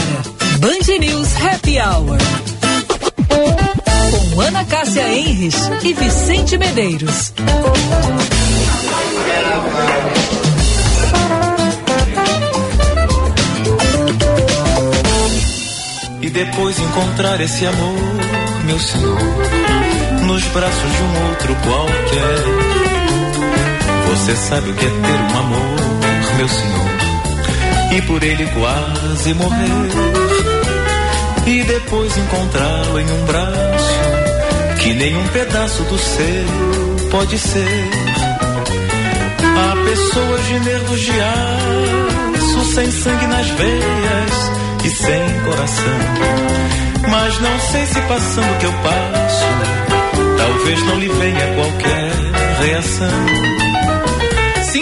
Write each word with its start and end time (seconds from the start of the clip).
agora, 0.00 0.22
Band 0.58 0.98
News 0.98 1.28
Happy 1.36 1.78
Hour. 1.78 2.18
Com 4.32 4.40
Ana 4.40 4.64
Cássia 4.64 5.08
Enres 5.08 5.54
e 5.82 5.92
Vicente 5.92 6.58
Medeiros. 6.58 7.32
E 16.22 16.30
depois 16.30 16.78
encontrar 16.78 17.40
esse 17.40 17.66
amor, 17.66 17.98
meu 18.66 18.78
Senhor, 18.78 19.18
nos 20.26 20.44
braços 20.44 20.92
de 20.92 21.02
um 21.02 21.28
outro 21.28 21.56
qualquer. 21.56 22.90
Você 24.10 24.36
sabe 24.36 24.70
o 24.70 24.74
que 24.74 24.84
é 24.84 24.88
ter 24.88 24.96
um 24.96 25.38
amor, 25.38 25.76
meu 26.36 26.48
Senhor, 26.48 26.89
e 27.90 28.02
por 28.02 28.22
ele 28.22 28.46
quase 28.46 29.34
morrer. 29.34 29.90
E 31.46 31.62
depois 31.64 32.16
encontrá-lo 32.16 33.00
em 33.00 33.10
um 33.10 33.24
braço 33.24 34.00
que 34.80 34.94
nenhum 34.94 35.26
pedaço 35.28 35.82
do 35.84 35.98
seu 35.98 37.08
pode 37.10 37.38
ser. 37.38 37.90
Há 39.42 39.84
pessoas 39.84 40.46
de 40.46 40.60
nervos 40.60 41.00
de 41.00 41.12
aço, 41.20 42.74
sem 42.74 42.90
sangue 42.90 43.26
nas 43.26 43.46
veias 43.48 44.50
e 44.84 44.90
sem 44.90 45.40
coração. 45.44 45.98
Mas 47.10 47.40
não 47.40 47.60
sei 47.60 47.86
se 47.86 48.00
passando 48.02 48.52
o 48.52 48.58
que 48.58 48.66
eu 48.66 48.72
passo, 48.72 49.46
talvez 50.38 50.82
não 50.84 50.98
lhe 50.98 51.08
venha 51.08 51.54
qualquer 51.54 52.12
reação. 52.62 53.59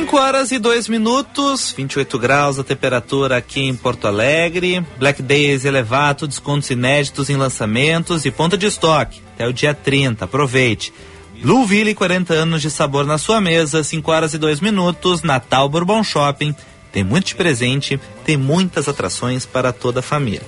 5 0.09 0.17
horas 0.17 0.53
e 0.53 0.59
2 0.59 0.89
minutos, 0.89 1.75
28 1.77 2.19
graus 2.19 2.59
a 2.59 2.65
temperatura 2.65 3.37
aqui 3.37 3.61
em 3.61 3.77
Porto 3.77 4.07
Alegre. 4.07 4.83
Black 4.99 5.21
Days 5.21 5.67
elevado, 5.67 6.27
descontos 6.27 6.71
inéditos 6.71 7.29
em 7.29 7.37
lançamentos 7.37 8.25
e 8.25 8.31
ponta 8.31 8.57
de 8.57 8.65
estoque 8.65 9.21
até 9.35 9.47
o 9.47 9.53
dia 9.53 9.75
30. 9.75 10.25
Aproveite. 10.25 10.95
Blueville, 11.43 11.95
40 11.95 12.33
anos 12.33 12.63
de 12.63 12.71
sabor 12.71 13.05
na 13.05 13.19
sua 13.19 13.39
mesa, 13.39 13.85
5 13.85 14.11
horas 14.11 14.33
e 14.33 14.39
2 14.39 14.61
minutos, 14.61 15.23
Natal 15.23 15.69
Bourbon 15.69 16.03
Shopping. 16.03 16.55
Tem 16.91 17.05
muito 17.05 17.27
de 17.27 17.35
presente, 17.35 18.01
tem 18.25 18.39
muitas 18.39 18.89
atrações 18.89 19.45
para 19.45 19.75
toda 19.75 20.01
a 20.01 20.03
família. 20.03 20.41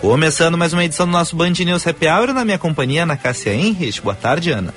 Começando 0.00 0.58
mais 0.58 0.72
uma 0.72 0.84
edição 0.84 1.06
do 1.06 1.12
nosso 1.12 1.36
Band 1.36 1.52
News 1.64 1.86
Happy 1.86 2.08
Hour 2.08 2.34
na 2.34 2.44
minha 2.44 2.58
companhia, 2.58 3.04
Ana 3.04 3.16
Cássia 3.16 3.54
Henrich. 3.54 4.02
Boa 4.02 4.16
tarde, 4.16 4.50
Ana. 4.50 4.74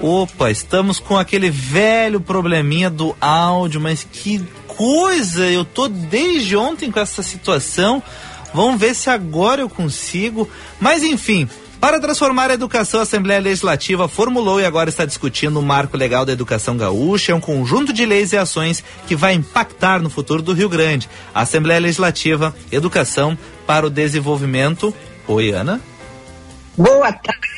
Opa, 0.00 0.50
estamos 0.50 0.98
com 0.98 1.18
aquele 1.18 1.50
velho 1.50 2.20
probleminha 2.20 2.88
do 2.88 3.14
áudio, 3.20 3.80
mas 3.80 4.02
que 4.02 4.42
coisa! 4.66 5.44
Eu 5.46 5.62
tô 5.62 5.88
desde 5.88 6.56
ontem 6.56 6.90
com 6.90 6.98
essa 6.98 7.22
situação. 7.22 8.02
Vamos 8.54 8.80
ver 8.80 8.94
se 8.94 9.10
agora 9.10 9.60
eu 9.60 9.68
consigo. 9.68 10.48
Mas 10.80 11.02
enfim, 11.02 11.46
para 11.78 12.00
transformar 12.00 12.50
a 12.50 12.54
educação, 12.54 13.00
a 13.00 13.02
Assembleia 13.02 13.40
Legislativa 13.40 14.08
formulou 14.08 14.58
e 14.58 14.64
agora 14.64 14.88
está 14.88 15.04
discutindo 15.04 15.60
o 15.60 15.62
marco 15.62 15.98
legal 15.98 16.24
da 16.24 16.32
educação 16.32 16.78
gaúcha. 16.78 17.32
É 17.32 17.34
um 17.34 17.40
conjunto 17.40 17.92
de 17.92 18.06
leis 18.06 18.32
e 18.32 18.38
ações 18.38 18.82
que 19.06 19.14
vai 19.14 19.34
impactar 19.34 20.00
no 20.00 20.08
futuro 20.08 20.40
do 20.40 20.54
Rio 20.54 20.68
Grande. 20.70 21.10
A 21.34 21.42
Assembleia 21.42 21.78
Legislativa, 21.78 22.54
Educação 22.72 23.36
para 23.66 23.86
o 23.86 23.90
Desenvolvimento. 23.90 24.94
Oi, 25.28 25.50
Ana. 25.50 25.78
Boa 26.76 27.12
tarde, 27.12 27.49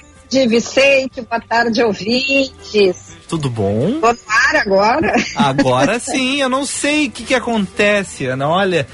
Vicente. 0.48 1.20
Boa 1.22 1.40
tarde, 1.40 1.82
ouvintes. 1.82 3.12
Tudo 3.28 3.48
bom? 3.48 4.00
Ar 4.04 4.56
agora? 4.56 5.14
Agora 5.36 5.98
sim, 6.00 6.40
eu 6.40 6.48
não 6.48 6.66
sei 6.66 7.06
o 7.06 7.10
que, 7.10 7.24
que 7.24 7.34
acontece, 7.34 8.26
Ana. 8.26 8.48
Olha, 8.48 8.86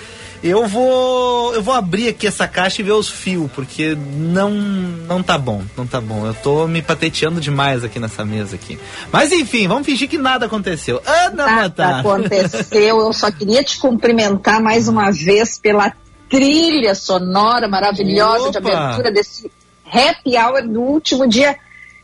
eu 0.43 0.67
vou 0.69 1.53
eu 1.55 1.63
vou 1.63 1.75
abrir 1.75 2.09
aqui 2.09 2.27
essa 2.27 2.47
caixa 2.47 2.81
e 2.81 2.85
ver 2.85 2.93
os 2.93 3.09
fios, 3.09 3.51
porque 3.53 3.97
não 3.97 4.51
não 4.51 5.23
tá 5.23 5.37
bom, 5.37 5.63
não 5.77 5.87
tá 5.87 6.01
bom. 6.01 6.27
Eu 6.27 6.35
tô 6.35 6.69
me 6.69 6.81
pateteando 6.83 7.41
demais 7.41 7.83
aqui 7.83 7.99
nessa 7.99 8.25
mesa 8.25 8.55
aqui. 8.55 8.79
Mas 9.13 9.33
enfim, 9.33 9.67
vamos 9.67 9.87
fingir 9.87 10.09
que 10.09 10.19
nada 10.19 10.47
aconteceu. 10.47 11.03
Ana 11.05 11.47
Nada 11.47 11.63
Matar. 11.63 12.01
aconteceu. 12.01 12.99
Eu 13.01 13.13
só 13.13 13.31
queria 13.31 13.65
te 13.65 13.79
cumprimentar 13.79 14.63
mais 14.63 14.87
uma 14.87 15.11
vez 15.11 15.59
pela 15.59 15.93
trilha 16.29 16.95
sonora 16.95 17.67
maravilhosa 17.67 18.51
de 18.51 18.59
Opa! 18.59 18.69
abertura 18.69 19.11
desse 19.11 19.51
happy 19.93 20.37
hour 20.37 20.63
do 20.67 20.81
último 20.81 21.29
dia 21.29 21.57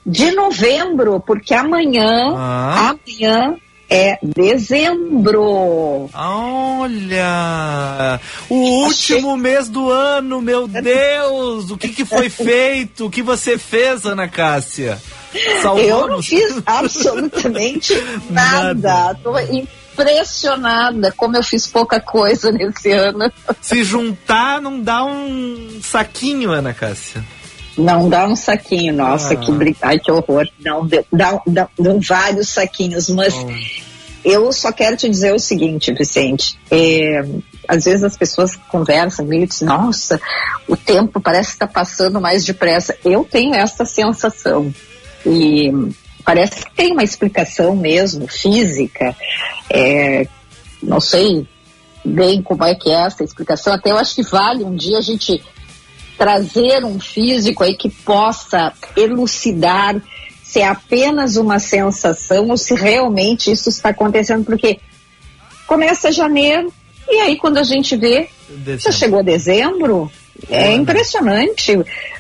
de 0.07 0.31
novembro, 0.33 1.19
porque 1.21 1.55
amanhã, 1.55 2.35
Ah. 2.37 2.91
amanhã 2.91 3.57
é 3.89 4.19
dezembro. 4.23 6.11
Olha! 6.15 8.21
O 8.49 8.55
último 8.85 9.37
mês 9.37 9.69
do 9.69 9.91
ano, 9.91 10.41
meu 10.41 10.67
Deus! 10.69 11.71
O 11.71 11.77
que, 11.77 11.89
que 11.89 12.05
foi 12.05 12.29
feito? 12.29 13.07
O 13.07 13.11
que 13.11 13.23
você 13.23 13.59
fez, 13.59 14.05
Ana 14.05 14.29
Cássia? 14.29 14.99
Salvamos? 15.63 15.89
Eu 15.91 16.09
não 16.09 16.23
fiz 16.23 16.63
absolutamente 16.67 17.95
Nada. 18.31 18.75
nada. 18.75 19.19
Tô 19.23 19.37
impressionada 19.39 21.13
como 21.17 21.37
eu 21.37 21.43
fiz 21.43 21.67
pouca 21.67 22.01
coisa 22.01 22.51
nesse 22.53 22.91
ano. 22.93 23.33
Se 23.61 23.83
juntar, 23.85 24.61
não 24.61 24.81
dá 24.81 25.05
um 25.05 25.81
saquinho, 25.83 26.51
Ana 26.53 26.73
Cássia. 26.75 27.25
Não 27.77 28.09
dá 28.09 28.27
um 28.29 28.37
saquinho, 28.37 28.95
nossa, 28.95 29.35
Ah. 29.35 29.37
que. 29.37 29.77
Ai, 29.83 29.99
que 29.99 30.11
horror. 30.11 30.49
Não, 30.65 30.87
deu- 30.87 31.05
dá, 31.13 31.41
dá, 31.47 31.69
dão 31.79 31.99
vários 32.01 32.49
saquinhos, 32.51 33.09
mas 33.11 33.35
Oh. 33.35 33.49
eu 34.25 34.53
só 34.53 34.71
quero 34.71 34.97
te 34.97 35.09
dizer 35.09 35.35
o 35.35 35.39
seguinte, 35.39 35.93
Vicente. 35.93 36.57
é, 36.71 37.25
às 37.67 37.85
vezes 37.85 38.05
as 38.05 38.17
pessoas 38.17 38.55
conversam 38.71 39.31
e 39.33 39.47
dizem, 39.47 39.67
nossa, 39.67 40.21
o 40.69 40.77
tempo 40.77 41.21
parece 41.21 41.49
que 41.51 41.55
está 41.57 41.67
passando 41.67 42.21
mais 42.21 42.45
depressa. 42.45 42.97
Eu 43.05 43.25
tenho 43.25 43.55
essa 43.55 43.85
sensação. 43.85 44.73
E 45.27 45.73
parece 46.25 46.65
que 46.67 46.75
tem 46.77 46.93
uma 46.93 47.03
explicação 47.03 47.75
mesmo, 47.75 48.29
física. 48.29 49.17
É, 49.71 50.29
não 50.83 51.01
sei 51.01 51.47
bem 52.05 52.43
como 52.43 52.63
é 52.65 52.75
que 52.75 52.91
é 52.91 53.07
essa 53.07 53.25
explicação. 53.25 53.73
Até 53.73 53.91
eu 53.91 53.97
acho 53.97 54.15
que 54.15 54.23
vale 54.23 54.63
um 54.63 54.77
dia 54.77 54.99
a 54.99 55.01
gente 55.01 55.43
trazer 56.17 56.85
um 56.85 56.99
físico 57.01 57.65
aí 57.65 57.75
que 57.75 57.89
possa 57.91 58.73
elucidar 58.97 60.01
se 60.43 60.61
é 60.61 60.69
apenas 60.69 61.37
uma 61.37 61.59
sensação 61.59 62.49
ou 62.49 62.57
se 62.57 62.75
realmente 62.75 63.51
isso 63.51 63.69
está 63.69 63.89
acontecendo, 63.89 64.45
porque 64.45 64.79
começa 65.67 66.13
janeiro 66.13 66.73
e 67.09 67.21
aí 67.21 67.37
quando 67.37 67.59
a 67.59 67.65
gente 67.65 67.97
vê, 67.97 68.29
já 68.49 68.55
Dezembro. 68.57 68.93
chegou 68.93 69.23
dezembro, 69.23 70.13
é 70.49 70.69
Olha. 70.69 70.75
impressionante. 70.77 71.77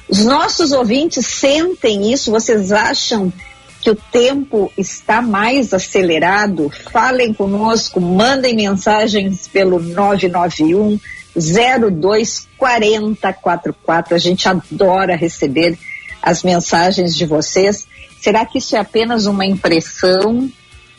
Os 0.08 0.24
nossos 0.24 0.72
ouvintes 0.72 1.26
sentem 1.26 2.12
isso, 2.12 2.30
vocês 2.30 2.72
acham 2.72 3.32
que 3.80 3.90
o 3.90 3.94
tempo 3.94 4.72
está 4.78 5.20
mais 5.20 5.74
acelerado? 5.74 6.70
Falem 6.90 7.32
conosco, 7.32 8.00
mandem 8.00 8.54
mensagens 8.56 9.46
pelo 9.46 9.78
991 9.78 10.98
02 11.36 12.48
4044. 12.56 14.14
A 14.14 14.18
gente 14.18 14.48
adora 14.48 15.16
receber 15.16 15.78
as 16.22 16.42
mensagens 16.42 17.14
de 17.14 17.26
vocês. 17.26 17.86
Será 18.20 18.46
que 18.46 18.58
isso 18.58 18.74
é 18.76 18.78
apenas 18.78 19.26
uma 19.26 19.44
impressão 19.44 20.50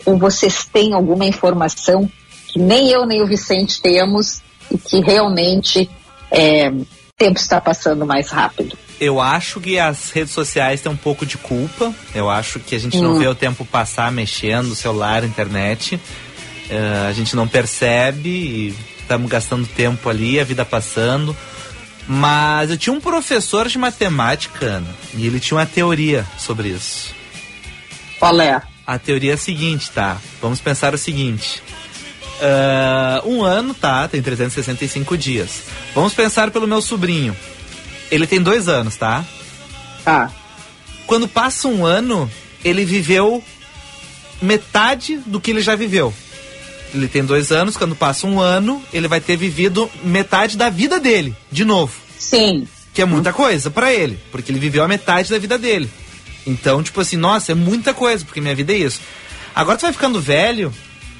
ou 0.05 0.17
vocês 0.17 0.65
têm 0.65 0.93
alguma 0.93 1.25
informação 1.25 2.09
que 2.47 2.59
nem 2.59 2.89
eu 2.91 3.05
nem 3.05 3.21
o 3.21 3.27
Vicente 3.27 3.81
temos 3.81 4.41
e 4.71 4.77
que 4.77 4.99
realmente 5.01 5.89
é, 6.29 6.69
o 6.69 6.85
tempo 7.17 7.39
está 7.39 7.59
passando 7.59 8.05
mais 8.05 8.29
rápido? 8.29 8.77
Eu 8.99 9.19
acho 9.19 9.59
que 9.59 9.77
as 9.77 10.11
redes 10.11 10.33
sociais 10.33 10.79
têm 10.79 10.91
um 10.91 10.95
pouco 10.95 11.25
de 11.25 11.37
culpa. 11.37 11.93
Eu 12.13 12.29
acho 12.29 12.59
que 12.59 12.75
a 12.75 12.79
gente 12.79 12.97
não 13.01 13.15
Hum. 13.15 13.19
vê 13.19 13.27
o 13.27 13.35
tempo 13.35 13.65
passar 13.65 14.11
mexendo, 14.11 14.73
celular, 14.75 15.23
internet. 15.23 15.99
Eh, 16.69 17.05
a 17.09 17.11
gente 17.11 17.35
não 17.35 17.47
percebe 17.47 18.29
e 18.29 18.75
estamos 19.05 19.29
gastando 19.29 19.67
tempo 19.67 20.09
ali, 20.09 20.39
a 20.39 20.43
vida 20.43 20.65
passando. 20.65 21.35
Mas 22.07 22.69
eu 22.69 22.77
tinha 22.77 22.93
um 22.93 23.01
professor 23.01 23.67
de 23.67 23.77
matemática, 23.77 24.65
Ana, 24.65 24.95
e 25.15 25.25
ele 25.25 25.39
tinha 25.39 25.57
uma 25.57 25.65
teoria 25.65 26.25
sobre 26.37 26.69
isso. 26.69 27.15
Qual 28.19 28.39
é? 28.41 28.61
A 28.85 28.99
teoria 28.99 29.31
é 29.31 29.33
a 29.33 29.37
seguinte, 29.37 29.89
tá? 29.89 30.17
Vamos 30.41 30.59
pensar 30.59 30.93
o 30.93 30.97
seguinte. 30.97 31.63
Ah, 32.41 33.21
um 33.25 33.43
ano, 33.43 33.73
tá? 33.73 34.07
Tem 34.07 34.21
365 34.21 35.17
dias. 35.17 35.63
Vamos 35.93 36.13
pensar 36.13 36.51
pelo 36.51 36.67
meu 36.67 36.81
sobrinho. 36.81 37.35
Ele 38.11 38.27
tem 38.27 38.41
dois 38.41 38.67
anos, 38.67 38.95
tá? 38.95 39.23
Ah, 40.05 40.29
Quando 41.07 41.27
passa 41.27 41.67
um 41.67 41.85
ano, 41.85 42.29
ele 42.63 42.85
viveu 42.85 43.43
metade 44.41 45.17
do 45.25 45.39
que 45.39 45.51
ele 45.51 45.61
já 45.61 45.75
viveu. 45.75 46.13
Ele 46.95 47.07
tem 47.07 47.25
dois 47.25 47.51
anos, 47.51 47.75
quando 47.75 47.95
passa 47.95 48.25
um 48.25 48.39
ano, 48.39 48.81
ele 48.93 49.07
vai 49.07 49.19
ter 49.19 49.35
vivido 49.35 49.89
metade 50.03 50.55
da 50.55 50.69
vida 50.69 50.99
dele, 50.99 51.35
de 51.51 51.65
novo. 51.65 51.93
sim. 52.17 52.67
Que 52.93 53.01
é 53.01 53.05
muita 53.05 53.33
coisa 53.33 53.69
pra 53.69 53.93
ele, 53.93 54.17
porque 54.31 54.49
ele 54.49 54.59
viveu 54.59 54.81
a 54.81 54.87
metade 54.87 55.29
da 55.29 55.37
vida 55.37 55.57
dele. 55.57 55.89
Então, 56.47 56.81
tipo 56.81 57.01
assim, 57.01 57.17
nossa, 57.17 57.51
é 57.51 57.55
muita 57.55 57.93
coisa, 57.93 58.23
porque 58.23 58.39
minha 58.39 58.55
vida 58.55 58.71
é 58.71 58.77
isso. 58.77 59.01
Agora 59.53 59.77
tu 59.77 59.81
vai 59.81 59.91
ficando 59.91 60.21
velho 60.21 60.73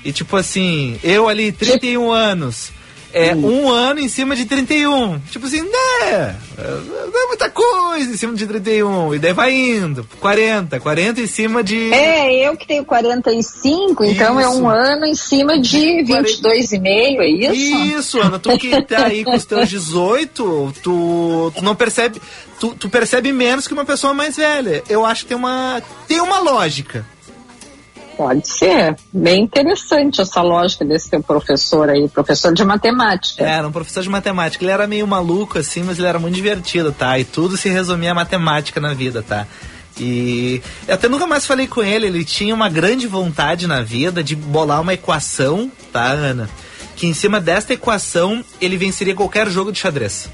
e, 0.03 0.13
tipo 0.13 0.37
assim, 0.37 0.97
eu 1.03 1.27
ali, 1.27 1.51
31 1.51 2.11
anos, 2.11 2.71
é 3.15 3.33
um 3.33 3.69
ano 3.71 4.01
em 4.01 4.09
cima 4.09 4.35
de 4.35 4.43
31. 4.43 5.19
Tipo 5.31 5.45
assim, 5.45 5.61
né? 5.61 6.35
Não 6.57 7.23
é 7.23 7.27
muita 7.27 7.49
coisa 7.49 8.11
em 8.11 8.17
cima 8.17 8.33
de 8.35 8.45
31. 8.45 9.15
E 9.15 9.19
daí 9.19 9.31
vai 9.31 9.53
indo. 9.53 10.05
40, 10.19 10.77
40 10.81 11.21
em 11.21 11.27
cima 11.27 11.63
de. 11.63 11.93
É, 11.93 12.45
eu 12.45 12.57
que 12.57 12.67
tenho 12.67 12.83
45, 12.83 14.03
então 14.03 14.37
é 14.37 14.49
um 14.49 14.67
ano 14.67 15.05
em 15.05 15.15
cima 15.15 15.57
de 15.57 16.03
22,5, 16.03 16.81
é 16.85 17.27
isso? 17.27 17.53
Isso, 17.53 18.21
Ana, 18.21 18.37
tu 18.37 18.57
que 18.57 18.81
tá 18.81 19.05
aí 19.05 19.23
com 19.23 19.33
os 19.33 19.45
teus 19.45 19.69
18, 19.69 20.73
tu, 20.83 21.53
tu 21.55 21.63
não 21.63 21.73
percebe. 21.73 22.21
Tu, 22.59 22.75
tu 22.75 22.89
percebe 22.89 23.31
menos 23.31 23.65
que 23.65 23.73
uma 23.73 23.85
pessoa 23.85 24.13
mais 24.13 24.35
velha. 24.35 24.83
Eu 24.89 25.05
acho 25.05 25.23
que 25.23 25.29
tem 25.29 25.37
uma, 25.37 25.81
tem 26.05 26.19
uma 26.19 26.39
lógica. 26.39 27.05
Pode 28.17 28.47
ser. 28.47 28.95
Bem 29.11 29.43
interessante 29.43 30.21
essa 30.21 30.41
lógica 30.41 30.85
desse 30.85 31.09
teu 31.09 31.21
professor 31.21 31.89
aí, 31.89 32.07
professor 32.07 32.53
de 32.53 32.63
matemática. 32.63 33.43
É, 33.43 33.49
era 33.49 33.67
um 33.67 33.71
professor 33.71 34.01
de 34.03 34.09
matemática. 34.09 34.63
Ele 34.63 34.71
era 34.71 34.87
meio 34.87 35.05
maluco, 35.05 35.57
assim, 35.57 35.83
mas 35.83 35.97
ele 35.97 36.07
era 36.07 36.19
muito 36.19 36.35
divertido, 36.35 36.91
tá? 36.91 37.19
E 37.19 37.23
tudo 37.23 37.57
se 37.57 37.69
resumia 37.69 38.11
a 38.11 38.15
matemática 38.15 38.79
na 38.79 38.93
vida, 38.93 39.21
tá? 39.21 39.45
E 39.99 40.61
eu 40.87 40.95
até 40.95 41.07
nunca 41.07 41.25
mais 41.25 41.45
falei 41.45 41.67
com 41.67 41.83
ele. 41.83 42.07
Ele 42.07 42.23
tinha 42.23 42.53
uma 42.53 42.69
grande 42.69 43.07
vontade 43.07 43.67
na 43.67 43.81
vida 43.81 44.23
de 44.23 44.35
bolar 44.35 44.81
uma 44.81 44.93
equação, 44.93 45.71
tá, 45.91 46.05
Ana? 46.05 46.49
Que 46.95 47.07
em 47.07 47.13
cima 47.13 47.41
desta 47.41 47.73
equação 47.73 48.43
ele 48.61 48.77
venceria 48.77 49.15
qualquer 49.15 49.49
jogo 49.49 49.71
de 49.71 49.79
xadrez. 49.79 50.29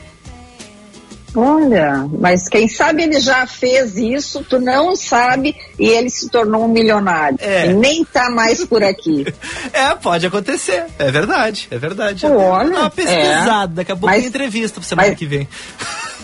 Olha, 1.35 2.07
mas 2.19 2.49
quem 2.49 2.67
sabe 2.67 3.03
ele 3.03 3.19
já 3.19 3.47
fez 3.47 3.97
isso, 3.97 4.43
tu 4.43 4.59
não 4.59 4.95
sabe, 4.95 5.55
e 5.79 5.87
ele 5.87 6.09
se 6.09 6.29
tornou 6.29 6.65
um 6.65 6.67
milionário. 6.67 7.37
É. 7.39 7.67
Nem 7.73 8.03
tá 8.03 8.29
mais 8.29 8.65
por 8.65 8.83
aqui. 8.83 9.25
é, 9.71 9.95
pode 9.95 10.25
acontecer. 10.27 10.85
É 10.99 11.09
verdade, 11.09 11.67
é 11.71 11.77
verdade. 11.77 12.25
Olha, 12.25 12.69
Dá 12.69 12.79
uma 12.81 12.89
pesquisada, 12.89 13.73
é. 13.73 13.75
daqui 13.75 13.91
a 13.91 13.95
pouco 13.95 14.07
mas, 14.07 14.21
tem 14.21 14.29
entrevista 14.29 14.79
pra 14.79 14.89
semana 14.89 15.07
mas, 15.09 15.17
que 15.17 15.25
vem. 15.25 15.47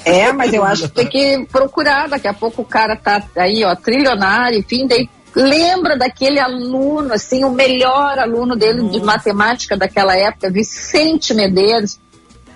É, 0.03 0.31
mas 0.31 0.53
eu 0.53 0.63
acho 0.63 0.83
que 0.83 0.95
tem 0.95 1.07
que 1.07 1.45
procurar, 1.51 2.07
daqui 2.07 2.27
a 2.27 2.33
pouco 2.33 2.61
o 2.61 2.65
cara 2.65 2.95
tá 2.95 3.23
aí, 3.37 3.63
ó, 3.63 3.75
trilionário, 3.75 4.59
enfim, 4.59 4.87
daí 4.87 5.09
lembra 5.35 5.97
daquele 5.97 6.39
aluno, 6.39 7.13
assim, 7.13 7.43
o 7.43 7.51
melhor 7.51 8.17
aluno 8.17 8.55
dele 8.55 8.81
Nossa. 8.81 8.99
de 8.99 9.05
matemática 9.05 9.77
daquela 9.77 10.15
época, 10.15 10.49
Vicente 10.49 11.33
Medeiros, 11.33 11.99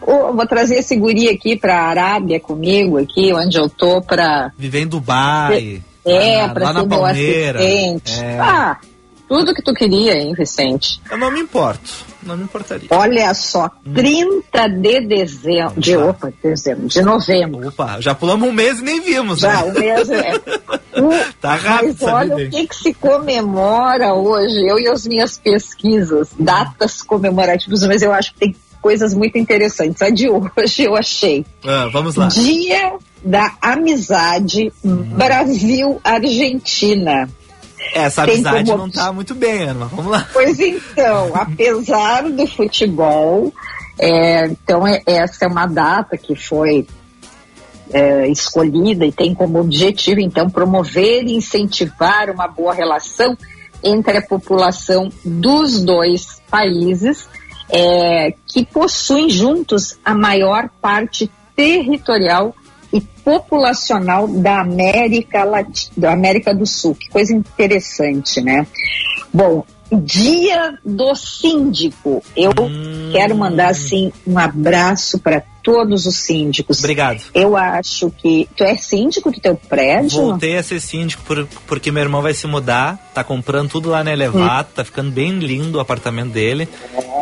Oh, 0.02 0.34
vou 0.34 0.48
trazer 0.48 0.76
esse 0.76 0.96
guri 0.96 1.30
aqui 1.30 1.56
para 1.56 1.80
a 1.80 1.88
Arábia 1.88 2.40
comigo, 2.40 2.98
aqui 2.98 3.32
onde 3.34 3.58
eu 3.58 3.70
tô 3.70 4.02
para 4.02 4.52
viver 4.58 4.82
em 4.82 4.88
Dubai. 4.88 5.82
É, 6.04 6.48
para 6.48 6.74
ser 6.74 6.88
meu 6.88 7.06
assistente. 7.06 8.24
É. 8.24 8.40
Ah, 8.40 8.78
tudo 9.32 9.54
que 9.54 9.62
tu 9.62 9.74
queria, 9.74 10.18
hein, 10.18 10.34
Vicente? 10.38 11.00
Eu 11.10 11.18
não 11.18 11.32
me 11.32 11.40
importo, 11.40 11.90
não 12.22 12.36
me 12.36 12.44
importaria. 12.44 12.90
Olha 12.92 13.34
só, 13.34 13.72
hum. 13.86 13.94
30 13.94 14.68
de 14.68 15.02
dezembro, 15.08 15.80
de 15.80 15.96
opa, 15.96 16.34
dezembro, 16.44 16.88
de 16.88 17.02
novembro. 17.02 17.68
Opa, 17.70 18.02
já 18.02 18.14
pulamos 18.14 18.50
um 18.50 18.52
mês 18.52 18.80
e 18.80 18.84
nem 18.84 19.00
vimos. 19.00 19.40
Já, 19.40 19.64
né? 19.64 19.72
um 19.72 19.80
mês 19.80 20.10
é. 20.10 20.34
O, 21.00 21.32
tá 21.40 21.56
rápido. 21.56 21.96
Mas 22.02 22.14
olha 22.14 22.36
o 22.36 22.50
que, 22.50 22.68
que 22.68 22.76
se 22.76 22.94
comemora 22.94 24.14
hoje, 24.14 24.68
eu 24.68 24.78
e 24.78 24.90
as 24.90 25.08
minhas 25.08 25.38
pesquisas, 25.38 26.30
datas 26.38 27.02
comemorativas, 27.02 27.84
mas 27.84 28.02
eu 28.02 28.12
acho 28.12 28.34
que 28.34 28.40
tem 28.40 28.56
coisas 28.82 29.14
muito 29.14 29.38
interessantes. 29.38 30.02
A 30.02 30.10
de 30.10 30.30
hoje 30.30 30.84
eu 30.84 30.96
achei. 30.96 31.46
Ah, 31.66 31.90
vamos 31.92 32.16
lá. 32.16 32.28
Dia 32.28 32.94
da 33.24 33.54
Amizade. 33.62 34.72
Brasil-Argentina. 34.84 37.30
Essa 37.94 38.24
amizade 38.24 38.70
como... 38.70 38.78
não 38.78 38.88
está 38.88 39.12
muito 39.12 39.36
bem, 39.36 39.64
Ana. 39.64 39.86
Vamos 39.86 40.12
lá. 40.12 40.28
Pois 40.32 40.60
então, 40.60 41.32
apesar 41.36 42.30
do 42.30 42.48
futebol, 42.48 43.54
é, 44.00 44.48
então 44.48 44.88
é, 44.88 45.02
essa 45.06 45.46
é 45.46 45.48
uma 45.48 45.66
data 45.66 46.18
que 46.18 46.36
foi 46.36 46.88
é, 47.92 48.28
escolhida 48.28 49.06
e 49.06 49.12
tem 49.12 49.34
como 49.34 49.60
objetivo, 49.60 50.20
então, 50.20 50.50
promover 50.50 51.24
e 51.24 51.36
incentivar 51.36 52.30
uma 52.30 52.48
boa 52.48 52.74
relação 52.74 53.38
entre 53.84 54.18
a 54.18 54.22
população 54.22 55.10
dos 55.26 55.82
dois 55.82 56.40
países 56.50 57.28
é, 57.72 58.34
que 58.46 58.66
possuem 58.66 59.30
juntos 59.30 59.98
a 60.04 60.14
maior 60.14 60.70
parte 60.82 61.32
territorial 61.56 62.54
e 62.92 63.00
populacional 63.00 64.28
da 64.28 64.60
América, 64.60 65.44
Latina, 65.44 65.94
da 65.96 66.12
América 66.12 66.54
do 66.54 66.66
Sul. 66.66 66.94
Que 66.96 67.10
coisa 67.10 67.34
interessante, 67.34 68.42
né? 68.42 68.68
Bom, 69.34 69.66
Dia 69.92 70.78
do 70.86 71.14
Síndico. 71.16 72.24
Eu 72.36 72.52
hum. 72.60 73.10
quero 73.12 73.36
mandar 73.36 73.70
assim 73.70 74.12
um 74.26 74.38
abraço 74.40 75.20
para 75.20 75.44
todos 75.62 76.06
os 76.06 76.16
síndicos. 76.16 76.80
Obrigado. 76.80 77.22
Eu 77.34 77.56
acho 77.56 78.10
que 78.10 78.48
tu 78.56 78.64
é 78.64 78.76
síndico 78.76 79.32
do 79.32 79.40
teu 79.40 79.56
prédio? 79.56 80.22
Voltei 80.22 80.58
a 80.58 80.64
ser 80.64 80.80
síndico 80.80 81.24
por, 81.24 81.48
porque 81.68 81.92
meu 81.92 82.02
irmão 82.02 82.22
vai 82.22 82.34
se 82.34 82.48
mudar, 82.48 82.98
tá 83.14 83.24
comprando 83.24 83.70
tudo 83.70 83.90
lá 83.90 84.04
na 84.04 84.12
Elevata, 84.12 84.72
hum. 84.72 84.76
tá 84.76 84.86
ficando 84.86 85.12
bem 85.12 85.40
lindo 85.40 85.78
o 85.78 85.82
apartamento 85.82 86.32
dele. 86.32 86.68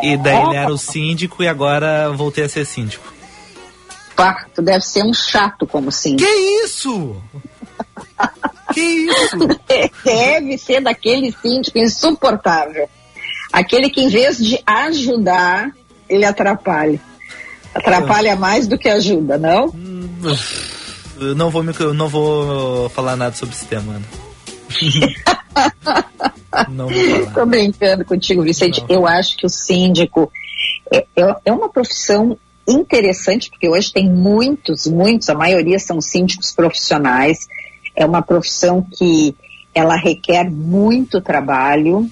E 0.02 0.16
daí 0.16 0.42
ele 0.44 0.56
era 0.56 0.72
o 0.72 0.78
síndico 0.78 1.42
e 1.42 1.48
agora 1.48 2.10
voltei 2.10 2.44
a 2.44 2.48
ser 2.48 2.64
síndico. 2.64 3.12
Pá, 4.14 4.46
tu 4.54 4.62
deve 4.62 4.84
ser 4.84 5.02
um 5.02 5.14
chato 5.14 5.66
como 5.66 5.90
síndico. 5.90 6.28
Que 6.28 6.36
isso? 6.64 7.16
que 8.72 8.80
isso? 8.80 9.36
Deve 10.04 10.58
ser 10.58 10.80
daquele 10.80 11.32
síndico 11.32 11.78
insuportável. 11.78 12.88
Aquele 13.52 13.90
que 13.90 14.00
em 14.00 14.08
vez 14.08 14.38
de 14.38 14.60
ajudar, 14.66 15.70
ele 16.08 16.24
atrapalha. 16.24 17.00
Atrapalha 17.74 18.36
mais 18.36 18.66
do 18.66 18.78
que 18.78 18.88
ajuda, 18.88 19.38
não? 19.38 19.72
Eu 21.18 21.34
não 21.34 21.50
vou, 21.50 21.62
me, 21.62 21.72
não 21.94 22.08
vou 22.08 22.88
falar 22.90 23.16
nada 23.16 23.34
sobre 23.34 23.54
esse 23.54 23.66
tema, 23.66 23.94
Ana. 23.94 24.06
não 26.68 26.88
vou 26.88 26.98
falar. 26.98 27.34
Tô 27.34 27.46
brincando 27.46 28.04
contigo, 28.04 28.42
Vicente. 28.42 28.80
Não. 28.80 28.88
Eu 28.88 29.06
acho 29.06 29.36
que 29.36 29.46
o 29.46 29.48
síndico 29.48 30.32
é, 30.92 31.06
é, 31.16 31.36
é 31.46 31.52
uma 31.52 31.68
profissão 31.68 32.38
interessante, 32.66 33.50
porque 33.50 33.68
hoje 33.68 33.92
tem 33.92 34.08
muitos, 34.08 34.86
muitos, 34.86 35.28
a 35.28 35.34
maioria 35.34 35.78
são 35.78 36.00
síndicos 36.00 36.52
profissionais. 36.52 37.48
É 38.02 38.06
uma 38.06 38.22
profissão 38.22 38.82
que 38.82 39.34
ela 39.74 39.96
requer 39.96 40.50
muito 40.50 41.20
trabalho, 41.20 42.10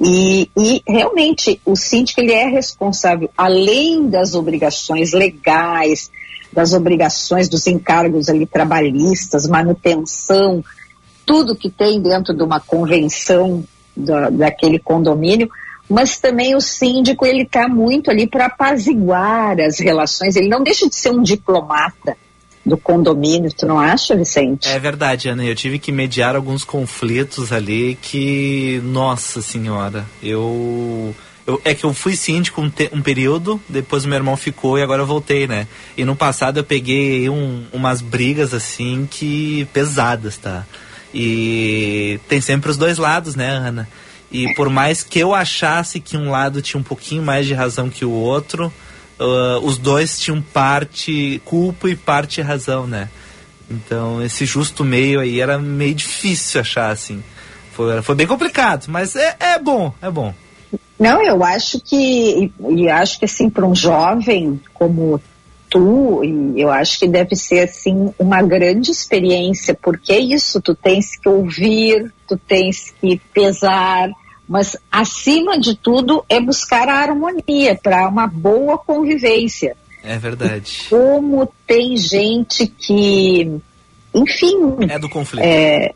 e, 0.00 0.50
e, 0.56 0.82
realmente 0.86 1.60
o 1.64 1.76
síndico 1.76 2.20
ele 2.20 2.32
é 2.32 2.46
responsável, 2.46 3.30
além 3.36 4.08
das 4.08 4.34
obrigações 4.34 5.12
legais, 5.12 6.10
das 6.52 6.72
obrigações 6.72 7.48
dos 7.48 7.66
encargos 7.66 8.28
ali 8.28 8.46
trabalhistas, 8.46 9.46
manutenção, 9.46 10.64
tudo 11.24 11.56
que 11.56 11.70
tem 11.70 12.00
dentro 12.00 12.34
de 12.34 12.42
uma 12.42 12.60
convenção 12.60 13.64
da, 13.96 14.30
daquele 14.30 14.78
condomínio, 14.78 15.48
mas 15.88 16.18
também 16.18 16.56
o 16.56 16.60
síndico 16.60 17.24
ele 17.24 17.42
está 17.42 17.68
muito 17.68 18.10
ali 18.10 18.26
para 18.26 18.46
apaziguar 18.46 19.60
as 19.60 19.78
relações, 19.78 20.34
ele 20.34 20.48
não 20.48 20.62
deixa 20.62 20.88
de 20.88 20.94
ser 20.96 21.10
um 21.10 21.22
diplomata, 21.22 22.16
do 22.64 22.76
condomínio, 22.76 23.52
tu 23.52 23.66
não 23.66 23.78
acha, 23.78 24.16
Vicente? 24.16 24.68
É 24.68 24.78
verdade, 24.78 25.28
Ana. 25.28 25.44
Eu 25.44 25.54
tive 25.54 25.78
que 25.78 25.92
mediar 25.92 26.34
alguns 26.34 26.64
conflitos 26.64 27.52
ali 27.52 27.98
que, 28.00 28.80
nossa 28.84 29.42
senhora, 29.42 30.06
eu. 30.22 31.14
Eu, 31.46 31.60
é 31.62 31.74
que 31.74 31.84
eu 31.84 31.92
fui 31.92 32.16
síndico 32.16 32.62
um, 32.62 32.70
te, 32.70 32.88
um, 32.90 33.02
período, 33.02 33.60
depois 33.68 34.06
meu 34.06 34.16
irmão 34.16 34.34
ficou 34.34 34.78
e 34.78 34.82
agora 34.82 35.02
eu 35.02 35.06
voltei, 35.06 35.46
né? 35.46 35.66
E 35.94 36.02
no 36.02 36.16
passado 36.16 36.56
eu 36.56 36.64
peguei 36.64 37.28
um, 37.28 37.64
umas 37.70 38.00
brigas 38.00 38.54
assim 38.54 39.06
que 39.10 39.68
pesadas, 39.70 40.38
tá? 40.38 40.64
E 41.12 42.18
tem 42.30 42.40
sempre 42.40 42.70
os 42.70 42.78
dois 42.78 42.96
lados, 42.96 43.34
né, 43.34 43.50
Ana? 43.50 43.86
E 44.32 44.54
por 44.54 44.70
mais 44.70 45.02
que 45.02 45.18
eu 45.18 45.34
achasse 45.34 46.00
que 46.00 46.16
um 46.16 46.30
lado 46.30 46.62
tinha 46.62 46.80
um 46.80 46.82
pouquinho 46.82 47.22
mais 47.22 47.44
de 47.44 47.52
razão 47.52 47.90
que 47.90 48.06
o 48.06 48.10
outro, 48.10 48.72
uh, 49.18 49.64
os 49.64 49.78
dois 49.78 50.18
tinham 50.18 50.40
parte 50.40 51.40
culpa 51.44 51.88
e 51.88 51.96
parte 51.96 52.40
razão, 52.40 52.86
né? 52.86 53.08
Então 53.70 54.22
esse 54.22 54.44
justo 54.44 54.84
meio 54.84 55.20
aí 55.20 55.40
era 55.40 55.58
meio 55.58 55.94
difícil 55.94 56.60
achar, 56.60 56.90
assim. 56.90 57.22
Foi, 57.72 58.02
foi 58.02 58.14
bem 58.14 58.26
complicado, 58.26 58.86
mas 58.88 59.16
é, 59.16 59.36
é 59.40 59.58
bom, 59.58 59.92
é 60.00 60.10
bom. 60.10 60.32
Não, 60.98 61.22
eu 61.22 61.42
acho 61.42 61.80
que, 61.80 62.52
e 62.70 62.88
acho 62.88 63.18
que 63.18 63.24
assim, 63.24 63.50
para 63.50 63.66
um 63.66 63.74
jovem 63.74 64.60
como 64.72 65.20
tu, 65.68 66.22
eu 66.56 66.70
acho 66.70 67.00
que 67.00 67.08
deve 67.08 67.34
ser 67.34 67.68
assim 67.68 68.14
uma 68.16 68.40
grande 68.42 68.92
experiência, 68.92 69.74
porque 69.74 70.12
é 70.12 70.18
isso, 70.20 70.60
tu 70.60 70.72
tens 70.72 71.16
que 71.16 71.28
ouvir, 71.28 72.12
tu 72.28 72.36
tens 72.36 72.94
que 73.00 73.20
pesar, 73.32 74.08
mas 74.48 74.76
acima 74.90 75.58
de 75.58 75.74
tudo 75.74 76.24
é 76.28 76.40
buscar 76.40 76.88
a 76.88 76.98
harmonia 76.98 77.78
para 77.82 78.08
uma 78.08 78.26
boa 78.26 78.76
convivência. 78.78 79.76
É 80.02 80.18
verdade. 80.18 80.82
E 80.86 80.90
como 80.90 81.50
tem 81.66 81.96
gente 81.96 82.66
que, 82.66 83.50
enfim. 84.14 84.56
É 84.88 84.98
do 84.98 85.08
conflito. 85.08 85.44
É, 85.44 85.94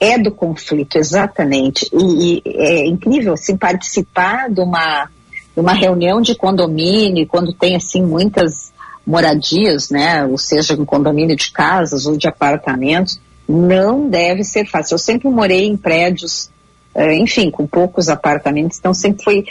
é 0.00 0.18
do 0.18 0.30
conflito, 0.30 0.96
exatamente. 0.96 1.88
E, 1.92 2.38
e, 2.38 2.42
é 2.46 2.86
incrível 2.86 3.34
assim, 3.34 3.56
participar 3.56 4.48
de 4.48 4.60
uma, 4.60 5.10
uma 5.54 5.74
reunião 5.74 6.22
de 6.22 6.34
condomínio, 6.34 7.26
quando 7.26 7.52
tem 7.52 7.76
assim 7.76 8.02
muitas 8.02 8.72
moradias, 9.06 9.90
né, 9.90 10.24
ou 10.24 10.38
seja, 10.38 10.74
um 10.74 10.84
condomínio 10.84 11.36
de 11.36 11.50
casas 11.50 12.06
ou 12.06 12.16
de 12.16 12.28
apartamentos, 12.28 13.20
não 13.48 14.08
deve 14.08 14.44
ser 14.44 14.66
fácil. 14.66 14.94
Eu 14.94 14.98
sempre 14.98 15.28
morei 15.28 15.66
em 15.66 15.76
prédios, 15.76 16.50
enfim, 16.94 17.50
com 17.50 17.66
poucos 17.66 18.08
apartamentos, 18.08 18.78
então 18.78 18.92
sempre 18.92 19.24
foi, 19.24 19.44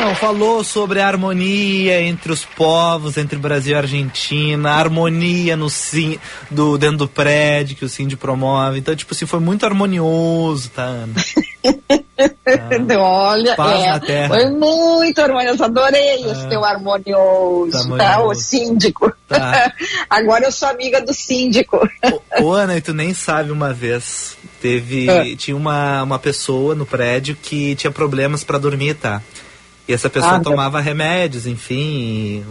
Não, 0.00 0.14
falou 0.14 0.62
sobre 0.64 1.00
a 1.00 1.06
harmonia 1.06 2.02
entre 2.02 2.30
os 2.32 2.44
povos, 2.44 3.16
entre 3.16 3.38
Brasil 3.38 3.74
e 3.74 3.78
Argentina, 3.78 4.72
a 4.72 4.76
harmonia 4.76 5.56
no 5.56 5.70
sim, 5.70 6.18
do, 6.50 6.76
dentro 6.76 6.98
do 6.98 7.08
prédio 7.08 7.76
que 7.76 7.84
o 7.84 7.88
Cindy 7.88 8.16
promove. 8.16 8.78
Então, 8.78 8.94
tipo 8.94 9.14
assim, 9.14 9.24
foi 9.24 9.40
muito 9.40 9.64
harmonioso, 9.64 10.70
tá, 10.70 10.82
Ana? 10.82 11.14
Ah, 12.46 12.98
Olha, 12.98 13.56
é, 14.08 14.28
foi 14.28 14.50
muito 14.50 15.18
harmonioso. 15.20 15.64
Adorei 15.64 16.24
ah, 16.24 16.32
esse 16.32 16.48
teu 16.48 16.64
harmonioso, 16.64 17.72
tá, 17.72 17.78
harmonioso. 17.78 17.98
tá? 17.98 18.22
O 18.22 18.34
síndico. 18.34 19.12
Tá. 19.26 19.72
Agora 20.08 20.44
eu 20.44 20.52
sou 20.52 20.68
amiga 20.68 21.00
do 21.00 21.12
síndico. 21.12 21.88
Ô, 22.40 22.44
ô, 22.44 22.52
Ana, 22.52 22.76
e 22.76 22.80
tu 22.80 22.92
nem 22.94 23.12
sabe 23.14 23.50
uma 23.50 23.72
vez. 23.72 24.36
Teve. 24.60 25.08
É. 25.08 25.36
Tinha 25.36 25.56
uma, 25.56 26.02
uma 26.02 26.18
pessoa 26.18 26.74
no 26.74 26.86
prédio 26.86 27.36
que 27.40 27.74
tinha 27.74 27.90
problemas 27.90 28.44
para 28.44 28.58
dormir, 28.58 28.94
tá? 28.94 29.20
E 29.88 29.92
essa 29.92 30.08
pessoa 30.08 30.36
ah, 30.36 30.40
tomava 30.40 30.80
remédios, 30.80 31.46
enfim. 31.46 32.44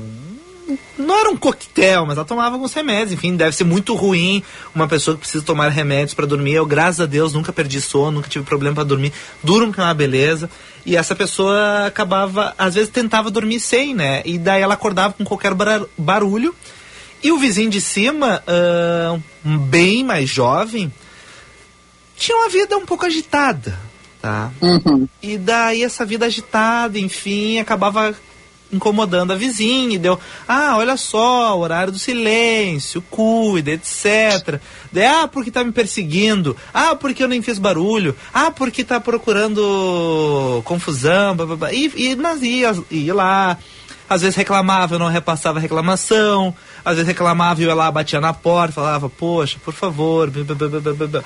Não 0.98 1.20
era 1.20 1.30
um 1.30 1.38
coquetel, 1.38 2.06
mas 2.06 2.18
ela 2.18 2.26
tomava 2.26 2.56
alguns 2.56 2.74
remédios. 2.74 3.12
Enfim, 3.12 3.36
deve 3.36 3.56
ser 3.56 3.64
muito 3.64 3.96
ruim 3.96 4.44
uma 4.74 4.88
pessoa 4.88 5.16
que 5.16 5.22
precisa 5.22 5.44
tomar 5.44 5.70
remédios 5.70 6.14
para 6.14 6.26
dormir. 6.26 6.54
Eu, 6.54 6.66
graças 6.66 7.02
a 7.02 7.06
Deus, 7.06 7.34
nunca 7.34 7.52
perdi 7.52 7.82
sono, 7.82 8.12
nunca 8.12 8.30
tive 8.30 8.46
problema 8.46 8.76
para 8.76 8.84
dormir. 8.84 9.12
Durmo 9.44 9.74
que 9.74 9.80
é 9.80 9.84
uma 9.84 9.94
beleza. 9.94 10.50
E 10.86 10.96
essa 10.96 11.16
pessoa 11.16 11.88
acabava, 11.88 12.54
às 12.58 12.76
vezes 12.76 12.90
tentava 12.90 13.30
dormir 13.30 13.60
sem, 13.60 13.94
né? 13.94 14.22
E 14.26 14.38
daí 14.38 14.62
ela 14.62 14.74
acordava 14.74 15.14
com 15.14 15.24
qualquer 15.24 15.54
barulho. 15.98 16.56
E 17.22 17.32
o 17.32 17.38
vizinho 17.38 17.70
de 17.70 17.80
cima, 17.80 18.44
uh, 18.48 19.22
bem 19.44 20.04
mais 20.04 20.30
jovem, 20.30 20.94
tinha 22.18 22.38
uma 22.38 22.50
vida 22.50 22.78
um 22.78 22.86
pouco 22.86 23.06
agitada 23.06 23.78
tá? 24.24 24.54
Uhum. 24.62 25.06
E 25.22 25.38
daí 25.38 25.84
essa 25.84 26.06
vida 26.06 26.26
agitada, 26.26 26.98
enfim, 26.98 27.60
acabava 27.60 28.16
incomodando 28.74 29.32
a 29.32 29.36
vizinha, 29.36 29.96
e 29.96 30.00
deu, 30.00 30.20
ah, 30.48 30.76
olha 30.78 30.98
só, 30.98 31.58
horário 31.58 31.94
do 31.94 32.00
silêncio, 32.00 33.02
cuida, 33.10 33.72
etc. 33.72 34.60
Daí, 34.92 35.06
ah, 35.06 35.28
porque 35.28 35.52
tá 35.52 35.64
me 35.64 35.72
perseguindo, 35.72 36.58
ah, 36.74 36.96
porque 36.96 37.24
eu 37.24 37.28
nem 37.28 37.42
fiz 37.42 37.60
barulho, 37.60 38.16
ah, 38.34 38.52
porque 38.52 38.84
tá 38.84 39.00
procurando 39.00 40.62
confusão, 40.66 41.36
blá, 41.36 41.46
blá, 41.46 41.56
blá. 41.56 41.74
E, 41.74 41.92
e 41.96 42.16
mas 42.16 42.42
ia, 42.42 42.74
ia 42.90 43.14
lá, 43.14 43.58
às 44.10 44.22
vezes 44.22 44.36
reclamava, 44.36 44.96
eu 44.96 45.00
não 45.00 45.08
repassava 45.08 45.60
a 45.60 45.62
reclamação, 45.62 46.54
às 46.84 46.96
vezes 46.96 47.08
reclamava 47.08 47.62
e 47.62 47.64
eu 47.64 47.70
ia 47.70 47.76
lá, 47.76 47.92
batia 47.92 48.20
na 48.20 48.34
porta, 48.34 48.74
falava, 48.74 49.10
poxa, 49.10 49.58
por 49.64 49.74
favor, 49.74 50.30
blá, 50.30 50.44
blá, 50.44 50.80
blá, 50.80 51.08
blá. 51.08 51.24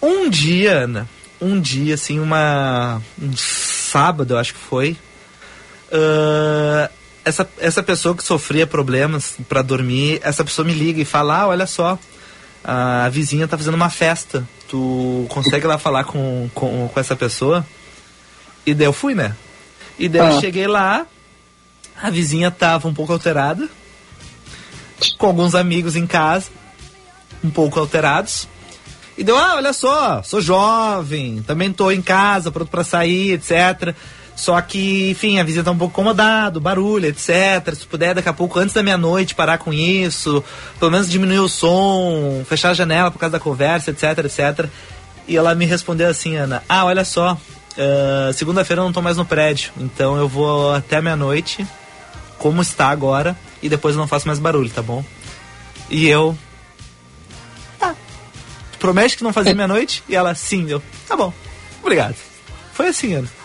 Um 0.00 0.28
dia, 0.28 0.72
Ana, 0.78 1.08
um 1.40 1.60
dia, 1.60 1.94
assim, 1.94 2.18
uma. 2.18 3.00
Um 3.20 3.32
sábado, 3.36 4.34
eu 4.34 4.38
acho 4.38 4.54
que 4.54 4.60
foi. 4.60 4.96
Uh, 5.92 6.90
essa, 7.24 7.48
essa 7.58 7.82
pessoa 7.82 8.16
que 8.16 8.24
sofria 8.24 8.66
problemas 8.66 9.34
para 9.48 9.62
dormir, 9.62 10.20
essa 10.22 10.44
pessoa 10.44 10.66
me 10.66 10.72
liga 10.72 11.00
e 11.00 11.04
fala: 11.04 11.42
ah, 11.42 11.48
olha 11.48 11.66
só, 11.66 11.98
a 12.64 13.08
vizinha 13.08 13.46
tá 13.46 13.56
fazendo 13.56 13.74
uma 13.74 13.90
festa. 13.90 14.46
Tu 14.68 15.26
consegue 15.28 15.66
lá 15.66 15.78
falar 15.78 16.04
com, 16.04 16.48
com, 16.54 16.88
com 16.88 17.00
essa 17.00 17.14
pessoa? 17.14 17.66
E 18.64 18.74
daí 18.74 18.86
eu 18.86 18.92
fui, 18.92 19.14
né? 19.14 19.36
E 19.98 20.08
daí 20.08 20.22
ah. 20.22 20.32
eu 20.32 20.40
cheguei 20.40 20.66
lá, 20.66 21.06
a 22.00 22.10
vizinha 22.10 22.50
tava 22.50 22.88
um 22.88 22.94
pouco 22.94 23.12
alterada, 23.12 23.68
com 25.18 25.26
alguns 25.26 25.54
amigos 25.54 25.94
em 25.94 26.06
casa, 26.06 26.50
um 27.44 27.50
pouco 27.50 27.78
alterados. 27.78 28.48
E 29.16 29.22
deu, 29.22 29.36
ah, 29.36 29.56
olha 29.56 29.74
só, 29.74 30.22
sou 30.22 30.40
jovem, 30.40 31.42
também 31.42 31.70
tô 31.70 31.90
em 31.90 32.00
casa, 32.00 32.50
pronto 32.50 32.70
para 32.70 32.82
sair, 32.82 33.32
etc. 33.32 33.94
Só 34.34 34.60
que, 34.60 35.10
enfim, 35.10 35.38
a 35.38 35.44
visita 35.44 35.64
tá 35.64 35.70
um 35.70 35.78
pouco 35.78 35.92
incomodado, 35.92 36.60
barulho, 36.60 37.06
etc. 37.06 37.74
Se 37.74 37.86
puder, 37.86 38.14
daqui 38.14 38.28
a 38.28 38.32
pouco, 38.32 38.58
antes 38.58 38.74
da 38.74 38.82
meia-noite, 38.82 39.34
parar 39.34 39.58
com 39.58 39.72
isso, 39.72 40.42
pelo 40.78 40.90
menos 40.90 41.10
diminuir 41.10 41.40
o 41.40 41.48
som, 41.48 42.42
fechar 42.46 42.70
a 42.70 42.74
janela 42.74 43.10
por 43.10 43.18
causa 43.18 43.32
da 43.32 43.40
conversa, 43.40 43.90
etc, 43.90 44.18
etc. 44.24 44.66
E 45.28 45.36
ela 45.36 45.54
me 45.54 45.66
respondeu 45.66 46.08
assim, 46.08 46.34
Ana, 46.36 46.62
ah, 46.68 46.84
olha 46.84 47.04
só, 47.04 47.34
uh, 47.34 48.32
segunda-feira 48.32 48.80
eu 48.80 48.86
não 48.86 48.92
tô 48.92 49.02
mais 49.02 49.16
no 49.16 49.24
prédio, 49.24 49.70
então 49.78 50.16
eu 50.16 50.26
vou 50.26 50.74
até 50.74 51.00
meia-noite, 51.00 51.66
como 52.38 52.60
está 52.60 52.88
agora, 52.88 53.36
e 53.62 53.68
depois 53.68 53.94
eu 53.94 54.00
não 54.00 54.08
faço 54.08 54.26
mais 54.26 54.40
barulho, 54.40 54.70
tá 54.70 54.82
bom? 54.82 55.04
E 55.88 56.08
eu, 56.08 56.36
promete 58.82 59.16
que 59.16 59.22
não 59.22 59.32
fazia 59.32 59.54
meia-noite? 59.54 60.02
E 60.08 60.16
ela, 60.16 60.34
sim, 60.34 60.68
eu, 60.68 60.82
tá 61.06 61.16
bom, 61.16 61.32
obrigado. 61.80 62.16
Foi 62.72 62.88
assim, 62.88 63.14
Ana. 63.14 63.41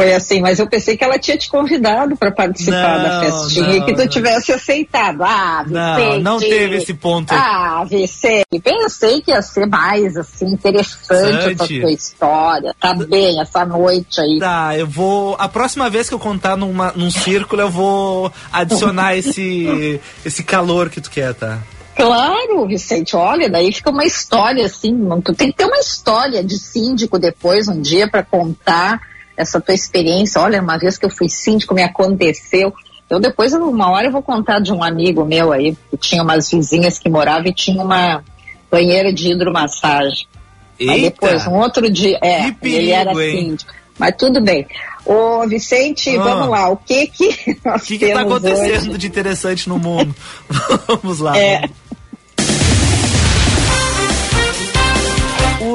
Foi 0.00 0.14
assim, 0.14 0.40
mas 0.40 0.58
eu 0.58 0.66
pensei 0.66 0.96
que 0.96 1.04
ela 1.04 1.18
tinha 1.18 1.36
te 1.36 1.50
convidado 1.50 2.16
para 2.16 2.32
participar 2.32 2.96
não, 2.96 3.02
da 3.02 3.20
festinha 3.20 3.76
e 3.76 3.84
que 3.84 3.92
tu 3.92 3.98
não. 3.98 4.08
tivesse 4.08 4.50
aceitado. 4.50 5.22
Ah, 5.22 5.62
Vicente. 5.62 6.22
Não, 6.22 6.32
não 6.32 6.38
teve 6.38 6.76
esse 6.76 6.94
ponto. 6.94 7.34
Ah, 7.34 7.84
Vicente, 7.86 8.46
pensei 8.64 9.20
que 9.20 9.30
ia 9.30 9.42
ser 9.42 9.66
mais 9.66 10.16
assim 10.16 10.46
interessante 10.46 11.04
Sante. 11.04 11.52
essa 11.52 11.66
tua 11.66 11.92
história. 11.92 12.74
Tá 12.80 12.94
bem 12.94 13.42
essa 13.42 13.66
noite 13.66 14.22
aí. 14.22 14.38
Tá, 14.38 14.74
eu 14.74 14.86
vou. 14.86 15.36
A 15.38 15.50
próxima 15.50 15.90
vez 15.90 16.08
que 16.08 16.14
eu 16.14 16.18
contar 16.18 16.56
numa, 16.56 16.92
num 16.92 17.10
círculo, 17.10 17.60
eu 17.60 17.70
vou 17.70 18.32
adicionar 18.50 19.14
esse, 19.18 20.00
esse 20.24 20.42
calor 20.42 20.88
que 20.88 21.02
tu 21.02 21.10
quer, 21.10 21.34
tá? 21.34 21.58
Claro, 21.94 22.66
Vicente, 22.66 23.14
olha, 23.14 23.50
daí 23.50 23.70
fica 23.70 23.90
uma 23.90 24.06
história 24.06 24.64
assim, 24.64 24.96
tu 25.22 25.34
tem 25.34 25.50
que 25.50 25.58
ter 25.58 25.66
uma 25.66 25.78
história 25.78 26.42
de 26.42 26.56
síndico 26.56 27.18
depois, 27.18 27.68
um 27.68 27.82
dia, 27.82 28.08
para 28.08 28.22
contar 28.22 29.09
essa 29.40 29.60
tua 29.60 29.74
experiência. 29.74 30.40
Olha, 30.40 30.60
uma 30.60 30.78
vez 30.78 30.98
que 30.98 31.06
eu 31.06 31.10
fui 31.10 31.28
síndico, 31.28 31.74
me 31.74 31.82
aconteceu. 31.82 32.72
Eu 33.08 33.18
depois, 33.18 33.52
uma 33.52 33.90
hora, 33.90 34.06
eu 34.06 34.12
vou 34.12 34.22
contar 34.22 34.60
de 34.60 34.72
um 34.72 34.84
amigo 34.84 35.24
meu 35.24 35.52
aí, 35.52 35.76
que 35.90 35.96
tinha 35.96 36.22
umas 36.22 36.50
vizinhas 36.50 36.98
que 36.98 37.08
moravam 37.08 37.46
e 37.48 37.54
tinha 37.54 37.82
uma 37.82 38.22
banheira 38.70 39.12
de 39.12 39.32
hidromassagem. 39.32 40.26
Eita. 40.78 40.92
Aí 40.92 41.02
depois, 41.02 41.46
um 41.46 41.58
outro 41.58 41.90
dia, 41.90 42.18
é, 42.22 42.52
perigo, 42.52 42.78
ele 42.78 42.90
era 42.90 43.14
síndico. 43.14 43.72
Mas 43.98 44.14
tudo 44.16 44.40
bem. 44.40 44.66
Ô, 45.04 45.46
Vicente, 45.46 46.16
ah. 46.16 46.22
vamos 46.22 46.48
lá. 46.48 46.68
O 46.68 46.76
que 46.76 47.06
que 47.08 47.58
nós 47.64 47.82
O 47.82 47.86
que 47.86 48.04
está 48.04 48.20
acontecendo 48.20 48.90
hoje? 48.90 48.98
de 48.98 49.06
interessante 49.06 49.68
no 49.68 49.78
mundo? 49.78 50.14
vamos 50.86 51.18
lá. 51.18 51.36
É. 51.36 51.60
Vamos. 51.60 51.89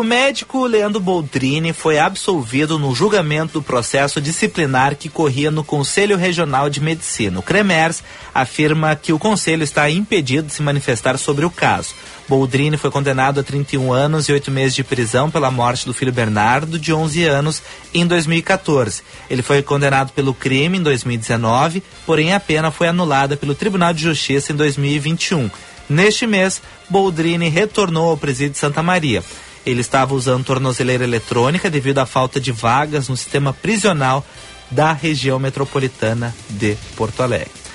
Médico 0.06 0.66
Leandro 0.66 1.00
Boldrini 1.00 1.74
foi 1.74 2.00
absolvido 2.00 2.80
no 2.80 2.94
julgamento 2.96 3.54
do 3.54 3.62
processo 3.62 4.22
disciplinar 4.22 4.96
que 4.96 5.10
corria 5.10 5.50
no 5.50 5.64
Conselho 5.64 6.16
Regional 6.16 6.70
de 6.70 6.80
Medicina. 6.80 7.40
O 7.40 7.44
CREMERS 7.44 8.04
afirma 8.34 8.96
que 8.96 9.12
o 9.12 9.20
conselho 9.20 9.64
está 9.64 9.90
impedido 9.90 10.48
de 10.48 10.54
se 10.54 10.62
manifestar 10.62 11.18
sobre 11.18 11.46
o 11.46 11.50
caso. 11.50 11.94
Boldrini 12.28 12.78
foi 12.78 12.90
condenado 12.90 13.40
a 13.40 13.44
31 13.44 13.92
anos 13.92 14.30
e 14.30 14.34
8 14.34 14.52
meses 14.52 14.76
de 14.76 14.84
prisão 14.84 15.30
pela 15.30 15.52
morte 15.52 15.86
do 15.86 15.94
filho 15.94 16.14
Bernardo, 16.14 16.80
de 16.80 16.94
11 16.94 17.24
anos, 17.26 17.62
em 17.94 18.06
2014. 18.06 19.04
Ele 19.30 19.42
foi 19.42 19.62
condenado 19.62 20.12
pelo 20.14 20.34
crime 20.34 20.78
em 20.78 20.84
2019, 20.84 21.84
porém 22.06 22.34
a 22.34 22.40
pena 22.40 22.72
foi 22.72 22.88
anulada 22.88 23.36
pelo 23.38 23.56
Tribunal 23.56 23.94
de 23.94 24.04
Justiça 24.04 24.54
em 24.54 24.56
2021. 24.56 25.50
Neste 25.88 26.26
mês, 26.26 26.62
Boldrini 26.90 27.50
retornou 27.50 28.10
ao 28.10 28.18
presídio 28.18 28.54
de 28.54 28.58
Santa 28.58 28.82
Maria. 28.82 29.24
Ele 29.66 29.82
estava 29.82 30.14
usando 30.14 30.46
tornozeleira 30.46 31.04
eletrônica 31.04 31.70
devido 31.70 32.00
à 32.00 32.06
falta 32.06 32.40
de 32.40 32.52
vagas 32.52 33.10
no 33.10 33.18
sistema 33.18 33.52
prisional 33.52 34.26
da 34.70 34.94
região 34.94 35.40
metropolitana 35.40 36.36
de 36.50 36.76
Porto 36.96 37.22
Alegre. 37.24 37.66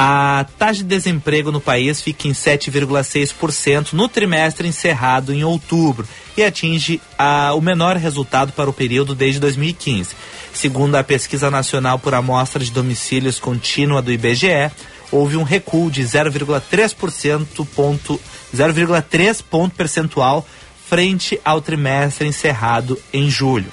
A 0.00 0.46
taxa 0.56 0.82
de 0.82 0.84
desemprego 0.84 1.50
no 1.50 1.60
país 1.60 2.00
fica 2.00 2.28
em 2.28 2.32
7,6% 2.32 3.94
no 3.94 4.08
trimestre 4.08 4.68
encerrado 4.68 5.34
em 5.34 5.42
outubro 5.42 6.06
e 6.36 6.44
atinge 6.44 7.00
a, 7.18 7.52
o 7.54 7.60
menor 7.60 7.96
resultado 7.96 8.52
para 8.52 8.70
o 8.70 8.72
período 8.72 9.12
desde 9.12 9.40
2015. 9.40 10.14
Segundo 10.52 10.94
a 10.94 11.02
Pesquisa 11.02 11.50
Nacional 11.50 11.98
por 11.98 12.14
Amostra 12.14 12.62
de 12.62 12.70
Domicílios 12.70 13.40
Contínua 13.40 14.00
do 14.00 14.12
IBGE, 14.12 14.70
houve 15.10 15.36
um 15.36 15.42
recuo 15.42 15.90
de 15.90 16.02
0,3% 16.02 17.66
ponto 17.74 18.20
0,3 18.54 19.42
ponto 19.42 19.74
percentual 19.74 20.46
frente 20.88 21.40
ao 21.44 21.60
trimestre 21.60 22.26
encerrado 22.26 22.98
em 23.12 23.30
julho. 23.30 23.70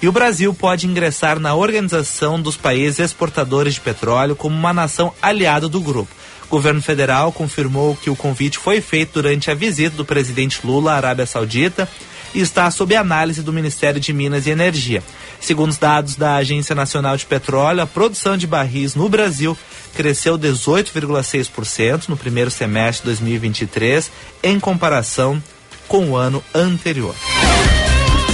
E 0.00 0.08
o 0.08 0.12
Brasil 0.12 0.52
pode 0.52 0.86
ingressar 0.86 1.38
na 1.38 1.54
Organização 1.54 2.40
dos 2.40 2.56
Países 2.56 2.98
Exportadores 2.98 3.74
de 3.74 3.80
Petróleo 3.80 4.36
como 4.36 4.56
uma 4.56 4.72
nação 4.72 5.12
aliada 5.22 5.68
do 5.68 5.80
grupo. 5.80 6.10
O 6.46 6.48
governo 6.48 6.82
federal 6.82 7.32
confirmou 7.32 7.96
que 7.96 8.10
o 8.10 8.16
convite 8.16 8.58
foi 8.58 8.80
feito 8.80 9.14
durante 9.14 9.50
a 9.50 9.54
visita 9.54 9.96
do 9.96 10.04
presidente 10.04 10.60
Lula 10.64 10.92
à 10.92 10.96
Arábia 10.96 11.26
Saudita 11.26 11.88
e 12.34 12.40
está 12.40 12.70
sob 12.70 12.94
análise 12.94 13.42
do 13.42 13.52
Ministério 13.52 14.00
de 14.00 14.12
Minas 14.12 14.46
e 14.46 14.50
Energia. 14.50 15.02
Segundo 15.40 15.70
os 15.70 15.78
dados 15.78 16.16
da 16.16 16.34
Agência 16.34 16.74
Nacional 16.74 17.16
de 17.16 17.24
Petróleo, 17.24 17.80
a 17.80 17.86
produção 17.86 18.36
de 18.36 18.46
barris 18.46 18.94
no 18.94 19.08
Brasil 19.08 19.56
cresceu 19.94 20.38
18,6% 20.38 22.08
no 22.08 22.16
primeiro 22.16 22.50
semestre 22.50 23.02
de 23.02 23.06
2023, 23.06 24.10
em 24.42 24.58
comparação 24.58 25.42
com 25.88 26.10
o 26.10 26.16
ano 26.16 26.42
anterior. 26.54 27.14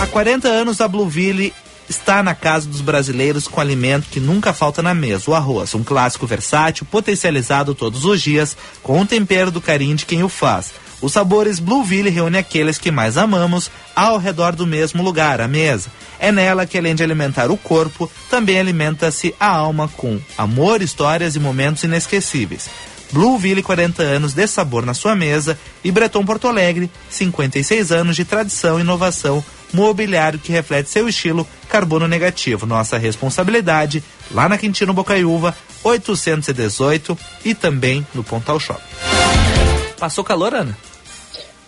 Há 0.01 0.07
40 0.07 0.49
anos, 0.49 0.81
a 0.81 0.89
Blueville 0.89 1.53
está 1.89 2.23
na 2.23 2.35
casa 2.35 2.69
dos 2.69 2.81
brasileiros 2.81 3.49
com 3.49 3.61
alimento 3.61 4.07
que 4.11 4.21
nunca 4.21 4.53
falta 4.53 4.81
na 4.81 4.95
mesa, 4.95 5.31
o 5.31 5.35
arroz, 5.35 5.75
um 5.75 5.83
clássico 5.83 6.27
versátil, 6.27 6.87
potencializado 6.91 7.75
todos 7.75 8.05
os 8.05 8.23
dias, 8.23 8.57
com 8.83 9.01
o 9.01 9.07
tempero 9.07 9.51
do 9.51 9.61
carinho 9.61 9.97
de 9.97 10.07
quem 10.07 10.23
o 10.23 10.29
faz. 10.29 10.73
Os 11.03 11.13
sabores 11.13 11.59
Blueville 11.59 12.11
reúne 12.11 12.39
aqueles 12.39 12.79
que 12.79 12.91
mais 12.91 13.17
amamos 13.17 13.71
ao 13.97 14.19
redor 14.19 14.55
do 14.55 14.67
mesmo 14.67 15.03
lugar, 15.03 15.41
a 15.41 15.49
mesa. 15.49 15.91
É 16.19 16.31
nela 16.31 16.67
que, 16.67 16.77
além 16.77 16.95
de 16.95 17.03
alimentar 17.03 17.51
o 17.51 17.57
corpo, 17.57 18.11
também 18.29 18.61
alimenta-se 18.61 19.35
a 19.41 19.49
alma 19.49 19.89
com 19.97 20.21
amor, 20.37 20.83
histórias 20.83 21.35
e 21.35 21.41
momentos 21.41 21.83
inesquecíveis. 21.83 22.69
Blueville, 23.13 23.63
40 23.63 24.03
anos 24.03 24.35
de 24.35 24.47
sabor 24.47 24.85
na 24.85 24.95
sua 24.95 25.15
mesa. 25.15 25.59
E 25.85 25.91
Breton 25.91 26.25
Porto 26.25 26.49
Alegre, 26.49 26.91
56 27.09 27.93
anos 27.93 28.17
de 28.17 28.25
tradição 28.25 28.79
e 28.79 28.83
inovação. 28.83 29.45
Mobiliário 29.73 30.39
que 30.39 30.53
reflete 30.53 30.91
seu 30.91 31.09
estilo 31.09 31.47
carbono 31.69 32.09
negativo. 32.09 32.67
Nossa 32.67 32.99
responsabilidade 32.99 34.03
lá 34.31 34.49
na 34.49 34.59
Quintino 34.59 34.93
Bocaiúva, 34.93 35.57
818 35.85 37.17
e 37.45 37.55
também 37.55 38.07
no 38.13 38.25
Pontal 38.25 38.59
Shop. 38.59 38.81
Passou 39.99 40.25
calor, 40.25 40.55
Ana? 40.55 40.90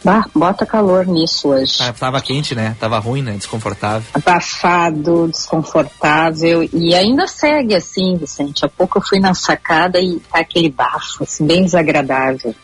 Bah, 0.04 0.26
bota 0.34 0.66
calor 0.66 1.06
nisso 1.06 1.48
hoje. 1.48 1.76
Ah, 1.80 1.92
tava 1.92 2.20
quente, 2.20 2.54
né? 2.54 2.76
Tava 2.78 2.98
ruim, 2.98 3.22
né? 3.22 3.32
Desconfortável. 3.32 4.08
Abafado, 4.12 5.28
desconfortável 5.28 6.68
e 6.72 6.94
ainda 6.94 7.26
segue 7.28 7.74
assim, 7.74 8.16
Vicente. 8.16 8.64
Há 8.64 8.68
pouco 8.68 8.98
eu 8.98 9.02
fui 9.02 9.20
na 9.20 9.32
sacada 9.32 10.00
e 10.00 10.18
tá 10.30 10.40
aquele 10.40 10.68
bafo, 10.68 11.22
assim, 11.22 11.46
bem 11.46 11.62
desagradável. 11.62 12.54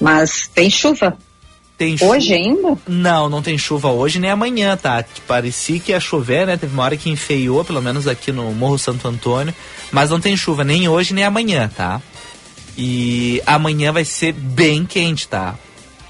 Mas 0.00 0.48
tem 0.54 0.70
chuva? 0.70 1.16
Tem 1.76 1.94
Hoje 2.00 2.32
ainda? 2.32 2.78
Não, 2.88 3.28
não 3.28 3.42
tem 3.42 3.58
chuva 3.58 3.90
hoje 3.90 4.18
nem 4.18 4.30
amanhã, 4.30 4.78
tá? 4.78 5.04
Parecia 5.26 5.78
que 5.78 5.92
ia 5.92 6.00
chover, 6.00 6.46
né? 6.46 6.56
Teve 6.56 6.72
uma 6.72 6.84
hora 6.84 6.96
que 6.96 7.10
enfeiou, 7.10 7.62
pelo 7.64 7.82
menos 7.82 8.08
aqui 8.08 8.32
no 8.32 8.50
Morro 8.52 8.78
Santo 8.78 9.06
Antônio. 9.06 9.54
Mas 9.92 10.08
não 10.08 10.18
tem 10.18 10.34
chuva 10.36 10.64
nem 10.64 10.88
hoje 10.88 11.12
nem 11.12 11.24
amanhã, 11.24 11.68
tá? 11.68 12.00
E 12.78 13.42
amanhã 13.44 13.92
vai 13.92 14.06
ser 14.06 14.32
bem 14.32 14.86
quente, 14.86 15.28
tá? 15.28 15.54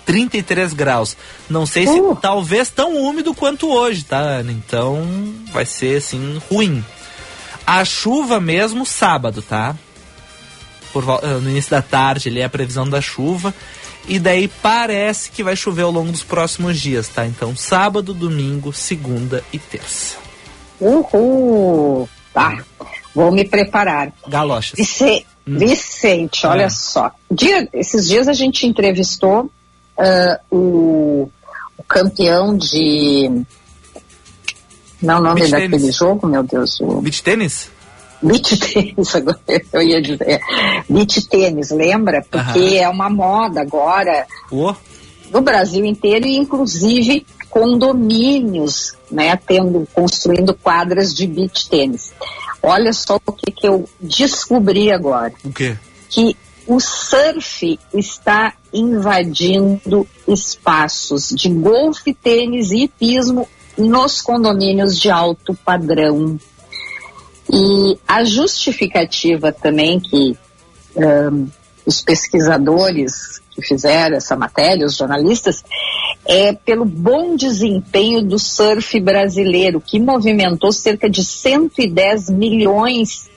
33 0.07 0.73
graus. 0.73 1.17
Não 1.51 1.67
sei 1.67 1.87
se 1.87 2.01
Uh. 2.01 2.17
talvez 2.17 2.71
tão 2.71 2.95
úmido 2.97 3.35
quanto 3.35 3.69
hoje, 3.71 4.05
tá, 4.05 4.19
Ana? 4.19 4.53
Então 4.53 5.05
vai 5.53 5.67
ser 5.67 5.99
assim 5.99 6.41
ruim. 6.51 6.83
A 7.67 7.85
chuva 7.85 8.41
mesmo 8.41 8.87
sábado, 8.87 9.43
tá? 9.43 9.77
Por, 10.93 11.03
eh, 11.23 11.27
no 11.43 11.51
início 11.51 11.73
da 11.73 11.83
tarde 11.83 12.29
ali 12.29 12.41
é 12.41 12.45
a 12.45 12.49
previsão 12.49 12.89
da 12.89 13.01
chuva. 13.01 13.53
E 14.09 14.21
daí 14.21 14.47
parece 14.47 15.31
que 15.33 15.43
vai 15.43 15.57
chover 15.57 15.83
ao 15.83 15.91
longo 15.91 16.13
dos 16.13 16.23
próximos 16.23 16.81
dias, 16.81 17.09
tá? 17.09 17.27
Então 17.27 17.57
sábado, 17.57 18.15
domingo, 18.15 18.73
segunda 18.73 19.43
e 19.53 19.59
terça. 19.59 20.15
Uhul! 20.81 22.09
Tá, 22.33 22.63
vou 23.15 23.33
me 23.33 23.45
preparar. 23.45 24.13
Galochas. 24.29 24.75
Vice- 24.79 25.27
Vicente, 25.49 26.45
olha 26.47 26.65
É. 26.65 26.69
só. 26.69 27.11
Dia- 27.31 27.69
esses 27.73 28.07
dias 28.09 28.27
a 28.29 28.33
gente 28.33 28.67
entrevistou 28.67 29.51
ah, 29.99 30.41
o, 30.51 31.29
o 31.77 31.83
campeão 31.87 32.57
de. 32.57 33.43
Não 35.03 35.15
é 35.15 35.19
o 35.19 35.23
nome 35.23 35.41
Beach 35.41 35.51
daquele 35.51 35.79
tênis. 35.79 35.97
jogo, 35.97 36.27
meu 36.27 36.43
Deus. 36.43 36.81
O 36.81 37.01
Beach 37.01 37.23
tênis? 37.23 37.71
beach 38.23 38.57
tênis, 38.73 39.15
agora 39.15 39.39
eu 39.73 39.83
ia 39.83 40.01
dizer. 40.01 40.41
Beach 40.89 41.29
tênis, 41.29 41.71
lembra? 41.71 42.25
Porque 42.31 42.59
Aham. 42.59 42.75
é 42.75 42.89
uma 42.89 43.11
moda 43.11 43.61
agora 43.61 44.27
no 45.31 45.41
Brasil 45.41 45.85
inteiro 45.85 46.27
e 46.27 46.37
inclusive 46.37 47.27
condomínios, 47.51 48.95
né, 49.11 49.39
tendo 49.47 49.87
construindo 49.95 50.55
quadras 50.55 51.15
de 51.15 51.27
beach 51.27 51.69
tênis. 51.69 52.13
Olha 52.63 52.93
só 52.93 53.19
o 53.25 53.33
que, 53.33 53.51
que 53.51 53.67
eu 53.67 53.89
descobri 54.01 54.91
agora, 54.91 55.33
o 55.45 55.53
quê? 55.53 55.77
que 56.09 56.37
o 56.67 56.81
surf 56.81 57.79
está 57.95 58.55
invadindo 58.73 60.07
espaços 60.27 61.29
de 61.29 61.49
golfe, 61.49 62.13
tênis 62.13 62.73
e 62.73 62.85
hipismo 62.85 63.49
nos 63.79 64.21
condomínios 64.21 64.99
de 64.99 65.11
alto 65.11 65.55
padrão. 65.55 66.39
E 67.51 67.99
a 68.07 68.25
justificativa 68.25 69.53
também 69.53 70.01
que 70.01 70.37
ahn, 70.97 71.47
os 71.87 72.03
pesquisadores 72.03 73.41
que 73.51 73.63
fizeram 73.63 74.17
essa 74.17 74.35
matéria, 74.35 74.85
os 74.85 74.97
jornalistas, 74.97 75.65
é 76.27 76.53
pelo 76.53 76.85
bom 76.85 77.37
desempenho 77.37 78.23
do 78.23 78.39
surf 78.39 78.99
brasileiro, 79.01 79.81
que 79.81 80.01
movimentou 80.01 80.73
cerca 80.73 81.09
de 81.09 81.25
110 81.25 82.29
milhões 82.31 83.31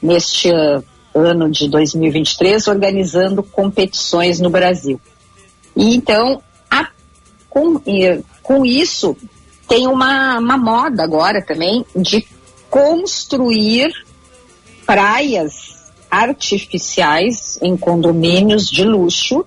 neste 0.00 0.50
ah, 0.50 0.80
ano 1.14 1.50
de 1.50 1.68
2023, 1.68 2.66
organizando 2.68 3.42
competições 3.42 4.40
no 4.40 4.50
Brasil. 4.50 5.00
E 5.76 5.94
então, 5.94 6.42
a- 6.70 6.88
com, 7.48 7.80
com 8.42 8.64
isso, 8.64 9.16
tem 9.66 9.86
uma, 9.86 10.38
uma 10.38 10.56
moda 10.56 11.02
agora 11.02 11.44
também 11.44 11.84
de 11.94 12.26
construir 12.70 13.92
praias 14.86 15.76
artificiais 16.10 17.58
em 17.60 17.76
condomínios 17.76 18.66
de 18.66 18.84
luxo, 18.84 19.44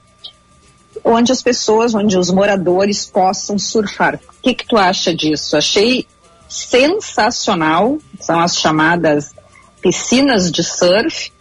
onde 1.04 1.32
as 1.32 1.42
pessoas, 1.42 1.96
onde 1.96 2.18
os 2.18 2.30
moradores 2.30 3.06
possam 3.06 3.58
surfar. 3.58 4.16
O 4.16 4.42
que, 4.42 4.54
que 4.54 4.68
tu 4.68 4.78
acha 4.78 5.16
disso? 5.16 5.58
Achei 5.58 6.06
sensacional, 6.48 7.98
são 8.20 8.40
as 8.40 8.58
chamadas 8.58 9.32
piscinas 9.82 10.52
de 10.52 10.64
surf. 10.64 11.32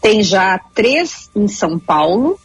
Tem 0.00 0.22
já 0.22 0.58
três 0.74 1.30
em 1.36 1.46
São 1.48 1.78
Paulo, 1.78 2.38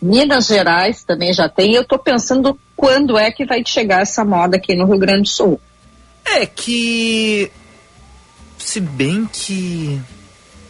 Minas 0.00 0.46
Gerais 0.46 1.02
também 1.02 1.32
já 1.32 1.48
tem. 1.48 1.74
Eu 1.74 1.82
estou 1.82 1.98
pensando 1.98 2.58
quando 2.76 3.18
é 3.18 3.30
que 3.32 3.44
vai 3.44 3.62
chegar 3.66 4.02
essa 4.02 4.24
moda 4.24 4.56
aqui 4.56 4.74
no 4.76 4.86
Rio 4.86 4.98
Grande 4.98 5.22
do 5.22 5.28
Sul. 5.28 5.60
É 6.24 6.46
que. 6.46 7.50
Se 8.58 8.78
bem 8.80 9.28
que. 9.32 10.00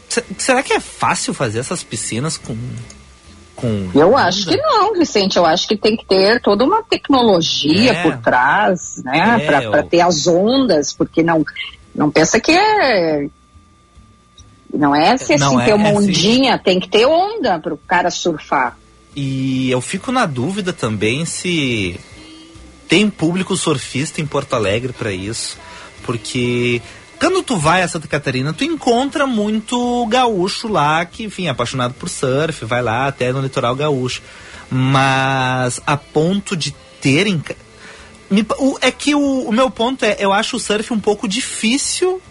Se- 0.09 0.25
Será 0.39 0.63
que 0.63 0.73
é 0.73 0.81
fácil 0.81 1.35
fazer 1.35 1.59
essas 1.59 1.83
piscinas 1.83 2.39
com, 2.39 2.57
com. 3.55 3.91
Eu 3.95 4.17
acho 4.17 4.47
que 4.49 4.57
não, 4.57 4.95
Vicente. 4.95 5.37
Eu 5.37 5.45
acho 5.45 5.69
que 5.69 5.77
tem 5.77 5.95
que 5.97 6.07
ter 6.07 6.41
toda 6.41 6.65
uma 6.65 6.83
tecnologia 6.83 7.93
É. 7.93 8.03
por 8.03 8.17
trás, 8.19 9.03
né? 9.05 9.43
É, 9.43 9.47
Pra 9.47 9.63
eu- 9.63 9.83
ter 9.83 10.01
as 10.01 10.27
ondas, 10.27 10.93
porque 10.95 11.23
não, 11.23 11.45
não 11.95 12.11
pensa 12.11 12.41
que 12.41 12.53
é. 12.53 13.29
Não 14.73 14.95
é 14.95 15.17
se 15.17 15.35
assim, 15.35 15.45
Não 15.45 15.61
é, 15.61 15.65
ter 15.65 15.75
uma 15.75 15.89
é 15.89 15.91
assim. 15.93 16.09
ondinha, 16.09 16.59
tem 16.59 16.79
que 16.79 16.89
ter 16.89 17.07
onda 17.07 17.59
para 17.59 17.75
o 17.75 17.79
cara 17.79 18.11
surfar. 18.11 18.79
E 19.17 19.71
eu 19.71 19.81
fico 19.81 20.13
na 20.13 20.27
dúvida 20.27 20.73
também 20.73 21.25
se 21.25 21.99
tem 22.87 23.11
público 23.11 23.57
surfista 23.57 24.21
em 24.21 24.27
Porto 24.27 24.55
Alegre 24.55 24.93
para 24.93 25.13
isso, 25.13 25.59
porque 26.05 26.81
quando 27.19 27.43
tu 27.43 27.57
vai 27.57 27.83
a 27.83 27.89
Santa 27.89 28.07
Catarina, 28.07 28.53
tu 28.53 28.65
encontra 28.65 29.27
muito 29.27 30.07
gaúcho 30.07 30.69
lá 30.69 31.05
que, 31.05 31.25
enfim, 31.25 31.47
é 31.47 31.51
apaixonado 31.51 31.95
por 31.95 32.09
surf, 32.09 32.65
vai 32.65 32.81
lá 32.81 33.09
até 33.09 33.33
no 33.33 33.41
litoral 33.41 33.75
gaúcho. 33.75 34.23
Mas 34.71 35.81
a 35.87 35.97
ponto 35.97 36.57
de 36.57 36.75
terem. 37.01 37.43
é 38.81 38.91
que 38.91 39.15
o, 39.15 39.49
o 39.49 39.53
meu 39.53 39.69
ponto 39.69 40.05
é, 40.05 40.17
eu 40.21 40.33
acho 40.33 40.57
o 40.57 40.61
surf 40.61 40.93
um 40.93 41.01
pouco 41.01 41.27
difícil, 41.27 42.23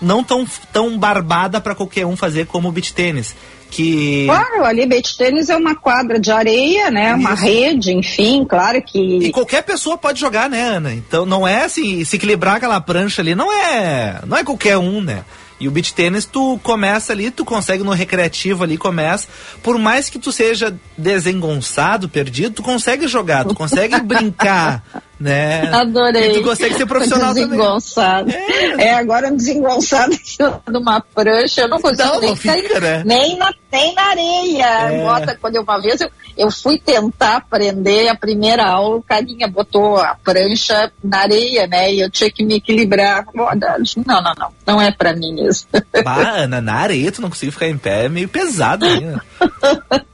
não 0.00 0.22
tão, 0.22 0.46
tão 0.72 0.98
barbada 0.98 1.60
para 1.60 1.74
qualquer 1.74 2.06
um 2.06 2.16
fazer 2.16 2.46
como 2.46 2.68
o 2.68 2.72
beach 2.72 2.92
tênis. 2.92 3.34
Que. 3.70 4.26
Claro, 4.26 4.64
ali 4.64 4.86
beach 4.86 5.16
tênis 5.16 5.48
é 5.48 5.56
uma 5.56 5.74
quadra 5.74 6.20
de 6.20 6.30
areia, 6.30 6.90
né? 6.90 7.14
Uma 7.14 7.34
Isso. 7.34 7.42
rede, 7.42 7.92
enfim, 7.92 8.44
claro 8.44 8.78
E 8.78 8.82
que. 8.82 9.30
qualquer 9.32 9.62
pessoa 9.62 9.98
pode 9.98 10.20
jogar, 10.20 10.48
né, 10.48 10.62
Ana? 10.62 10.92
Então 10.94 11.26
não 11.26 11.46
é 11.46 11.64
assim, 11.64 12.04
se 12.04 12.14
equilibrar 12.16 12.56
aquela 12.56 12.80
prancha 12.80 13.20
ali, 13.20 13.34
não 13.34 13.52
é, 13.52 14.20
não 14.26 14.36
é 14.36 14.44
qualquer 14.44 14.78
um, 14.78 15.00
né? 15.00 15.24
E 15.58 15.68
o 15.68 15.70
beach 15.70 15.94
tênis 15.94 16.24
tu 16.24 16.58
começa 16.62 17.12
ali, 17.12 17.30
tu 17.30 17.44
consegue 17.44 17.82
no 17.82 17.92
recreativo 17.92 18.64
ali, 18.64 18.76
começa. 18.76 19.28
Por 19.62 19.78
mais 19.78 20.10
que 20.10 20.18
tu 20.18 20.30
seja 20.32 20.76
desengonçado, 20.98 22.08
perdido, 22.08 22.56
tu 22.56 22.62
consegue 22.62 23.06
jogar, 23.06 23.44
tu 23.44 23.54
consegue 23.54 23.98
brincar, 24.02 24.84
né? 25.24 25.70
Adorei. 25.72 26.30
E 26.30 26.34
tu 26.34 26.42
consegue 26.42 26.74
ser 26.74 26.86
profissional 26.86 27.28
também. 27.34 27.46
desengonçado. 27.48 28.30
É. 28.78 28.94
agora 28.94 29.28
um 29.28 29.36
desengonçado 29.36 30.12
de 30.70 30.76
uma 30.76 31.00
prancha, 31.00 31.62
eu 31.62 31.68
não 31.68 31.80
consigo 31.80 32.02
Não, 32.08 32.20
nem, 32.20 32.28
não 32.30 32.36
fica, 32.36 32.52
cair- 32.54 32.80
né? 32.82 33.02
nem, 33.06 33.36
na, 33.38 33.52
nem 33.72 33.94
na 33.94 34.02
areia. 34.02 34.66
É. 34.66 35.02
Bota, 35.04 35.38
quando 35.40 35.56
eu, 35.56 35.62
uma 35.62 35.80
vez 35.80 36.00
eu, 36.00 36.10
eu 36.36 36.50
fui 36.50 36.78
tentar 36.78 37.36
aprender 37.36 38.08
a 38.08 38.14
primeira 38.14 38.64
aula, 38.66 38.96
o 38.96 39.02
carinha 39.02 39.48
botou 39.48 39.96
a 39.96 40.14
prancha 40.22 40.92
na 41.02 41.20
areia, 41.20 41.66
né? 41.66 41.92
E 41.92 42.00
eu 42.00 42.10
tinha 42.10 42.30
que 42.30 42.44
me 42.44 42.56
equilibrar. 42.56 43.24
Não, 43.34 43.46
não, 44.22 44.34
não. 44.38 44.48
Não 44.66 44.80
é 44.82 44.90
pra 44.92 45.14
mim 45.14 45.46
isso. 45.48 45.66
Bah, 46.04 46.34
Ana, 46.36 46.60
na 46.60 46.74
areia 46.74 47.10
tu 47.10 47.22
não 47.22 47.30
consegue 47.30 47.52
ficar 47.52 47.68
em 47.68 47.78
pé, 47.78 48.04
é 48.04 48.08
meio 48.08 48.28
pesado 48.28 48.84
né? 49.00 49.18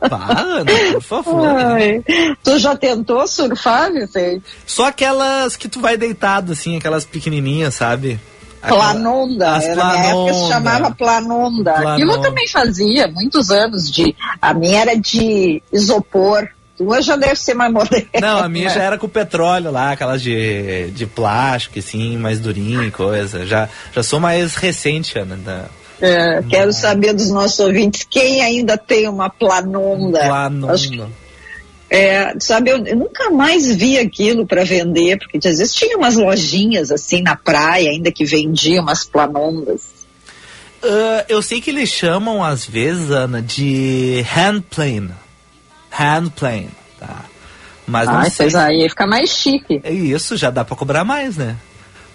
Bah, 0.08 0.26
Ana, 0.38 0.64
por 0.92 1.02
favor. 1.02 1.46
Ai, 1.48 2.02
tu 2.42 2.58
já 2.58 2.76
tentou 2.76 3.26
surfar, 3.26 3.92
Vicente? 3.92 4.44
Só 4.66 4.90
aquelas 5.04 5.56
que 5.56 5.68
tu 5.68 5.80
vai 5.80 5.96
deitado, 5.96 6.52
assim, 6.52 6.76
aquelas 6.76 7.04
pequenininhas, 7.04 7.74
sabe? 7.74 8.20
Aquela- 8.62 8.90
Planonda, 8.92 9.52
As 9.56 9.64
era, 9.64 9.76
na 9.76 9.96
época 9.96 10.04
se 10.04 10.38
planonda. 10.38 10.48
chamava 10.54 10.90
planonda. 10.94 11.72
Planonda. 11.72 11.92
Aquilo 11.94 12.12
eu 12.12 12.20
também 12.20 12.46
fazia, 12.46 13.08
muitos 13.08 13.50
anos 13.50 13.90
de. 13.90 14.14
A 14.40 14.52
minha 14.52 14.80
era 14.82 14.94
de 14.96 15.62
isopor. 15.72 16.46
Tua 16.76 17.00
já 17.02 17.16
deve 17.16 17.36
ser 17.36 17.54
mais 17.54 17.72
moderna. 17.72 18.08
Não, 18.20 18.38
a 18.38 18.48
minha 18.48 18.68
já 18.68 18.82
era 18.82 18.98
com 18.98 19.08
petróleo 19.08 19.70
lá, 19.70 19.92
aquelas 19.92 20.20
de, 20.20 20.90
de 20.90 21.06
plástico, 21.06 21.78
assim, 21.78 22.18
mais 22.18 22.38
durinha 22.38 22.84
e 22.86 22.90
coisa. 22.90 23.46
Já, 23.46 23.68
já 23.94 24.02
sou 24.02 24.20
mais 24.20 24.54
recente, 24.56 25.18
Ana. 25.18 25.36
Da 25.36 25.64
É, 26.00 26.42
quero 26.42 26.72
saber 26.72 27.14
dos 27.14 27.30
nossos 27.30 27.60
ouvintes 27.60 28.06
quem 28.08 28.42
ainda 28.42 28.76
tem 28.76 29.08
uma 29.08 29.30
planonda. 29.30 30.20
Planonda. 30.20 31.08
É, 31.90 32.34
sabe, 32.38 32.70
eu, 32.70 32.86
eu 32.86 32.96
nunca 32.96 33.30
mais 33.30 33.66
vi 33.74 33.98
aquilo 33.98 34.46
para 34.46 34.64
vender, 34.64 35.18
porque 35.18 35.36
às 35.38 35.58
vezes 35.58 35.74
tinha 35.74 35.98
umas 35.98 36.14
lojinhas 36.16 36.92
assim 36.92 37.20
na 37.20 37.34
praia 37.34 37.90
ainda 37.90 38.12
que 38.12 38.24
vendiam 38.24 38.84
umas 38.84 39.04
planondas. 39.04 39.88
Ah, 40.82 41.24
eu 41.28 41.42
sei 41.42 41.60
que 41.60 41.70
eles 41.70 41.88
chamam, 41.90 42.44
às 42.44 42.64
vezes, 42.64 43.10
Ana, 43.10 43.42
de 43.42 44.24
handplane. 44.32 45.10
Handplane, 45.90 46.70
tá? 46.98 47.24
Mas 47.86 48.06
não 48.06 48.18
Ai, 48.18 48.30
sei. 48.30 48.46
pois 48.46 48.54
aí 48.54 48.88
fica 48.88 49.06
mais 49.06 49.30
chique. 49.30 49.80
É 49.82 49.92
isso, 49.92 50.36
já 50.36 50.48
dá 50.48 50.64
pra 50.64 50.76
cobrar 50.76 51.02
mais, 51.02 51.36
né? 51.36 51.56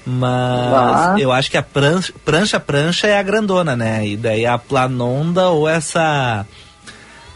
Mas 0.05 0.31
Ah. 0.31 1.15
eu 1.19 1.31
acho 1.33 1.51
que 1.51 1.57
a 1.57 1.63
prancha, 1.63 2.13
prancha 2.23 2.59
prancha 2.59 3.07
é 3.07 3.17
a 3.17 3.23
grandona, 3.23 3.75
né? 3.75 4.07
E 4.07 4.15
daí 4.15 4.45
a 4.45 4.57
planonda 4.57 5.49
ou 5.49 5.67
essa 5.67 6.45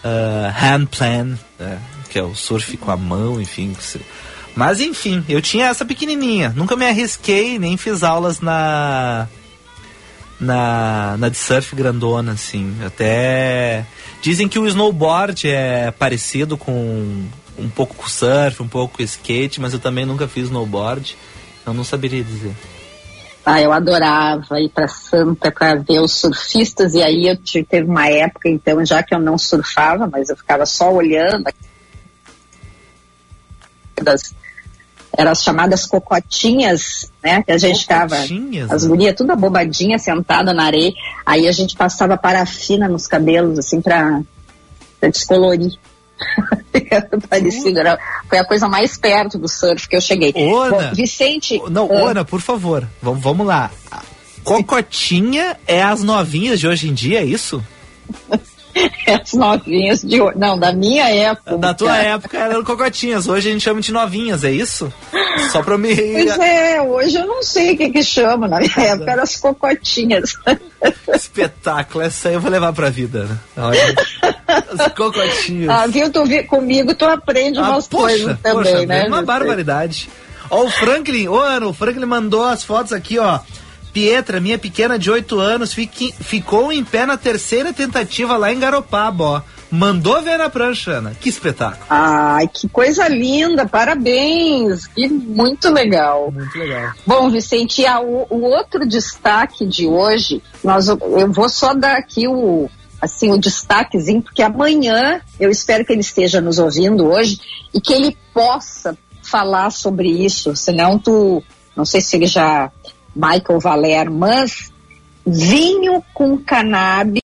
ah, 0.04 0.54
handplan, 0.56 1.24
né? 1.26 1.38
Que 2.10 2.20
é 2.20 2.24
o 2.24 2.36
surf 2.36 2.76
com 2.78 2.92
a 2.92 2.98
mão, 2.98 3.40
enfim. 3.40 3.76
Mas 4.56 4.80
enfim, 4.80 5.24
eu 5.30 5.42
tinha 5.42 5.68
essa 5.68 5.86
pequenininha. 5.86 6.54
Nunca 6.56 6.76
me 6.76 6.86
arrisquei, 6.86 7.60
nem 7.60 7.78
fiz 7.78 8.04
aulas 8.04 8.42
na 8.42 9.28
na, 10.40 11.18
na 11.18 11.30
de 11.30 11.38
surf 11.38 11.76
grandona, 11.76 12.32
assim. 12.34 12.76
Até 12.86 13.86
dizem 14.22 14.48
que 14.48 14.58
o 14.58 14.68
snowboard 14.68 15.50
é 15.50 15.92
parecido 15.92 16.58
com 16.58 17.26
um 17.58 17.70
pouco 17.70 17.96
com 17.96 18.08
surf, 18.08 18.64
um 18.64 18.68
pouco 18.68 18.98
com 18.98 19.04
skate, 19.04 19.60
mas 19.60 19.74
eu 19.74 19.80
também 19.80 20.06
nunca 20.06 20.28
fiz 20.28 20.46
snowboard. 20.46 21.18
Eu 21.66 21.74
não 21.74 21.84
saberia 21.84 22.24
dizer. 22.24 22.54
Ah, 23.46 23.62
eu 23.62 23.72
adorava 23.72 24.60
ir 24.60 24.70
para 24.70 24.88
Santa 24.88 25.52
para 25.52 25.76
ver 25.76 26.00
os 26.00 26.12
surfistas 26.14 26.94
e 26.94 27.02
aí 27.02 27.28
eu 27.28 27.38
tive, 27.38 27.66
teve 27.66 27.90
uma 27.90 28.08
época 28.08 28.48
então 28.48 28.86
já 28.86 29.02
que 29.02 29.16
eu 29.16 29.20
não 29.20 29.38
surfava, 29.38 30.08
mas 30.08 30.30
eu 30.30 30.38
ficava 30.38 30.66
só 30.66 30.94
olhando 30.94 31.48
das 34.04 34.34
eram 35.18 35.32
as 35.32 35.44
chamadas 35.44 35.86
cocotinhas, 35.88 37.12
né? 37.24 37.42
Que 37.42 37.52
a 37.52 37.58
gente 37.58 37.88
Cocotinhas, 37.88 38.72
as 38.72 38.86
gurias 38.86 39.16
tudo 39.16 39.32
abobadinha 39.32 39.98
sentada 39.98 40.54
na 40.54 40.66
areia, 40.66 40.94
aí 41.26 41.48
a 41.48 41.52
gente 41.52 41.76
passava 41.76 42.16
parafina 42.16 42.88
nos 42.88 43.08
cabelos 43.08 43.58
assim 43.58 43.82
para 43.82 44.22
descolorir. 45.12 45.74
Era 46.92 47.10
parecido, 47.28 47.80
era- 47.80 47.98
foi 48.30 48.38
a 48.38 48.46
coisa 48.46 48.68
mais 48.68 48.98
perto 48.98 49.38
do 49.40 49.48
surf 49.48 49.88
que 49.90 49.96
eu 49.96 50.02
cheguei. 50.02 50.32
Ô, 50.36 50.60
Ana. 50.62 50.90
Bom, 50.90 50.94
Vicente, 50.96 51.60
Não, 51.72 51.92
Ana, 51.92 52.24
por 52.24 52.40
favor, 52.42 52.88
vamos, 53.02 53.22
vamos 53.24 53.48
lá. 53.48 53.72
Cocotinha 54.44 55.58
é 55.66 55.82
as 55.82 56.04
novinhas 56.04 56.60
de 56.60 56.68
hoje 56.68 56.88
em 56.90 56.94
dia, 56.94 57.22
é 57.22 57.26
isso? 57.26 57.64
As 59.22 59.34
novinhas 59.34 60.02
de 60.02 60.22
hoje. 60.22 60.38
Não, 60.38 60.58
da 60.58 60.72
minha 60.72 61.10
época. 61.10 61.58
Da 61.58 61.74
tua 61.74 61.98
época 61.98 62.38
eram 62.38 62.64
cocotinhas, 62.64 63.28
hoje 63.28 63.50
a 63.50 63.52
gente 63.52 63.62
chama 63.62 63.82
de 63.82 63.92
novinhas, 63.92 64.44
é 64.44 64.52
isso? 64.52 64.92
Só 65.52 65.62
pra 65.64 65.78
me. 65.78 65.96
Pois 65.96 66.40
é, 66.40 66.82
hoje 66.82 67.16
eu 67.18 67.28
não 67.28 67.44
sei 67.44 67.74
o 67.74 67.78
que 67.78 67.90
que 67.90 68.04
chama. 68.04 68.48
Na 68.48 68.60
minha 68.60 68.74
época 68.78 69.12
eram 69.12 69.24
as 69.24 69.36
cocotinhas. 69.36 70.36
Espetáculo, 71.14 72.04
essa 72.04 72.30
aí 72.30 72.36
eu 72.36 72.40
vou 72.42 72.52
levar 72.52 72.72
pra 72.74 72.90
vida, 72.90 73.26
né? 73.26 73.38
Olha, 73.58 73.96
as 74.48 74.94
cocotinhas. 74.94 75.70
ah, 75.70 75.88
viu? 75.88 76.10
Tu 76.12 76.26
vi, 76.26 76.44
comigo 76.44 76.94
tu 76.96 77.06
aprende 77.06 77.60
Ah, 77.60 77.64
umas 77.70 77.88
coisas 77.88 78.38
também, 78.42 78.64
poxa, 78.64 78.86
né? 78.86 79.06
Uma 79.08 79.22
barbaridade. 79.22 80.10
Ó, 80.50 80.64
o 80.66 80.70
Franklin, 80.70 81.28
ô 81.28 81.40
Ana, 81.40 81.68
o 81.68 81.74
Franklin 81.74 82.06
mandou 82.06 82.44
as 82.44 82.64
fotos 82.64 82.94
aqui, 82.94 83.20
ó. 83.20 83.40
Pietra, 83.94 84.40
minha 84.40 84.58
pequena 84.58 84.98
de 85.00 85.10
8 85.12 85.40
anos, 85.40 85.74
fique- 85.74 86.14
ficou 86.14 86.72
em 86.72 86.84
pé 86.84 87.06
na 87.06 87.18
terceira 87.18 87.74
tentativa 87.74 88.38
lá 88.38 88.52
em 88.54 88.60
Garopaba, 88.60 89.24
ó. 89.24 89.42
Mandou 89.72 90.20
ver 90.24 90.38
na 90.40 90.50
prancha, 90.50 90.94
Ana. 90.94 91.12
Que 91.20 91.30
espetáculo. 91.30 91.86
Ai, 91.90 92.48
que 92.48 92.68
coisa 92.68 93.08
linda, 93.08 93.68
parabéns, 93.68 94.88
que 94.88 95.08
muito 95.08 95.70
legal. 95.70 96.32
Muito 96.32 96.58
legal. 96.58 96.92
Bom, 97.06 97.30
Vicente, 97.30 97.86
a- 97.86 98.02
o, 98.02 98.26
o 98.30 98.42
outro 98.46 98.88
destaque 98.88 99.66
de 99.68 99.86
hoje, 99.86 100.42
nós, 100.64 100.88
eu 100.88 101.32
vou 101.32 101.48
só 101.50 101.74
dar 101.76 101.98
aqui 101.98 102.28
o, 102.28 102.68
assim, 103.00 103.32
o 103.32 103.38
destaquezinho, 103.38 104.22
porque 104.24 104.42
amanhã 104.42 105.22
eu 105.40 105.52
espero 105.52 105.86
que 105.86 105.92
ele 105.94 106.02
esteja 106.02 106.42
nos 106.42 106.58
ouvindo 106.58 107.06
hoje 107.08 107.40
e 107.74 107.80
que 107.80 107.94
ele 107.94 108.18
possa 108.34 108.98
falar 109.22 109.70
sobre 109.70 110.10
isso, 110.10 110.56
senão 110.56 110.98
tu, 110.98 111.44
não 111.76 111.86
sei 111.86 112.02
se 112.02 112.16
ele 112.16 112.26
já, 112.26 112.72
Michael 113.20 113.60
Valer, 113.60 114.10
mas 114.10 114.72
vinho 115.26 116.04
com 116.14 116.38
cannabis, 116.38 117.22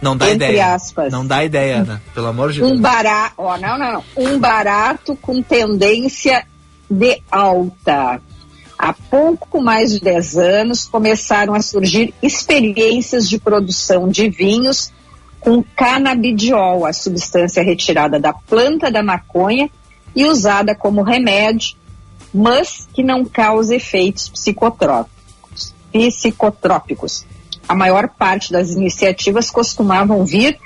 Não 0.00 0.16
dá 0.16 0.30
Entre 0.32 0.46
ideia. 0.48 0.74
aspas. 0.74 1.12
Não 1.12 1.24
dá 1.24 1.44
ideia, 1.44 1.76
Ana. 1.82 2.02
Pelo 2.14 2.26
amor 2.26 2.50
de 2.52 2.62
um 2.62 2.70
Deus. 2.70 2.80
barato, 2.80 3.34
ó, 3.38 3.56
não, 3.58 3.78
não, 3.78 3.92
não, 3.92 4.04
um 4.16 4.38
barato 4.38 5.14
com 5.20 5.40
tendência 5.42 6.44
de 6.90 7.22
alta. 7.30 8.20
Há 8.76 8.92
pouco 8.92 9.60
mais 9.62 9.92
de 9.92 10.00
10 10.00 10.36
anos 10.38 10.88
começaram 10.88 11.54
a 11.54 11.62
surgir 11.62 12.12
experiências 12.20 13.28
de 13.28 13.38
produção 13.38 14.08
de 14.08 14.28
vinhos 14.28 14.90
com 15.38 15.62
canabidiol, 15.76 16.84
a 16.84 16.92
substância 16.92 17.62
retirada 17.62 18.18
da 18.18 18.32
planta 18.32 18.90
da 18.90 19.02
maconha 19.02 19.70
e 20.16 20.24
usada 20.24 20.74
como 20.74 21.02
remédio, 21.02 21.76
mas 22.32 22.88
que 22.92 23.02
não 23.02 23.24
causa 23.24 23.74
efeitos 23.74 24.28
psicotrópicos. 24.28 25.74
psicotrópicos. 25.92 27.24
A 27.68 27.74
maior 27.74 28.08
parte 28.08 28.52
das 28.52 28.70
iniciativas 28.70 29.50
costumavam 29.50 30.24
vir 30.24 30.58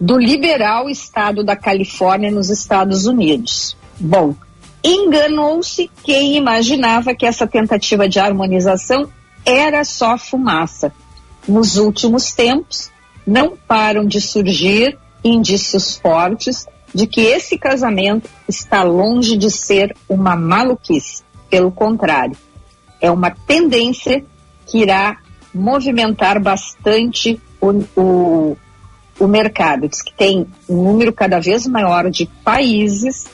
do 0.00 0.18
liberal 0.18 0.88
estado 0.88 1.44
da 1.44 1.56
Califórnia, 1.56 2.30
nos 2.30 2.50
Estados 2.50 3.06
Unidos. 3.06 3.76
Bom, 3.98 4.34
enganou-se 4.82 5.90
quem 6.02 6.36
imaginava 6.36 7.14
que 7.14 7.26
essa 7.26 7.46
tentativa 7.46 8.08
de 8.08 8.18
harmonização 8.18 9.08
era 9.44 9.84
só 9.84 10.18
fumaça. 10.18 10.92
Nos 11.46 11.76
últimos 11.76 12.32
tempos, 12.32 12.90
não 13.26 13.56
param 13.56 14.04
de 14.04 14.20
surgir 14.20 14.98
indícios 15.22 15.96
fortes 15.96 16.66
de 16.94 17.08
que 17.08 17.22
esse 17.22 17.58
casamento 17.58 18.30
está 18.48 18.84
longe 18.84 19.36
de 19.36 19.50
ser 19.50 19.96
uma 20.08 20.36
maluquice. 20.36 21.24
Pelo 21.50 21.72
contrário, 21.72 22.36
é 23.00 23.10
uma 23.10 23.30
tendência 23.30 24.24
que 24.66 24.78
irá 24.78 25.18
movimentar 25.52 26.40
bastante 26.40 27.40
o, 27.60 27.84
o, 28.00 28.56
o 29.18 29.26
mercado. 29.26 29.88
Diz 29.88 30.02
que 30.02 30.14
tem 30.14 30.46
um 30.68 30.82
número 30.84 31.12
cada 31.12 31.40
vez 31.40 31.66
maior 31.66 32.08
de 32.10 32.26
países 32.44 33.26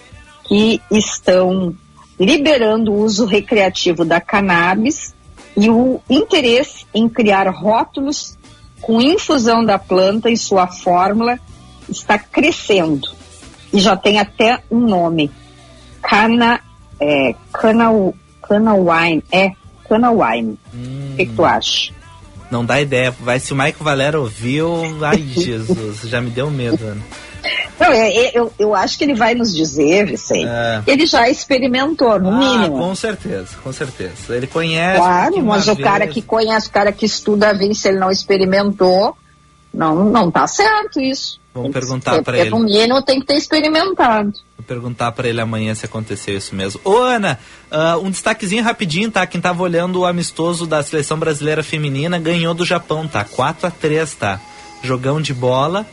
que 0.44 0.81
estão 0.90 1.75
liberando 2.18 2.92
o 2.92 3.03
uso 3.03 3.27
recreativo 3.27 4.05
da 4.05 4.20
cannabis 4.20 5.14
e 5.57 5.68
o 5.68 6.01
interesse 6.09 6.87
em 6.94 7.09
criar 7.09 7.49
rótulos 7.49 8.38
com 8.81 9.01
infusão 9.01 9.64
da 9.64 9.79
planta 9.79 10.31
e 10.31 10.37
sua 10.37 10.66
fórmula 10.66 11.38
está 11.88 12.18
crescendo 12.18 13.19
e 13.72 13.80
já 13.80 13.96
tem 13.96 14.18
até 14.18 14.62
um 14.70 14.80
nome, 14.80 15.30
cana, 16.02 16.61
é, 17.00 17.35
cana, 17.52 17.90
cana 18.42 18.74
wine, 18.74 19.22
é 19.30 19.52
cana 19.88 20.11
wine. 20.11 20.59
Hum. 20.74 21.11
O 21.12 21.16
que, 21.16 21.26
que, 21.26 21.33
tu 21.35 21.44
acha? 21.44 21.92
Não 22.50 22.64
dá 22.64 22.80
ideia. 22.80 23.12
Vai 23.20 23.38
se 23.38 23.52
o 23.52 23.56
Maico 23.56 23.85
Valera 23.85 24.20
ouviu, 24.20 24.83
ai 25.02 25.18
Jesus, 25.35 26.00
já 26.02 26.20
me 26.20 26.30
deu 26.30 26.50
medo. 26.50 26.85
Né? 26.85 27.00
Não, 27.78 27.92
é, 27.92 28.09
é, 28.09 28.38
eu, 28.38 28.52
eu 28.59 28.74
acho 28.74 28.98
que 28.98 29.04
ele 29.04 29.14
vai 29.14 29.35
nos 29.35 29.54
dizer, 29.54 30.04
Vicente. 30.04 30.46
É. 30.46 30.83
Ele 30.87 31.06
já 31.06 31.28
experimentou, 31.30 32.20
no 32.20 32.30
ah, 32.30 32.38
mínimo. 32.38 32.76
Com 32.76 32.94
certeza, 32.94 33.56
com 33.64 33.72
certeza. 33.72 34.37
Ele 34.37 34.46
conhece. 34.46 35.00
Claro, 35.00 35.42
mas 35.42 35.66
o 35.66 35.74
vez... 35.74 35.88
cara 35.88 36.06
que 36.06 36.20
conhece, 36.20 36.68
o 36.68 36.72
cara 36.72 36.92
que 36.92 37.06
estuda 37.06 37.50
a 37.50 37.74
se 37.74 37.88
ele 37.88 37.98
não 37.98 38.11
experimentou, 38.11 39.16
não, 39.72 40.04
não 40.11 40.30
tá 40.30 40.46
certo 40.46 41.00
isso. 41.00 41.39
Vamos 41.52 41.72
perguntar 41.72 42.22
para 42.22 42.38
ele. 42.38 42.50
No 42.50 42.60
mínimo 42.60 43.02
tem 43.02 43.18
que 43.18 43.26
ter 43.26 43.34
experimentado. 43.34 44.32
Vou 44.56 44.64
perguntar 44.64 45.10
para 45.12 45.28
ele 45.28 45.40
amanhã 45.40 45.74
se 45.74 45.84
aconteceu 45.84 46.36
isso 46.36 46.54
mesmo. 46.54 46.80
Ô 46.84 46.98
Ana, 46.98 47.38
uh, 47.72 47.98
um 47.98 48.10
destaquezinho 48.10 48.62
rapidinho, 48.62 49.10
tá? 49.10 49.26
Quem 49.26 49.40
tava 49.40 49.62
olhando 49.62 50.00
o 50.00 50.06
amistoso 50.06 50.64
da 50.64 50.82
seleção 50.82 51.18
brasileira 51.18 51.62
feminina 51.62 52.18
ganhou 52.18 52.54
do 52.54 52.64
Japão, 52.64 53.08
tá? 53.08 53.24
4 53.24 53.66
a 53.66 53.70
3 53.70 54.14
tá? 54.14 54.40
Jogão 54.82 55.20
de 55.20 55.34
bola, 55.34 55.84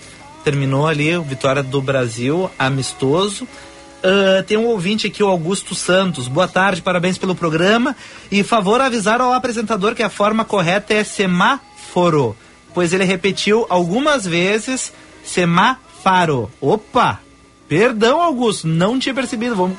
terminou 0.44 0.86
ali, 0.86 1.18
vitória 1.20 1.64
do 1.64 1.82
Brasil, 1.82 2.52
amistoso. 2.58 3.46
Uh, 3.46 4.44
tem 4.44 4.58
um 4.58 4.68
ouvinte 4.68 5.08
aqui, 5.08 5.24
o 5.24 5.28
Augusto 5.28 5.74
Santos. 5.74 6.28
Boa 6.28 6.48
tarde, 6.48 6.84
parabéns 6.84 7.18
pelo 7.18 7.34
programa. 7.34 7.96
E 8.32 8.44
favor 8.44 8.80
avisar 8.80 9.20
ao 9.22 9.34
apresentador 9.34 9.96
que 9.96 10.04
a 10.04 10.10
forma 10.10 10.46
correta 10.46 10.94
é 10.94 11.04
semáforo, 11.04 12.38
pois 12.76 12.94
ele 12.94 13.06
repetiu 13.06 13.66
algumas 13.70 14.24
vezes 14.24 14.94
semáforo. 15.28 16.50
Opa! 16.60 17.20
Perdão, 17.68 18.22
Augusto, 18.22 18.66
não 18.68 18.98
tinha 18.98 19.14
percebido. 19.14 19.56
Vou, 19.56 19.72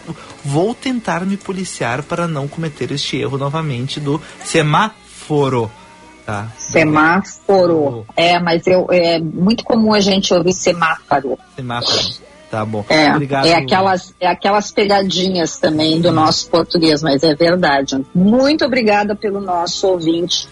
vou 0.45 0.75
tentar 0.75 1.25
me 1.25 1.37
policiar 1.37 2.03
para 2.03 2.29
não 2.29 2.47
cometer 2.47 2.93
este 2.93 3.17
erro 3.17 3.39
novamente 3.39 3.99
do 3.99 4.21
semáforo. 4.45 5.71
Tá. 6.27 6.49
Semáforo. 6.59 8.05
É, 8.15 8.39
mas 8.39 8.67
eu, 8.67 8.87
é 8.91 9.19
muito 9.19 9.65
comum 9.65 9.95
a 9.95 10.01
gente 10.01 10.35
ouvir 10.35 10.53
semáforo. 10.53 11.39
Semáforo. 11.57 12.29
Tá 12.51 12.65
bom. 12.65 12.85
É, 12.89 13.11
Obrigado. 13.11 13.47
É 13.47 13.55
aquelas, 13.55 14.15
é 14.21 14.27
aquelas 14.27 14.71
pegadinhas 14.71 15.59
também 15.59 16.01
do 16.01 16.13
nosso 16.13 16.49
português, 16.51 17.03
mas 17.03 17.23
é 17.23 17.35
verdade. 17.35 18.05
Muito 18.15 18.65
obrigada 18.65 19.15
pelo 19.17 19.41
nosso 19.41 19.87
ouvinte. 19.87 20.49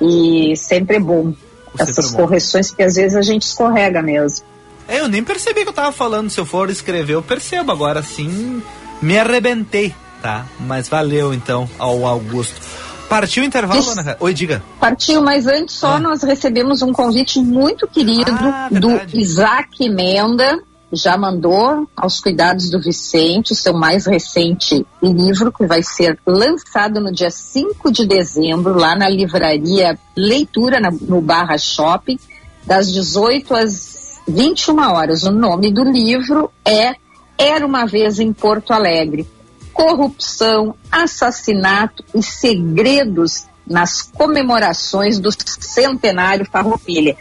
E 0.00 0.56
sempre 0.56 0.96
é 0.96 1.00
bom 1.00 1.32
essas 1.78 2.10
correções, 2.10 2.68
porque 2.68 2.82
às 2.82 2.94
vezes 2.94 3.16
a 3.16 3.22
gente 3.22 3.42
escorrega 3.42 4.02
mesmo. 4.02 4.44
É, 4.88 5.00
eu 5.00 5.08
nem 5.08 5.22
percebi 5.22 5.62
que 5.62 5.68
eu 5.68 5.72
tava 5.72 5.92
falando. 5.92 6.28
Se 6.30 6.38
eu 6.38 6.46
for 6.46 6.68
escrever, 6.70 7.14
eu 7.14 7.22
percebo. 7.22 7.72
Agora 7.72 8.02
sim, 8.02 8.62
me 9.00 9.18
arrebentei, 9.18 9.94
tá? 10.20 10.46
Mas 10.60 10.88
valeu 10.88 11.32
então 11.32 11.68
ao 11.78 12.04
Augusto. 12.04 12.60
Partiu 13.08 13.42
o 13.42 13.46
intervalo, 13.46 13.78
Isso. 13.78 14.00
Ana? 14.00 14.16
Oi, 14.18 14.32
diga. 14.32 14.62
Partiu, 14.80 15.20
mas 15.20 15.46
antes 15.46 15.74
só 15.74 15.96
ah. 15.96 16.00
nós 16.00 16.22
recebemos 16.22 16.80
um 16.80 16.92
convite 16.92 17.38
muito 17.40 17.86
querido 17.86 18.32
ah, 18.32 18.68
do 18.70 19.00
Isaac 19.18 19.86
Menda, 19.90 20.58
já 20.92 21.16
mandou 21.16 21.88
aos 21.96 22.20
cuidados 22.20 22.70
do 22.70 22.80
Vicente 22.80 23.52
o 23.52 23.56
seu 23.56 23.72
mais 23.72 24.06
recente 24.06 24.86
livro, 25.02 25.50
que 25.50 25.66
vai 25.66 25.82
ser 25.82 26.18
lançado 26.26 27.00
no 27.00 27.10
dia 27.10 27.30
5 27.30 27.90
de 27.90 28.06
dezembro, 28.06 28.74
lá 28.74 28.94
na 28.94 29.08
livraria 29.08 29.98
Leitura, 30.16 30.78
na, 30.78 30.90
no 30.90 31.20
Barra 31.22 31.56
Shopping, 31.56 32.18
das 32.66 32.92
18 32.92 33.54
às 33.54 34.20
21 34.28 34.78
horas. 34.78 35.22
O 35.22 35.32
nome 35.32 35.72
do 35.72 35.82
livro 35.82 36.50
é 36.64 36.94
Era 37.38 37.64
uma 37.64 37.86
Vez 37.86 38.20
em 38.20 38.32
Porto 38.32 38.72
Alegre. 38.72 39.26
Corrupção, 39.72 40.74
assassinato 40.90 42.04
e 42.14 42.22
segredos 42.22 43.46
nas 43.66 44.02
comemorações 44.02 45.18
do 45.18 45.30
centenário 45.32 46.44
Farroupilha. 46.44 47.16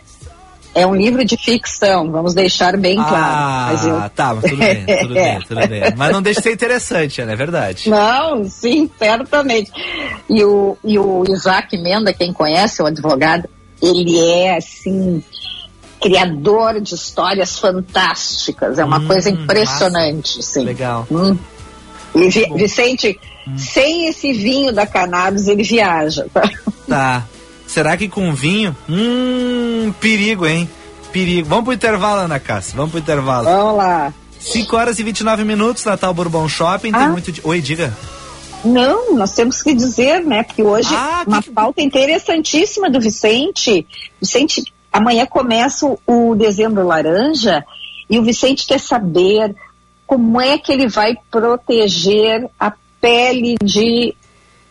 É 0.73 0.87
um 0.87 0.95
livro 0.95 1.25
de 1.25 1.35
ficção, 1.35 2.09
vamos 2.11 2.33
deixar 2.33 2.77
bem 2.77 2.95
claro. 2.95 3.13
Ah, 3.13 3.73
eu... 3.83 4.09
tá, 4.11 4.33
mas 4.33 4.43
tudo 4.49 4.57
bem, 4.57 4.85
tudo 4.85 5.13
bem, 5.13 5.39
tudo 5.47 5.67
bem. 5.67 5.81
Mas 5.97 6.11
não 6.13 6.21
deixa 6.21 6.39
de 6.39 6.47
ser 6.47 6.53
interessante, 6.53 7.21
né? 7.23 7.33
É 7.33 7.35
verdade. 7.35 7.89
Não, 7.89 8.45
sim, 8.45 8.89
certamente. 8.97 9.69
E 10.29 10.43
o, 10.43 10.77
e 10.83 10.97
o 10.97 11.23
Isaac 11.27 11.77
Menda, 11.77 12.13
quem 12.13 12.31
conhece, 12.31 12.81
o 12.81 12.85
advogado, 12.85 13.49
ele 13.81 14.17
é, 14.17 14.55
assim, 14.55 15.21
criador 16.01 16.79
de 16.79 16.95
histórias 16.95 17.59
fantásticas. 17.59 18.79
É 18.79 18.85
uma 18.85 18.99
hum, 18.99 19.07
coisa 19.07 19.29
impressionante, 19.29 20.37
massa. 20.37 20.53
sim. 20.53 20.63
Legal. 20.63 21.05
Hum. 21.11 21.37
E 22.15 22.27
Vicente, 22.57 23.19
hum. 23.47 23.57
sem 23.57 24.07
esse 24.07 24.33
vinho 24.33 24.71
da 24.73 24.85
cannabis, 24.85 25.47
ele 25.47 25.63
viaja. 25.63 26.27
Tá. 26.33 26.49
tá. 26.87 27.27
Será 27.71 27.95
que 27.95 28.09
com 28.09 28.33
vinho? 28.33 28.75
Hum, 28.89 29.93
perigo, 29.97 30.45
hein? 30.45 30.69
Perigo. 31.13 31.47
Vamos 31.47 31.63
pro 31.63 31.73
intervalo, 31.73 32.19
Ana 32.19 32.37
Cássia. 32.37 32.75
Vamos 32.75 32.91
pro 32.91 32.99
intervalo. 32.99 33.45
Vamos 33.45 33.77
lá. 33.77 34.13
5 34.41 34.75
horas 34.75 34.99
e 34.99 35.03
29 35.03 35.45
minutos, 35.45 35.85
Natal 35.85 36.13
Bourbon 36.13 36.49
Shopping. 36.49 36.91
Tem 36.91 37.01
ah. 37.01 37.07
muito. 37.07 37.31
De... 37.31 37.39
Oi, 37.41 37.61
diga. 37.61 37.97
Não, 38.65 39.15
nós 39.15 39.33
temos 39.33 39.63
que 39.63 39.73
dizer, 39.73 40.19
né? 40.19 40.43
Porque 40.43 40.61
hoje 40.61 40.93
ah, 40.93 41.23
uma 41.25 41.41
que... 41.41 41.49
pauta 41.49 41.81
interessantíssima 41.81 42.89
do 42.89 42.99
Vicente. 42.99 43.87
Vicente, 44.19 44.65
amanhã 44.91 45.25
começa 45.25 45.97
o 46.05 46.35
dezembro 46.35 46.85
laranja 46.85 47.63
e 48.09 48.19
o 48.19 48.23
Vicente 48.23 48.67
quer 48.67 48.81
saber 48.81 49.55
como 50.05 50.41
é 50.41 50.57
que 50.57 50.73
ele 50.73 50.89
vai 50.89 51.15
proteger 51.31 52.49
a 52.59 52.73
pele 52.99 53.55
de 53.63 54.13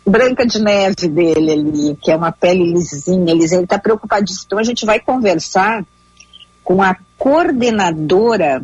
Branca 0.06 0.46
de 0.46 0.58
Neve 0.60 1.08
dele 1.08 1.52
ali, 1.52 1.98
que 2.00 2.10
é 2.10 2.16
uma 2.16 2.32
pele 2.32 2.72
lisinha, 2.72 3.32
ele 3.32 3.44
está 3.44 3.78
preocupadíssimo. 3.78 4.44
Então 4.46 4.58
a 4.58 4.64
gente 4.64 4.84
vai 4.86 4.98
conversar 4.98 5.84
com 6.64 6.82
a 6.82 6.96
coordenadora 7.18 8.62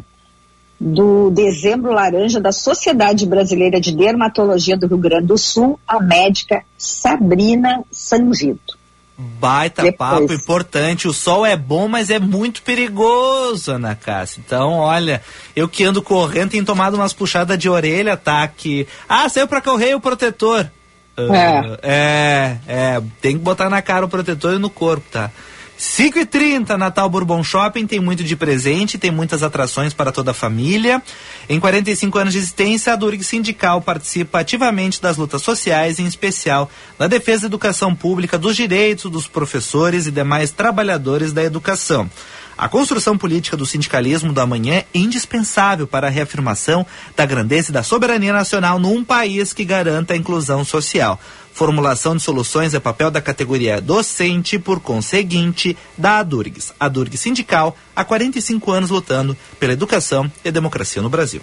do 0.79 1.31
Dezembro 1.31 1.93
Laranja 1.93 2.41
da 2.41 2.53
Sociedade 2.53 3.27
Brasileira 3.27 3.81
de 3.81 3.95
Dermatologia 3.95 4.77
do 4.77 4.87
Rio 4.87 4.99
Grande 4.99 5.27
do 5.27 5.39
Sul, 5.39 5.81
a 5.87 6.01
médica 6.01 6.63
Sabrina 6.77 7.83
Sanvito. 7.91 8.77
Baita 9.19 9.83
Depois. 9.83 10.11
papo 10.11 10.33
importante. 10.33 11.09
O 11.09 11.13
sol 11.13 11.47
é 11.47 11.57
bom, 11.57 11.89
mas 11.89 12.11
é 12.11 12.19
muito 12.19 12.61
perigoso, 12.61 13.73
Ana 13.73 13.95
Cássia. 13.95 14.43
Então, 14.45 14.73
olha, 14.73 15.23
eu 15.55 15.67
que 15.67 15.85
ando 15.85 16.03
correndo 16.03 16.51
tenho 16.51 16.65
tomado 16.67 16.95
umas 16.95 17.15
puxadas 17.15 17.59
de 17.59 17.69
orelha, 17.69 18.15
tá? 18.17 18.47
Que, 18.47 18.87
ah, 19.09 19.27
saiu 19.29 19.49
pra 19.49 19.63
correr 19.63 19.95
o 19.95 20.01
protetor. 20.01 20.71
Uh, 21.19 21.79
é. 21.83 22.59
é, 22.67 23.03
tem 23.21 23.39
que 23.39 23.43
botar 23.43 23.71
na 23.71 23.81
cara 23.81 24.05
o 24.05 24.09
protetor 24.09 24.55
e 24.55 24.59
no 24.59 24.69
corpo, 24.69 25.07
tá? 25.11 25.31
5 25.79 26.19
e 26.19 26.25
30 26.25 26.79
Natal 26.79 27.09
Bourbon 27.09 27.45
Shopping 27.45 27.87
tem 27.87 28.01
muito 28.01 28.25
de 28.25 28.35
presente, 28.35 28.97
tem 28.97 29.11
muitas 29.11 29.43
atrações 29.43 29.93
para 29.93 30.11
toda 30.11 30.31
a 30.31 30.35
família. 30.35 31.03
Em 31.49 31.61
45 31.61 32.19
anos 32.19 32.33
de 32.33 32.39
existência, 32.39 32.95
a 32.95 32.97
Durg 32.97 33.23
Sindical 33.23 33.83
participa 33.83 34.41
ativamente 34.41 35.03
das 35.03 35.19
lutas 35.19 35.43
sociais, 35.43 35.99
em 35.99 36.07
especial 36.07 36.71
na 36.99 37.07
defesa 37.07 37.43
da 37.43 37.47
educação 37.49 37.95
pública, 37.95 38.39
dos 38.39 38.57
direitos 38.57 39.11
dos 39.11 39.29
professores 39.29 40.07
e 40.07 40.11
demais 40.11 40.51
trabalhadores 40.51 41.35
da 41.35 41.45
educação. 41.45 42.11
A 42.59 42.69
construção 42.69 43.19
política 43.19 43.57
do 43.57 43.67
sindicalismo 43.67 44.33
do 44.33 44.41
amanhã 44.41 44.77
é 44.77 44.87
indispensável 44.95 45.87
para 45.87 46.07
a 46.07 46.11
reafirmação 46.11 46.87
da 47.15 47.27
grandeza 47.27 47.71
e 47.71 47.73
da 47.73 47.83
soberania 47.83 48.33
nacional 48.33 48.79
num 48.79 49.05
país 49.05 49.53
que 49.53 49.65
garanta 49.65 50.15
a 50.15 50.17
inclusão 50.17 50.65
social. 50.65 51.21
Formulação 51.53 52.17
de 52.17 52.23
soluções 52.23 52.73
é 52.75 52.81
papel 52.81 53.11
da 53.11 53.21
categoria 53.21 53.81
docente, 53.81 54.59
por 54.59 54.81
conseguinte, 54.81 55.77
da 55.97 56.19
ADURGS. 56.19 56.73
A 56.79 56.87
ADURGS 56.87 57.21
sindical, 57.21 57.77
há 57.95 58.05
45 58.05 58.73
anos 58.73 58.91
lutando 58.91 59.37
pela 59.61 59.73
educação 59.73 60.31
e 60.45 60.51
democracia 60.51 61.03
no 61.03 61.11
Brasil. 61.11 61.43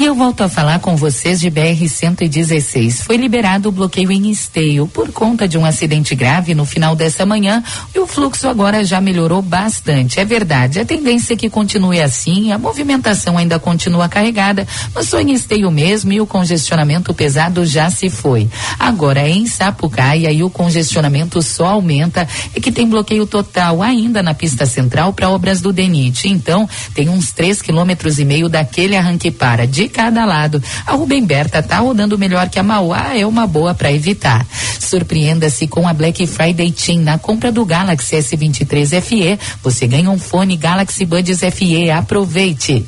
E 0.00 0.04
eu 0.04 0.14
volto 0.14 0.44
a 0.44 0.48
falar 0.48 0.78
com 0.78 0.94
vocês 0.94 1.40
de 1.40 1.50
BR-116. 1.50 3.02
Foi 3.02 3.16
liberado 3.16 3.68
o 3.68 3.72
bloqueio 3.72 4.12
em 4.12 4.30
Esteio 4.30 4.86
por 4.86 5.10
conta 5.10 5.48
de 5.48 5.58
um 5.58 5.64
acidente 5.64 6.14
grave 6.14 6.54
no 6.54 6.64
final 6.64 6.94
dessa 6.94 7.26
manhã 7.26 7.64
e 7.92 7.98
o 7.98 8.06
fluxo 8.06 8.46
agora 8.46 8.84
já 8.84 9.00
melhorou 9.00 9.42
bastante. 9.42 10.20
É 10.20 10.24
verdade, 10.24 10.78
a 10.78 10.84
tendência 10.84 11.34
é 11.34 11.36
que 11.36 11.50
continue 11.50 12.00
assim, 12.00 12.52
a 12.52 12.58
movimentação 12.58 13.36
ainda 13.36 13.58
continua 13.58 14.08
carregada, 14.08 14.68
mas 14.94 15.08
só 15.08 15.18
em 15.18 15.32
Esteio 15.32 15.68
mesmo 15.68 16.12
e 16.12 16.20
o 16.20 16.26
congestionamento 16.26 17.12
pesado 17.12 17.66
já 17.66 17.90
se 17.90 18.08
foi. 18.08 18.48
Agora 18.78 19.28
em 19.28 19.48
Sapucaia 19.48 20.30
e 20.30 20.44
o 20.44 20.50
congestionamento 20.50 21.42
só 21.42 21.70
aumenta, 21.70 22.28
é 22.54 22.60
que 22.60 22.70
tem 22.70 22.88
bloqueio 22.88 23.26
total 23.26 23.82
ainda 23.82 24.22
na 24.22 24.32
pista 24.32 24.64
central 24.64 25.12
para 25.12 25.28
obras 25.28 25.60
do 25.60 25.72
DENIT. 25.72 26.28
Então, 26.28 26.68
tem 26.94 27.08
uns 27.08 27.32
três 27.32 27.60
quilômetros 27.60 28.20
e 28.20 28.24
meio 28.24 28.48
daquele 28.48 28.96
arranque 28.96 29.32
para 29.32 29.66
de 29.66 29.87
cada 29.88 30.24
lado. 30.24 30.62
A 30.86 30.92
Rubem 30.92 31.24
Berta 31.24 31.62
tá 31.62 31.78
rodando 31.78 32.18
melhor 32.18 32.48
que 32.48 32.58
a 32.58 32.62
Mauá, 32.62 33.16
é 33.16 33.26
uma 33.26 33.46
boa 33.46 33.74
para 33.74 33.92
evitar. 33.92 34.46
Surpreenda-se 34.78 35.66
com 35.66 35.88
a 35.88 35.92
Black 35.92 36.26
Friday 36.26 36.70
Team 36.70 37.00
na 37.00 37.18
compra 37.18 37.50
do 37.50 37.64
Galaxy 37.64 38.16
S23 38.16 39.00
FE. 39.00 39.38
Você 39.62 39.86
ganha 39.86 40.10
um 40.10 40.18
fone 40.18 40.56
Galaxy 40.56 41.04
Buds 41.04 41.40
FE. 41.40 41.90
Aproveite. 41.90 42.86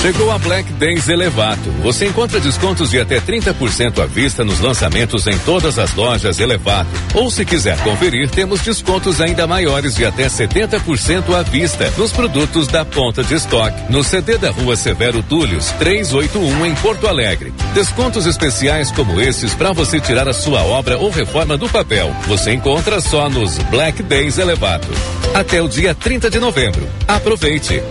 Chegou 0.00 0.30
a 0.30 0.38
Black 0.38 0.72
Days 0.74 1.08
Elevato. 1.08 1.72
Você 1.82 2.06
encontra 2.06 2.38
descontos 2.38 2.90
de 2.90 3.00
até 3.00 3.20
30% 3.20 4.00
à 4.00 4.06
vista 4.06 4.44
nos 4.44 4.60
lançamentos 4.60 5.26
em 5.26 5.36
todas 5.40 5.76
as 5.76 5.92
lojas 5.96 6.38
Elevato. 6.38 6.88
Ou 7.14 7.28
se 7.32 7.44
quiser 7.44 7.76
conferir, 7.82 8.30
temos 8.30 8.60
descontos 8.60 9.20
ainda 9.20 9.44
maiores 9.44 9.96
de 9.96 10.04
até 10.04 10.28
70% 10.28 11.34
à 11.34 11.42
vista 11.42 11.92
nos 11.98 12.12
produtos 12.12 12.68
da 12.68 12.84
ponta 12.84 13.24
de 13.24 13.34
estoque. 13.34 13.90
No 13.90 14.04
CD 14.04 14.38
da 14.38 14.52
Rua 14.52 14.76
Severo 14.76 15.20
Túlios, 15.20 15.72
381 15.80 16.66
em 16.66 16.74
Porto 16.76 17.08
Alegre. 17.08 17.52
Descontos 17.74 18.24
especiais 18.24 18.92
como 18.92 19.20
esses 19.20 19.52
para 19.52 19.72
você 19.72 19.98
tirar 19.98 20.28
a 20.28 20.32
sua 20.32 20.62
obra 20.62 20.96
ou 20.96 21.10
reforma 21.10 21.58
do 21.58 21.68
papel. 21.68 22.14
Você 22.28 22.52
encontra 22.52 23.00
só 23.00 23.28
nos 23.28 23.58
Black 23.64 24.00
Days 24.04 24.38
Elevato. 24.38 24.88
Até 25.34 25.60
o 25.60 25.68
dia 25.68 25.92
30 25.92 26.30
de 26.30 26.38
novembro. 26.38 26.88
Aproveite! 27.08 27.82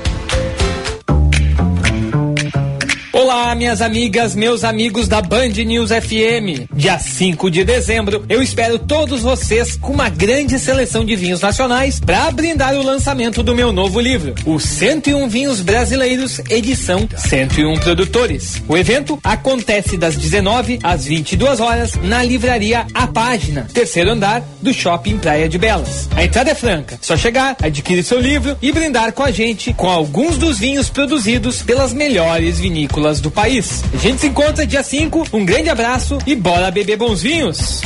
Olá, 3.17 3.56
minhas 3.56 3.82
amigas, 3.82 4.36
meus 4.36 4.63
amigos 4.63 5.08
da 5.08 5.23
Band 5.23 5.47
News 5.49 5.89
FM. 5.89 6.69
Dia 6.71 6.99
5 6.99 7.49
de 7.49 7.63
dezembro, 7.63 8.23
eu 8.30 8.43
espero 8.43 8.77
todos 8.77 9.23
vocês 9.23 9.75
com 9.75 9.91
uma 9.91 10.08
grande 10.08 10.60
seleção 10.60 11.03
de 11.03 11.15
vinhos 11.15 11.41
nacionais 11.41 11.99
para 11.99 12.30
brindar 12.30 12.75
o 12.75 12.84
lançamento 12.84 13.41
do 13.41 13.56
meu 13.56 13.71
novo 13.71 13.99
livro, 13.99 14.36
Os 14.45 14.65
101 14.65 15.27
Vinhos 15.30 15.62
Brasileiros, 15.62 16.39
edição 16.47 17.10
101 17.17 17.80
Produtores. 17.80 18.62
O 18.67 18.77
evento 18.77 19.17
acontece 19.23 19.97
das 19.97 20.15
19 20.15 20.77
às 20.84 21.06
22 21.06 21.60
horas 21.60 21.95
na 22.03 22.21
livraria 22.21 22.86
A 22.93 23.08
Página, 23.08 23.67
terceiro 23.73 24.12
andar 24.12 24.43
do 24.62 24.71
Shopping 24.71 25.17
Praia 25.17 25.49
de 25.49 25.58
Belas. 25.58 26.08
A 26.15 26.23
entrada 26.23 26.51
é 26.51 26.56
franca, 26.56 26.99
só 27.01 27.17
chegar, 27.17 27.58
adquirir 27.63 28.03
seu 28.03 28.19
livro 28.19 28.56
e 28.62 28.71
brindar 28.71 29.12
com 29.12 29.23
a 29.23 29.32
gente 29.32 29.73
com 29.73 29.89
alguns 29.89 30.38
dos 30.38 30.60
vinhos 30.60 30.88
produzidos 30.88 31.63
pelas 31.63 31.93
melhores 31.93 32.60
vinícolas 32.60 33.07
do 33.15 33.32
país. 33.32 33.84
A 33.93 33.98
gente 33.98 34.22
se 34.22 34.28
encontra 34.28 34.65
dia 34.65 34.84
5. 34.84 35.28
Um 35.34 35.46
grande 35.46 35.70
abraço 35.70 36.17
e 36.26 36.36
bora 36.36 36.70
beber 36.70 36.98
bons 36.98 37.22
vinhos. 37.22 37.82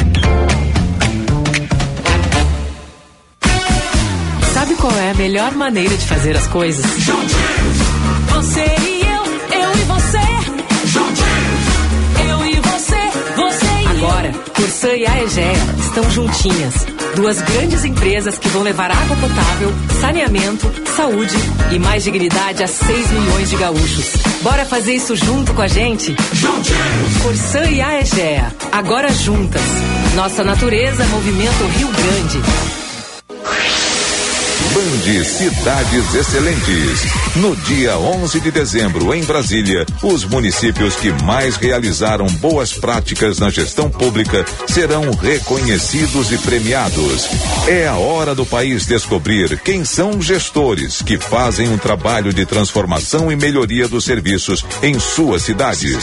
Sabe 4.54 4.76
qual 4.76 4.92
é 4.98 5.12
a 5.12 5.14
melhor 5.14 5.52
maneira 5.54 5.96
de 5.96 6.06
fazer 6.06 6.36
as 6.36 6.48
coisas? 6.48 6.86
Você 6.86 8.66
e 8.66 9.02
eu, 9.02 9.60
eu 9.60 9.72
e 9.72 9.84
você. 9.86 10.18
Eu 12.30 12.46
e 12.46 12.56
você, 12.56 12.96
você 13.36 13.66
e 13.66 13.88
Agora. 13.98 14.32
Corsã 14.56 14.90
e 14.90 15.06
a 15.06 15.24
Egea 15.24 15.54
estão 15.80 16.10
juntinhas 16.10 16.91
Duas 17.16 17.42
grandes 17.42 17.84
empresas 17.84 18.38
que 18.38 18.48
vão 18.50 18.64
levar 18.64 18.90
água 18.90 19.18
potável, 19.18 19.72
saneamento, 20.00 20.72
saúde 20.96 21.36
e 21.72 21.78
mais 21.78 22.04
dignidade 22.04 22.64
a 22.64 22.68
6 22.68 23.12
milhões 23.12 23.50
de 23.50 23.58
gaúchos. 23.58 24.14
Bora 24.42 24.66
fazer 24.66 24.94
isso 24.94 25.16
junto 25.16 25.54
com 25.54 25.62
a 25.62 25.68
gente? 25.68 26.16
Juntinhos! 26.34 27.18
Corsã 27.22 27.64
e 27.70 27.82
Aegea, 27.82 28.54
agora 28.72 29.12
juntas. 29.12 29.62
Nossa 30.16 30.44
natureza 30.44 31.06
movimenta 31.06 31.64
o 31.64 31.68
Rio 31.68 31.88
Grande. 31.90 32.81
Band 34.74 35.24
Cidades 35.26 36.16
Excelentes. 36.16 37.02
No 37.36 37.56
dia 37.58 37.98
11 37.98 38.40
de 38.40 38.52
dezembro, 38.52 39.14
em 39.14 39.22
Brasília, 39.24 39.86
os 40.02 40.24
municípios 40.24 40.96
que 40.96 41.12
mais 41.24 41.58
realizaram 41.58 42.26
boas 42.28 42.72
práticas 42.72 43.38
na 43.38 43.50
gestão 43.50 43.90
pública 43.90 44.46
serão 44.68 45.12
reconhecidos 45.12 46.32
e 46.32 46.38
premiados. 46.38 47.28
É 47.68 47.86
a 47.86 47.96
hora 47.96 48.34
do 48.34 48.46
país 48.46 48.86
descobrir 48.86 49.60
quem 49.60 49.84
são 49.84 50.22
gestores 50.22 51.02
que 51.02 51.18
fazem 51.18 51.68
um 51.68 51.78
trabalho 51.78 52.34
de 52.34 52.46
transformação 52.46 53.30
e 53.30 53.36
melhoria 53.36 53.90
dos 53.90 54.06
serviços 54.06 54.64
em 54.82 54.98
suas 55.00 55.42
cidades. 55.42 55.98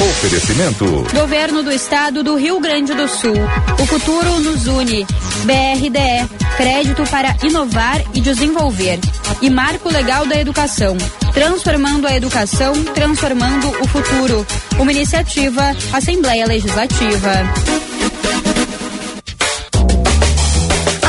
Oferecimento: 0.00 1.06
Governo 1.14 1.62
do 1.62 1.70
Estado 1.70 2.24
do 2.24 2.34
Rio 2.34 2.58
Grande 2.58 2.94
do 2.94 3.06
Sul. 3.06 3.36
O 3.80 3.86
futuro 3.86 4.40
nos 4.40 4.66
une. 4.66 5.06
BRDE 5.44 6.40
Crédito 6.56 7.04
para 7.10 7.34
inovação 7.42 7.59
inovar 7.60 8.02
e 8.14 8.20
desenvolver. 8.20 8.98
E 9.42 9.50
Marco 9.50 9.90
Legal 9.90 10.26
da 10.26 10.40
Educação. 10.40 10.96
Transformando 11.34 12.06
a 12.06 12.16
educação, 12.16 12.72
transformando 12.94 13.68
o 13.68 13.88
futuro. 13.88 14.46
Uma 14.78 14.92
iniciativa 14.92 15.76
Assembleia 15.92 16.46
Legislativa. 16.46 17.89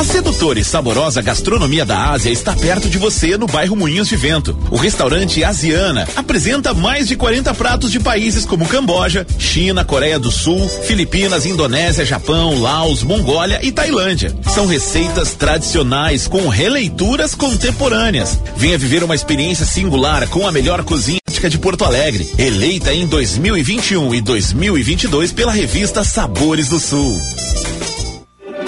A 0.02 0.04
sedutora 0.04 0.60
e 0.60 0.64
saborosa 0.64 1.22
gastronomia 1.22 1.86
da 1.86 2.10
Ásia 2.10 2.32
está 2.32 2.56
perto 2.56 2.90
de 2.90 2.98
você 2.98 3.38
no 3.38 3.46
bairro 3.46 3.76
Moinhos 3.76 4.08
de 4.08 4.16
Vento. 4.16 4.58
O 4.72 4.76
restaurante 4.76 5.44
Asiana 5.44 6.08
apresenta 6.16 6.74
mais 6.74 7.08
de 7.08 7.16
40 7.16 7.54
pratos 7.54 7.92
de 7.92 8.00
países 8.00 8.44
como 8.44 8.68
Camboja, 8.68 9.28
China, 9.38 9.86
Coreia 9.86 10.18
do 10.18 10.32
Sul, 10.32 10.68
Filipinas, 10.88 11.46
Indonésia, 11.46 12.04
Japão, 12.04 12.60
Laos, 12.60 13.04
Mongólia 13.04 13.60
e 13.62 13.72
Tailândia. 13.72 14.36
São 14.52 14.66
receitas 14.66 15.36
tradicionais 15.36 16.28
com 16.28 16.48
releituras 16.48 17.36
contemporâneas. 17.36 18.40
Venha 18.58 18.80
viver 18.80 19.04
uma 19.04 19.14
experiência 19.14 19.68
singular 19.68 20.28
com 20.30 20.48
a 20.48 20.52
melhor 20.52 20.84
cozinha 20.84 21.20
de 21.48 21.60
Porto 21.60 21.86
Alegre, 21.86 22.28
eleita 22.40 22.92
em 22.92 23.06
2021 23.06 24.16
e 24.16 24.22
2022 24.22 25.32
pela 25.32 25.52
revista 25.52 26.04
Sabores 26.04 26.70
do 26.70 26.80
Sul. 26.80 27.22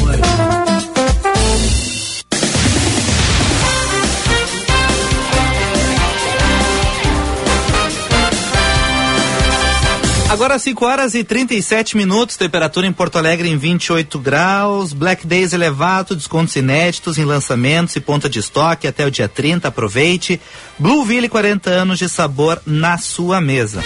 Agora 10.32 10.58
5 10.58 10.84
horas 10.84 11.14
e 11.14 11.24
37 11.24 11.96
minutos, 11.96 12.38
temperatura 12.38 12.88
em 12.88 12.92
Porto 12.92 13.20
Alegre 13.20 13.48
em 13.48 13.56
28 13.56 14.18
graus, 14.18 14.94
Black 14.94 15.28
Days 15.28 15.54
elevado, 15.54 16.16
descontos 16.16 16.56
inéditos 16.56 17.20
em 17.20 17.24
lançamentos 17.24 17.96
e 17.96 18.00
ponta 18.00 18.28
de 18.28 18.40
estoque 18.40 18.88
até 18.88 19.06
o 19.06 19.12
dia 19.12 19.28
30, 19.28 19.68
aproveite. 19.68 20.42
Blueville 20.80 21.30
40 21.30 21.70
anos 21.70 22.00
de 22.00 22.10
sabor 22.10 22.60
na 22.66 22.98
sua 22.98 23.40
mesa. 23.40 23.84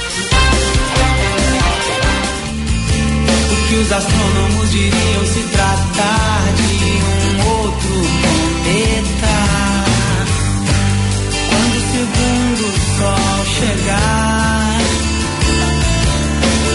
Os 3.79 3.91
astrônomos 3.91 4.71
diriam 4.71 5.25
se 5.27 5.43
tratar 5.49 6.53
de 6.55 6.73
um 7.05 7.49
outro 7.49 7.89
planeta? 8.21 9.35
Quando 11.49 11.75
o 11.75 11.81
segundo 11.91 12.65
sol 12.97 13.45
chegar 13.59 14.77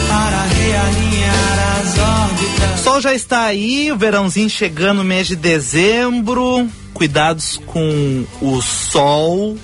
para 0.09 0.42
realinhar 0.46 1.80
as 1.80 1.98
órbitas. 1.98 2.80
O 2.80 2.84
sol 2.84 3.00
já 3.00 3.14
está 3.14 3.42
aí, 3.46 3.90
o 3.90 3.96
verãozinho 3.96 4.48
chegando 4.48 4.98
no 4.98 5.05
mês 5.05 5.26
de 5.26 5.34
dezembro. 5.34 6.68
Cuidados 6.94 7.61
com 7.66 8.24
o 8.40 8.62
sol 8.62 9.57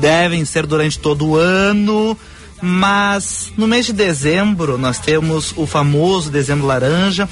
devem 0.00 0.44
ser 0.44 0.64
durante 0.64 0.98
todo 0.98 1.26
o 1.26 1.36
ano. 1.36 2.16
Mas 2.60 3.52
no 3.56 3.66
mês 3.66 3.86
de 3.86 3.92
dezembro 3.92 4.78
nós 4.78 4.98
temos 4.98 5.52
o 5.56 5.66
famoso 5.66 6.30
dezembro 6.30 6.66
laranja, 6.66 7.28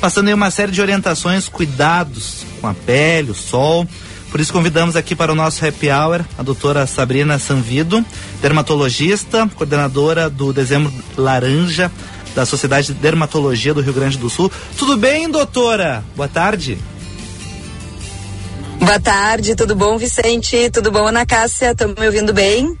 passando 0.00 0.28
aí 0.28 0.34
uma 0.34 0.50
série 0.50 0.72
de 0.72 0.80
orientações, 0.80 1.48
cuidados 1.48 2.44
com 2.60 2.66
a 2.66 2.74
pele, 2.74 3.30
o 3.30 3.34
sol. 3.34 3.86
Por 4.30 4.40
isso 4.40 4.52
convidamos 4.52 4.96
aqui 4.96 5.14
para 5.14 5.32
o 5.32 5.34
nosso 5.34 5.64
happy 5.66 5.88
hour 5.90 6.24
a 6.36 6.42
doutora 6.42 6.86
Sabrina 6.86 7.38
Sanvido, 7.38 8.04
dermatologista, 8.42 9.48
coordenadora 9.54 10.28
do 10.28 10.52
Dezembro 10.52 10.92
Laranja 11.16 11.90
da 12.34 12.44
Sociedade 12.44 12.88
de 12.88 12.94
Dermatologia 12.94 13.72
do 13.72 13.80
Rio 13.80 13.94
Grande 13.94 14.18
do 14.18 14.28
Sul. 14.28 14.52
Tudo 14.76 14.96
bem, 14.96 15.28
doutora? 15.30 16.04
Boa 16.14 16.28
tarde. 16.28 16.76
Boa 18.78 19.00
tarde, 19.00 19.56
tudo 19.56 19.74
bom, 19.74 19.96
Vicente? 19.96 20.70
Tudo 20.70 20.92
bom, 20.92 21.08
Ana 21.08 21.24
Cássia? 21.24 21.70
Estão 21.70 21.94
me 21.98 22.06
ouvindo 22.06 22.34
bem? 22.34 22.78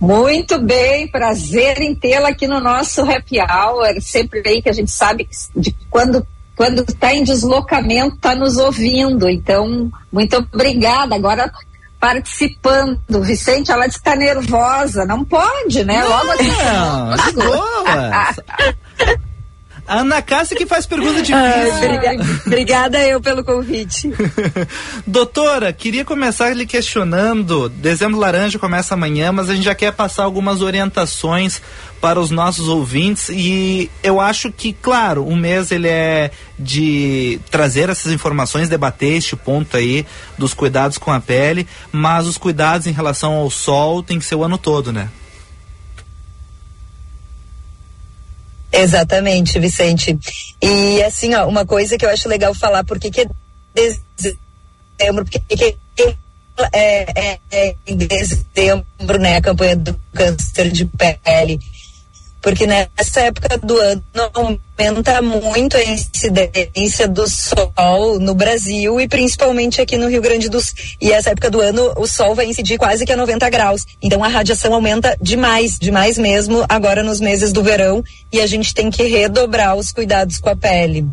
Muito 0.00 0.58
bem, 0.58 1.08
prazer 1.08 1.80
em 1.80 1.94
tê-la 1.94 2.28
aqui 2.28 2.46
no 2.46 2.60
nosso 2.60 3.02
happy 3.02 3.38
hour. 3.40 4.00
Sempre 4.00 4.42
aí 4.46 4.60
que 4.60 4.68
a 4.68 4.72
gente 4.72 4.90
sabe 4.90 5.24
que 5.24 5.34
de 5.56 5.74
quando 5.90 6.26
quando 6.56 6.82
está 6.82 7.12
em 7.12 7.24
deslocamento 7.24 8.16
está 8.16 8.34
nos 8.34 8.56
ouvindo. 8.58 9.28
Então, 9.28 9.90
muito 10.12 10.36
obrigada. 10.36 11.14
Agora 11.14 11.50
participando. 11.98 13.00
Vicente, 13.22 13.72
ela 13.72 13.86
está 13.86 14.14
nervosa. 14.14 15.04
Não 15.04 15.24
pode, 15.24 15.84
né? 15.84 16.04
Logo 16.04 16.32
assim. 16.32 16.48
Não, 16.48 17.16
de 17.16 17.32
boa. 17.32 19.24
A 19.86 20.00
Ana 20.00 20.22
Cássia 20.22 20.56
que 20.56 20.66
faz 20.66 20.86
pergunta 20.86 21.20
difícil. 21.20 21.36
Ai, 21.36 22.18
obrigada 22.46 22.98
eu 23.06 23.20
pelo 23.20 23.44
convite. 23.44 24.10
Doutora, 25.06 25.72
queria 25.72 26.04
começar 26.04 26.54
lhe 26.54 26.66
questionando. 26.66 27.68
Dezembro 27.68 28.18
Laranja 28.18 28.58
começa 28.58 28.94
amanhã, 28.94 29.30
mas 29.30 29.50
a 29.50 29.54
gente 29.54 29.64
já 29.64 29.74
quer 29.74 29.92
passar 29.92 30.24
algumas 30.24 30.62
orientações 30.62 31.60
para 32.00 32.20
os 32.20 32.30
nossos 32.30 32.68
ouvintes 32.68 33.28
e 33.30 33.90
eu 34.02 34.20
acho 34.20 34.52
que, 34.52 34.72
claro, 34.74 35.26
um 35.26 35.36
mês 35.36 35.70
ele 35.70 35.88
é 35.88 36.30
de 36.58 37.40
trazer 37.50 37.88
essas 37.88 38.12
informações, 38.12 38.68
debater 38.68 39.14
este 39.14 39.36
ponto 39.36 39.76
aí 39.76 40.06
dos 40.36 40.52
cuidados 40.52 40.98
com 40.98 41.10
a 41.10 41.20
pele, 41.20 41.66
mas 41.90 42.26
os 42.26 42.36
cuidados 42.36 42.86
em 42.86 42.92
relação 42.92 43.32
ao 43.34 43.50
sol 43.50 44.02
tem 44.02 44.18
que 44.18 44.24
ser 44.24 44.34
o 44.34 44.44
ano 44.44 44.58
todo, 44.58 44.92
né? 44.92 45.08
Exatamente, 48.74 49.58
Vicente. 49.58 50.18
E 50.62 51.02
assim, 51.02 51.34
ó, 51.34 51.46
uma 51.46 51.64
coisa 51.64 51.96
que 51.96 52.04
eu 52.04 52.10
acho 52.10 52.28
legal 52.28 52.54
falar, 52.54 52.84
porque 52.84 53.10
que 53.10 53.22
é 53.22 53.26
dezembro, 53.74 55.24
porque 55.24 55.38
que 55.38 55.76
é, 56.72 57.20
é, 57.20 57.38
é 57.50 57.76
em 57.86 57.96
dezembro, 57.96 59.18
né, 59.18 59.36
a 59.36 59.40
campanha 59.40 59.76
do 59.76 59.98
câncer 60.12 60.70
de 60.70 60.86
pele. 60.86 61.58
Porque 62.44 62.66
nessa 62.66 63.22
época 63.22 63.56
do 63.56 63.78
ano 63.78 64.04
aumenta 64.34 65.22
muito 65.22 65.78
a 65.78 65.82
incidência 65.82 67.08
do 67.08 67.26
sol 67.26 68.20
no 68.20 68.34
Brasil 68.34 69.00
e 69.00 69.08
principalmente 69.08 69.80
aqui 69.80 69.96
no 69.96 70.10
Rio 70.10 70.20
Grande 70.20 70.50
do 70.50 70.60
Sul. 70.60 70.74
E 71.00 71.10
essa 71.10 71.30
época 71.30 71.50
do 71.50 71.62
ano 71.62 71.94
o 71.96 72.06
sol 72.06 72.34
vai 72.34 72.44
incidir 72.44 72.76
quase 72.76 73.06
que 73.06 73.12
a 73.12 73.16
90 73.16 73.48
graus. 73.48 73.86
Então 74.02 74.22
a 74.22 74.28
radiação 74.28 74.74
aumenta 74.74 75.16
demais, 75.22 75.78
demais 75.78 76.18
mesmo 76.18 76.66
agora 76.68 77.02
nos 77.02 77.18
meses 77.18 77.50
do 77.50 77.62
verão 77.62 78.04
e 78.30 78.42
a 78.42 78.46
gente 78.46 78.74
tem 78.74 78.90
que 78.90 79.04
redobrar 79.04 79.74
os 79.74 79.90
cuidados 79.90 80.36
com 80.36 80.50
a 80.50 80.56
pele. 80.56 81.06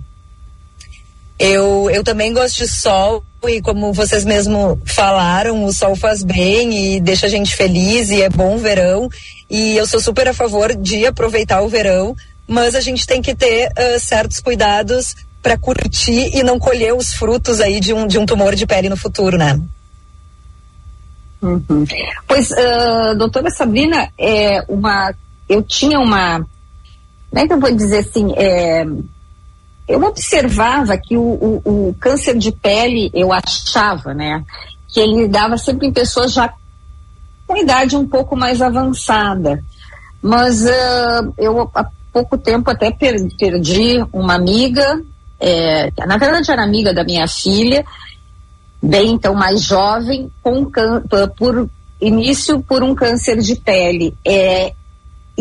Eu, 1.44 1.90
eu 1.90 2.04
também 2.04 2.32
gosto 2.32 2.58
de 2.58 2.68
sol 2.68 3.24
e 3.48 3.60
como 3.64 3.92
vocês 3.92 4.24
mesmo 4.24 4.80
falaram, 4.86 5.66
o 5.66 5.74
sol 5.74 5.96
faz 5.96 6.22
bem 6.22 6.96
e 6.96 7.00
deixa 7.00 7.26
a 7.26 7.30
gente 7.30 7.56
feliz 7.56 8.12
e 8.12 8.22
é 8.22 8.30
bom 8.30 8.54
o 8.54 8.60
verão. 8.60 9.10
E 9.50 9.76
eu 9.76 9.88
sou 9.88 10.00
super 10.00 10.28
a 10.28 10.36
favor 10.36 10.76
de 10.76 11.04
aproveitar 11.04 11.62
o 11.62 11.68
verão, 11.68 12.16
mas 12.48 12.76
a 12.76 12.80
gente 12.80 13.08
tem 13.08 13.24
que 13.24 13.34
ter 13.34 13.72
ah, 13.76 13.98
certos 13.98 14.40
cuidados 14.40 15.16
para 15.42 15.58
curtir 15.58 16.30
e 16.38 16.44
não 16.44 16.60
colher 16.60 16.94
os 16.94 17.14
frutos 17.14 17.60
aí 17.60 17.80
de 17.80 17.92
um, 17.92 18.06
de 18.06 18.20
um 18.20 18.26
tumor 18.28 18.54
de 18.54 18.68
pele 18.68 18.88
no 18.88 18.96
futuro, 18.96 19.36
né? 19.36 19.60
Uhum. 21.42 21.88
Pois, 22.28 22.52
ah, 22.52 23.16
doutora 23.18 23.50
Sabrina, 23.50 24.10
é 24.16 24.64
uma, 24.68 25.12
eu 25.50 25.64
tinha 25.64 26.00
uma, 26.00 26.46
como 27.32 27.44
é 27.44 27.48
que 27.48 27.54
eu 27.54 27.60
vou 27.60 27.76
dizer 27.76 27.98
assim, 28.08 28.32
é, 28.38 28.86
eu 29.88 30.02
observava 30.04 30.98
que 30.98 31.18
o, 31.18 31.22
o, 31.66 31.90
o 31.90 31.96
câncer 32.00 32.38
de 32.38 32.52
pele, 32.52 33.12
eu 33.14 33.32
achava, 33.34 34.14
né, 34.14 34.44
que 34.88 35.00
ele 35.00 35.28
dava 35.28 35.58
sempre 35.58 35.88
em 35.88 35.94
pessoas 35.94 36.34
já 36.34 36.54
com 37.48 37.58
idade 37.58 37.96
um 37.96 38.08
pouco 38.08 38.36
mais 38.36 38.62
avançada. 38.62 39.64
Mas 40.22 40.64
uh, 40.64 41.34
eu 41.38 41.70
há 41.74 41.86
pouco 42.14 42.38
tempo 42.38 42.70
até 42.70 42.92
per 42.92 43.16
perdi 43.38 44.06
uma 44.14 44.36
amiga, 44.36 45.02
é, 45.40 45.92
na 46.06 46.18
verdade 46.18 46.52
era 46.52 46.64
amiga 46.64 46.94
da 46.94 47.04
minha 47.04 47.28
filha, 47.28 47.84
bem 48.82 49.14
então 49.14 49.34
mais 49.34 49.64
jovem, 49.64 50.32
com 50.44 50.70
por 51.38 51.70
início 52.00 52.62
por 52.62 52.84
um 52.84 52.94
câncer 52.94 53.40
de 53.40 53.56
pele. 53.56 54.14
É, 54.26 54.74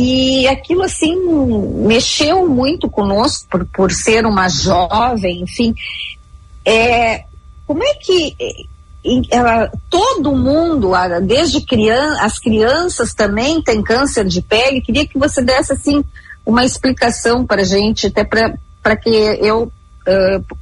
e 0.03 0.49
aquilo 0.49 0.83
assim 0.83 1.15
mexeu 1.87 2.49
muito 2.49 2.89
conosco 2.89 3.47
por, 3.51 3.67
por 3.67 3.93
ser 3.93 4.25
uma 4.25 4.49
jovem, 4.49 5.43
enfim. 5.43 5.75
É, 6.65 7.25
como 7.67 7.85
é 7.85 7.95
que 7.97 8.35
ela, 9.31 9.71
todo 9.91 10.35
mundo, 10.35 10.93
desde 11.27 11.61
criança, 11.61 12.25
as 12.25 12.39
crianças 12.39 13.13
também 13.13 13.61
têm 13.61 13.83
câncer 13.83 14.25
de 14.25 14.41
pele? 14.41 14.81
Queria 14.81 15.07
que 15.07 15.19
você 15.19 15.43
desse 15.43 15.75
assim 15.75 16.03
uma 16.47 16.65
explicação 16.65 17.45
para 17.45 17.63
gente, 17.63 18.07
até 18.07 18.25
para 18.25 18.97
que 18.97 19.11
eu 19.11 19.65
uh, 19.65 20.57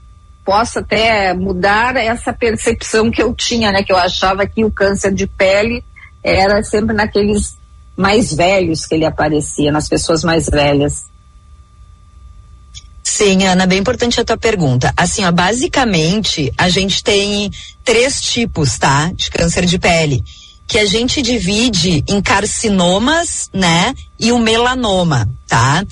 possa 0.44 0.80
até 0.80 1.32
mudar 1.32 1.94
essa 1.96 2.32
percepção 2.32 3.08
que 3.08 3.22
eu 3.22 3.32
tinha, 3.32 3.70
né? 3.70 3.84
Que 3.84 3.92
eu 3.92 3.96
achava 3.96 4.46
que 4.48 4.64
o 4.64 4.70
câncer 4.70 5.14
de 5.14 5.28
pele 5.28 5.84
era 6.24 6.60
sempre 6.64 6.92
naqueles 6.92 7.57
mais 7.98 8.32
velhos 8.32 8.86
que 8.86 8.94
ele 8.94 9.04
aparecia, 9.04 9.72
nas 9.72 9.88
pessoas 9.88 10.22
mais 10.22 10.46
velhas. 10.46 11.06
Sim, 13.02 13.44
Ana, 13.44 13.66
bem 13.66 13.80
importante 13.80 14.20
a 14.20 14.24
tua 14.24 14.36
pergunta. 14.36 14.94
Assim, 14.96 15.24
ó, 15.24 15.32
basicamente, 15.32 16.52
a 16.56 16.68
gente 16.68 17.02
tem 17.02 17.50
três 17.84 18.22
tipos, 18.22 18.78
tá? 18.78 19.10
De 19.12 19.28
câncer 19.28 19.66
de 19.66 19.80
pele. 19.80 20.22
Que 20.68 20.78
a 20.78 20.86
gente 20.86 21.20
divide 21.20 22.04
em 22.06 22.22
carcinomas, 22.22 23.50
né? 23.52 23.92
E 24.20 24.30
o 24.30 24.38
melanoma, 24.38 25.28
tá? 25.48 25.84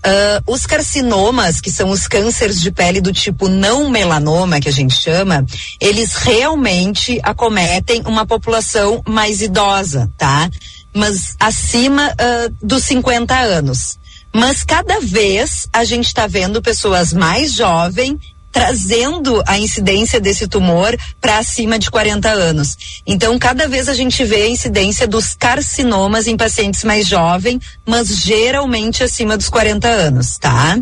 Uh, 0.00 0.52
os 0.52 0.66
carcinomas, 0.66 1.60
que 1.60 1.70
são 1.70 1.88
os 1.88 2.06
cânceres 2.06 2.60
de 2.60 2.70
pele 2.70 3.00
do 3.00 3.12
tipo 3.12 3.48
não 3.48 3.88
melanoma, 3.88 4.60
que 4.60 4.68
a 4.68 4.72
gente 4.72 4.94
chama, 4.94 5.46
eles 5.80 6.14
realmente 6.16 7.18
acometem 7.22 8.02
uma 8.04 8.26
população 8.26 9.02
mais 9.08 9.40
idosa, 9.40 10.10
tá? 10.18 10.50
Mas 10.92 11.34
acima 11.38 12.08
uh, 12.08 12.54
dos 12.66 12.84
50 12.84 13.34
anos. 13.38 13.98
Mas 14.32 14.62
cada 14.62 15.00
vez 15.00 15.68
a 15.72 15.84
gente 15.84 16.06
está 16.06 16.26
vendo 16.26 16.62
pessoas 16.62 17.12
mais 17.12 17.52
jovens 17.52 18.18
trazendo 18.52 19.42
a 19.46 19.58
incidência 19.58 20.20
desse 20.20 20.48
tumor 20.48 20.96
para 21.20 21.38
acima 21.38 21.78
de 21.78 21.90
40 21.90 22.28
anos. 22.28 22.76
Então, 23.06 23.38
cada 23.38 23.68
vez 23.68 23.88
a 23.88 23.94
gente 23.94 24.24
vê 24.24 24.42
a 24.42 24.48
incidência 24.48 25.06
dos 25.06 25.34
carcinomas 25.34 26.26
em 26.26 26.36
pacientes 26.36 26.82
mais 26.84 27.06
jovens, 27.06 27.60
mas 27.86 28.08
geralmente 28.08 29.02
acima 29.02 29.36
dos 29.36 29.48
40 29.48 29.86
anos, 29.88 30.36
tá? 30.38 30.78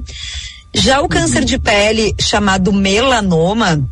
Já 0.73 1.01
o 1.01 1.09
câncer 1.09 1.45
de 1.45 1.59
pele 1.59 2.15
chamado 2.19 2.73
melanoma, 2.73 3.83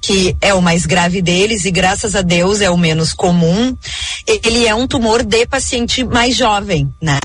que 0.00 0.36
é 0.40 0.54
o 0.54 0.62
mais 0.62 0.86
grave 0.86 1.20
deles 1.20 1.64
e 1.64 1.70
graças 1.70 2.16
a 2.16 2.22
Deus 2.22 2.60
é 2.60 2.70
o 2.70 2.76
menos 2.76 3.12
comum, 3.12 3.76
ele 4.26 4.66
é 4.66 4.74
um 4.74 4.86
tumor 4.86 5.22
de 5.22 5.46
paciente 5.46 6.02
mais 6.02 6.34
jovem, 6.36 6.92
né? 7.00 7.18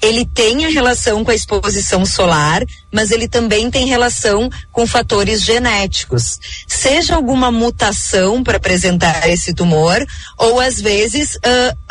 Ele 0.00 0.24
tem 0.24 0.64
a 0.64 0.68
relação 0.68 1.24
com 1.24 1.30
a 1.30 1.34
exposição 1.34 2.06
solar, 2.06 2.64
mas 2.90 3.10
ele 3.10 3.28
também 3.28 3.70
tem 3.70 3.86
relação 3.86 4.48
com 4.72 4.86
fatores 4.86 5.42
genéticos. 5.42 6.38
Seja 6.66 7.14
alguma 7.14 7.52
mutação 7.52 8.42
para 8.42 8.56
apresentar 8.56 9.28
esse 9.28 9.52
tumor, 9.52 10.04
ou 10.38 10.60
às 10.60 10.80
vezes 10.80 11.34
uh, 11.36 11.38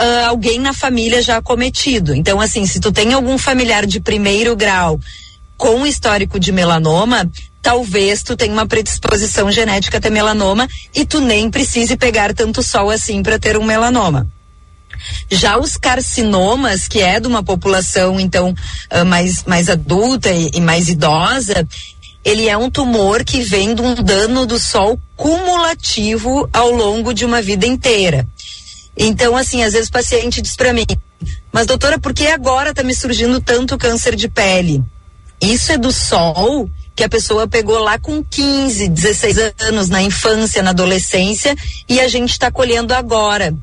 uh, 0.03 0.27
alguém 0.27 0.59
na 0.59 0.73
família 0.73 1.21
já 1.21 1.37
acometido. 1.37 2.15
Então, 2.15 2.41
assim, 2.41 2.65
se 2.65 2.79
tu 2.79 2.91
tem 2.91 3.13
algum 3.13 3.37
familiar 3.37 3.85
de 3.85 3.99
primeiro 3.99 4.55
grau 4.55 4.99
com 5.57 5.85
histórico 5.85 6.39
de 6.39 6.51
melanoma, 6.51 7.29
talvez 7.61 8.23
tu 8.23 8.37
tenha 8.37 8.53
uma 8.53 8.67
predisposição 8.67 9.51
genética 9.51 9.97
a 9.97 10.01
ter 10.01 10.09
melanoma 10.09 10.67
e 10.95 11.05
tu 11.05 11.19
nem 11.19 11.49
precise 11.49 11.97
pegar 11.97 12.33
tanto 12.33 12.63
sol 12.63 12.89
assim 12.89 13.21
para 13.23 13.39
ter 13.39 13.57
um 13.57 13.63
melanoma. 13.63 14.27
Já 15.29 15.57
os 15.57 15.77
carcinomas, 15.77 16.87
que 16.87 17.01
é 17.01 17.19
de 17.19 17.27
uma 17.27 17.43
população 17.43 18.19
então 18.19 18.53
uh, 18.91 19.05
mais, 19.05 19.43
mais 19.43 19.69
adulta 19.69 20.31
e, 20.31 20.49
e 20.53 20.61
mais 20.61 20.87
idosa, 20.89 21.67
ele 22.23 22.47
é 22.47 22.57
um 22.57 22.69
tumor 22.69 23.23
que 23.23 23.41
vem 23.41 23.73
de 23.73 23.81
um 23.81 23.95
dano 23.95 24.45
do 24.45 24.59
sol 24.59 24.99
cumulativo 25.15 26.49
ao 26.51 26.71
longo 26.71 27.13
de 27.13 27.25
uma 27.25 27.41
vida 27.41 27.65
inteira. 27.65 28.27
Então, 28.97 29.37
assim, 29.37 29.63
às 29.63 29.73
vezes 29.73 29.89
o 29.89 29.93
paciente 29.93 30.41
diz 30.41 30.55
para 30.55 30.73
mim, 30.73 30.85
mas 31.51 31.65
doutora, 31.65 31.99
por 31.99 32.13
que 32.13 32.27
agora 32.27 32.71
está 32.71 32.83
me 32.83 32.93
surgindo 32.93 33.39
tanto 33.39 33.77
câncer 33.77 34.15
de 34.15 34.27
pele? 34.27 34.83
Isso 35.41 35.71
é 35.71 35.77
do 35.77 35.91
sol 35.91 36.69
que 36.95 37.03
a 37.03 37.09
pessoa 37.09 37.47
pegou 37.47 37.77
lá 37.77 37.99
com 37.99 38.23
15, 38.23 38.87
16 38.89 39.37
anos 39.59 39.87
na 39.87 40.01
infância, 40.01 40.63
na 40.63 40.71
adolescência 40.71 41.55
e 41.87 41.99
a 41.99 42.07
gente 42.07 42.31
está 42.31 42.49
colhendo 42.49 42.93
agora. 42.93 43.55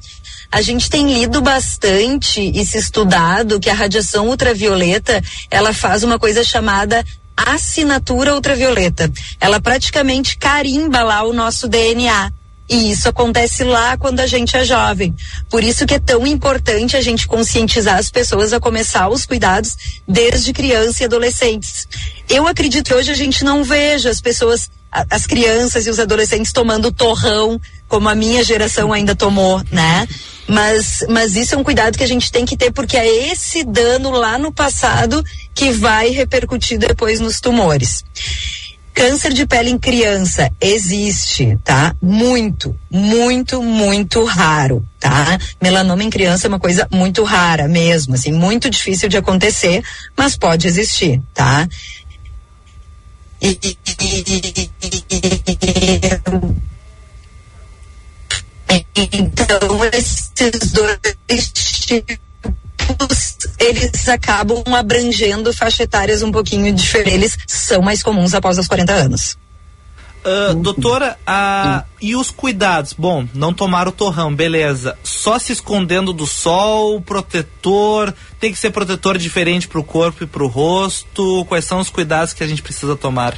A 0.52 0.62
gente 0.62 0.88
tem 0.88 1.12
lido 1.12 1.42
bastante 1.42 2.40
e 2.40 2.64
se 2.64 2.78
estudado 2.78 3.58
que 3.58 3.68
a 3.68 3.74
radiação 3.74 4.28
ultravioleta 4.28 5.20
ela 5.50 5.72
faz 5.72 6.04
uma 6.04 6.16
coisa 6.16 6.44
chamada 6.44 7.04
assinatura 7.36 8.34
ultravioleta. 8.34 9.10
Ela 9.40 9.60
praticamente 9.60 10.38
carimba 10.38 11.02
lá 11.02 11.24
o 11.24 11.32
nosso 11.32 11.66
DNA. 11.66 12.32
E 12.68 12.90
isso 12.90 13.08
acontece 13.08 13.62
lá 13.62 13.96
quando 13.96 14.20
a 14.20 14.26
gente 14.26 14.56
é 14.56 14.64
jovem. 14.64 15.14
Por 15.50 15.62
isso 15.62 15.84
que 15.86 15.94
é 15.94 15.98
tão 15.98 16.26
importante 16.26 16.96
a 16.96 17.00
gente 17.00 17.26
conscientizar 17.26 17.98
as 17.98 18.10
pessoas 18.10 18.52
a 18.52 18.60
começar 18.60 19.08
os 19.08 19.26
cuidados 19.26 19.76
desde 20.08 20.52
criança 20.52 21.02
e 21.02 21.06
adolescentes. 21.06 21.86
Eu 22.28 22.46
acredito 22.48 22.86
que 22.86 22.94
hoje 22.94 23.10
a 23.10 23.14
gente 23.14 23.44
não 23.44 23.62
veja 23.62 24.08
as 24.08 24.20
pessoas, 24.20 24.70
as 24.90 25.26
crianças 25.26 25.86
e 25.86 25.90
os 25.90 25.98
adolescentes 25.98 26.52
tomando 26.52 26.90
torrão, 26.90 27.60
como 27.86 28.08
a 28.08 28.14
minha 28.14 28.42
geração 28.42 28.92
ainda 28.92 29.14
tomou, 29.14 29.62
né? 29.70 30.08
Mas, 30.46 31.04
mas 31.08 31.36
isso 31.36 31.54
é 31.54 31.58
um 31.58 31.64
cuidado 31.64 31.96
que 31.96 32.04
a 32.04 32.08
gente 32.08 32.32
tem 32.32 32.44
que 32.44 32.56
ter, 32.56 32.70
porque 32.70 32.96
é 32.96 33.30
esse 33.30 33.62
dano 33.62 34.10
lá 34.10 34.38
no 34.38 34.52
passado 34.52 35.22
que 35.54 35.70
vai 35.70 36.08
repercutir 36.10 36.78
depois 36.78 37.20
nos 37.20 37.40
tumores. 37.40 38.04
Câncer 38.94 39.32
de 39.32 39.44
pele 39.44 39.70
em 39.70 39.78
criança 39.78 40.50
existe, 40.60 41.58
tá? 41.64 41.96
Muito, 42.00 42.78
muito, 42.88 43.60
muito 43.60 44.24
raro, 44.24 44.88
tá? 45.00 45.36
Melanoma 45.60 46.04
em 46.04 46.10
criança 46.10 46.46
é 46.46 46.48
uma 46.48 46.60
coisa 46.60 46.86
muito 46.92 47.24
rara 47.24 47.66
mesmo, 47.66 48.14
assim, 48.14 48.30
muito 48.30 48.70
difícil 48.70 49.08
de 49.08 49.16
acontecer, 49.16 49.82
mas 50.16 50.36
pode 50.36 50.68
existir, 50.68 51.20
tá? 51.34 51.68
Então 58.70 59.84
esses 59.92 60.70
dois 60.70 61.50
tipos 61.52 62.16
eles 63.58 64.08
acabam 64.08 64.62
abrangendo 64.74 65.52
faixa 65.52 65.82
etárias 65.84 66.22
um 66.22 66.30
pouquinho 66.30 66.72
diferentes, 66.72 67.14
eles 67.14 67.38
são 67.46 67.82
mais 67.82 68.02
comuns 68.02 68.34
após 68.34 68.58
os 68.58 68.68
40 68.68 68.92
anos. 68.92 69.36
Uh, 70.24 70.54
doutora, 70.54 71.18
uh, 71.28 71.84
e 72.00 72.16
os 72.16 72.30
cuidados? 72.30 72.94
Bom, 72.94 73.28
não 73.34 73.52
tomar 73.52 73.86
o 73.86 73.92
torrão, 73.92 74.34
beleza. 74.34 74.96
Só 75.04 75.38
se 75.38 75.52
escondendo 75.52 76.14
do 76.14 76.26
sol, 76.26 76.98
protetor, 77.02 78.14
tem 78.40 78.50
que 78.50 78.58
ser 78.58 78.70
protetor 78.70 79.18
diferente 79.18 79.68
para 79.68 79.78
o 79.78 79.84
corpo 79.84 80.24
e 80.24 80.26
para 80.26 80.42
o 80.42 80.46
rosto. 80.46 81.44
Quais 81.44 81.66
são 81.66 81.78
os 81.78 81.90
cuidados 81.90 82.32
que 82.32 82.42
a 82.42 82.46
gente 82.46 82.62
precisa 82.62 82.96
tomar? 82.96 83.36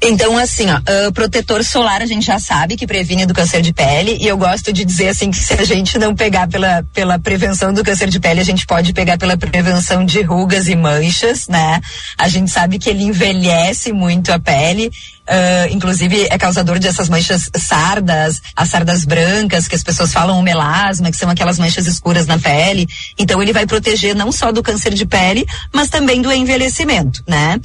Então, 0.00 0.38
assim, 0.38 0.66
ó, 0.70 0.78
uh, 0.78 1.12
protetor 1.12 1.64
solar 1.64 2.00
a 2.02 2.06
gente 2.06 2.24
já 2.24 2.38
sabe 2.38 2.76
que 2.76 2.86
previne 2.86 3.26
do 3.26 3.34
câncer 3.34 3.60
de 3.60 3.72
pele 3.72 4.16
e 4.20 4.28
eu 4.28 4.38
gosto 4.38 4.72
de 4.72 4.84
dizer 4.84 5.08
assim 5.08 5.30
que 5.30 5.36
se 5.36 5.54
a 5.54 5.64
gente 5.64 5.98
não 5.98 6.14
pegar 6.14 6.46
pela, 6.46 6.84
pela 6.94 7.18
prevenção 7.18 7.72
do 7.72 7.82
câncer 7.82 8.08
de 8.08 8.20
pele, 8.20 8.40
a 8.40 8.44
gente 8.44 8.64
pode 8.64 8.92
pegar 8.92 9.18
pela 9.18 9.36
prevenção 9.36 10.04
de 10.04 10.22
rugas 10.22 10.68
e 10.68 10.76
manchas, 10.76 11.48
né? 11.48 11.80
A 12.16 12.28
gente 12.28 12.50
sabe 12.50 12.78
que 12.78 12.88
ele 12.88 13.02
envelhece 13.02 13.92
muito 13.92 14.30
a 14.30 14.38
pele, 14.38 14.90
Uh, 15.28 15.74
inclusive 15.74 16.26
é 16.30 16.38
causador 16.38 16.78
dessas 16.78 17.10
manchas 17.10 17.50
sardas, 17.54 18.40
as 18.56 18.68
sardas 18.70 19.04
brancas, 19.04 19.68
que 19.68 19.74
as 19.74 19.82
pessoas 19.82 20.10
falam 20.10 20.38
o 20.38 20.42
melasma, 20.42 21.10
que 21.10 21.18
são 21.18 21.28
aquelas 21.28 21.58
manchas 21.58 21.86
escuras 21.86 22.26
na 22.26 22.38
pele. 22.38 22.88
Então 23.18 23.42
ele 23.42 23.52
vai 23.52 23.66
proteger 23.66 24.16
não 24.16 24.32
só 24.32 24.50
do 24.50 24.62
câncer 24.62 24.94
de 24.94 25.04
pele, 25.04 25.46
mas 25.70 25.90
também 25.90 26.22
do 26.22 26.32
envelhecimento, 26.32 27.22
né? 27.26 27.60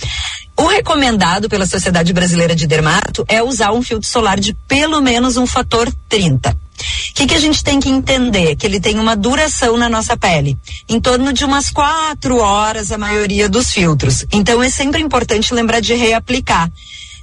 O 0.57 0.68
recomendado 0.68 1.47
pela 1.47 1.66
Sociedade 1.66 2.11
Brasileira 2.11 2.53
de 2.53 2.68
Dermato 2.68 3.24
é 3.30 3.41
usar 3.41 3.72
um 3.72 3.82
filtro 3.82 4.09
solar 4.09 4.39
de 4.39 4.53
pelo 4.68 5.01
menos 5.01 5.38
um 5.38 5.47
fator 5.47 5.91
30. 6.09 6.49
O 6.49 7.14
que, 7.16 7.28
que 7.28 7.36
a 7.36 7.39
gente 7.39 7.64
tem 7.64 7.80
que 7.80 7.89
entender? 7.89 8.55
Que 8.55 8.66
ele 8.66 8.80
tem 8.80 8.99
uma 8.99 9.16
duração 9.16 9.78
na 9.78 9.88
nossa 9.88 10.18
pele, 10.18 10.57
em 10.89 10.99
torno 10.99 11.32
de 11.32 11.45
umas 11.45 11.70
quatro 11.70 12.38
horas 12.38 12.91
a 12.91 12.97
maioria 12.97 13.47
dos 13.47 13.72
filtros. 13.72 14.26
Então 14.32 14.61
é 14.61 14.70
sempre 14.70 15.01
importante 15.01 15.53
lembrar 15.53 15.80
de 15.80 15.93
reaplicar. 15.93 16.70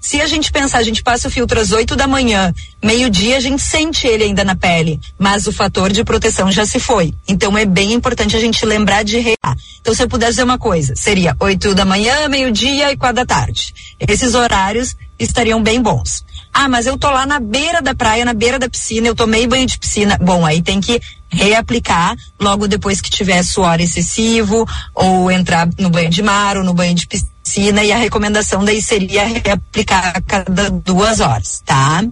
Se 0.00 0.18
a 0.18 0.26
gente 0.26 0.50
pensar, 0.50 0.78
a 0.78 0.82
gente 0.82 1.02
passa 1.02 1.28
o 1.28 1.30
filtro 1.30 1.60
às 1.60 1.72
8 1.72 1.94
da 1.94 2.06
manhã, 2.06 2.54
meio-dia 2.82 3.36
a 3.36 3.40
gente 3.40 3.62
sente 3.62 4.06
ele 4.06 4.24
ainda 4.24 4.42
na 4.42 4.56
pele, 4.56 4.98
mas 5.18 5.46
o 5.46 5.52
fator 5.52 5.92
de 5.92 6.02
proteção 6.02 6.50
já 6.50 6.64
se 6.64 6.80
foi. 6.80 7.12
Então 7.28 7.56
é 7.56 7.66
bem 7.66 7.92
importante 7.92 8.34
a 8.34 8.40
gente 8.40 8.64
lembrar 8.64 9.04
de 9.04 9.18
rear. 9.18 9.56
Então 9.80 9.94
se 9.94 10.02
eu 10.02 10.08
pudesse 10.08 10.32
dizer 10.32 10.44
uma 10.44 10.58
coisa, 10.58 10.94
seria 10.96 11.36
8 11.38 11.74
da 11.74 11.84
manhã, 11.84 12.28
meio-dia 12.28 12.90
e 12.90 12.96
4 12.96 13.14
da 13.14 13.26
tarde. 13.26 13.74
Esses 14.00 14.34
horários 14.34 14.96
estariam 15.18 15.62
bem 15.62 15.82
bons. 15.82 16.24
Ah, 16.52 16.68
mas 16.68 16.86
eu 16.86 16.96
tô 16.96 17.10
lá 17.10 17.26
na 17.26 17.38
beira 17.38 17.82
da 17.82 17.94
praia, 17.94 18.24
na 18.24 18.32
beira 18.32 18.58
da 18.58 18.70
piscina, 18.70 19.06
eu 19.06 19.14
tomei 19.14 19.46
banho 19.46 19.66
de 19.66 19.78
piscina. 19.78 20.18
Bom, 20.20 20.46
aí 20.46 20.62
tem 20.62 20.80
que 20.80 20.98
reaplicar 21.28 22.16
logo 22.40 22.66
depois 22.66 23.02
que 23.02 23.10
tiver 23.10 23.42
suor 23.42 23.80
excessivo 23.80 24.66
ou 24.94 25.30
entrar 25.30 25.68
no 25.78 25.90
banho 25.90 26.08
de 26.08 26.22
mar 26.22 26.56
ou 26.56 26.64
no 26.64 26.72
banho 26.72 26.94
de 26.94 27.06
piscina 27.06 27.39
e 27.56 27.92
a 27.92 27.96
recomendação 27.96 28.64
daí 28.64 28.82
seria 28.82 29.24
reaplicar 29.24 30.12
a 30.16 30.20
cada 30.20 30.70
duas 30.70 31.20
horas, 31.20 31.62
tá? 31.64 32.02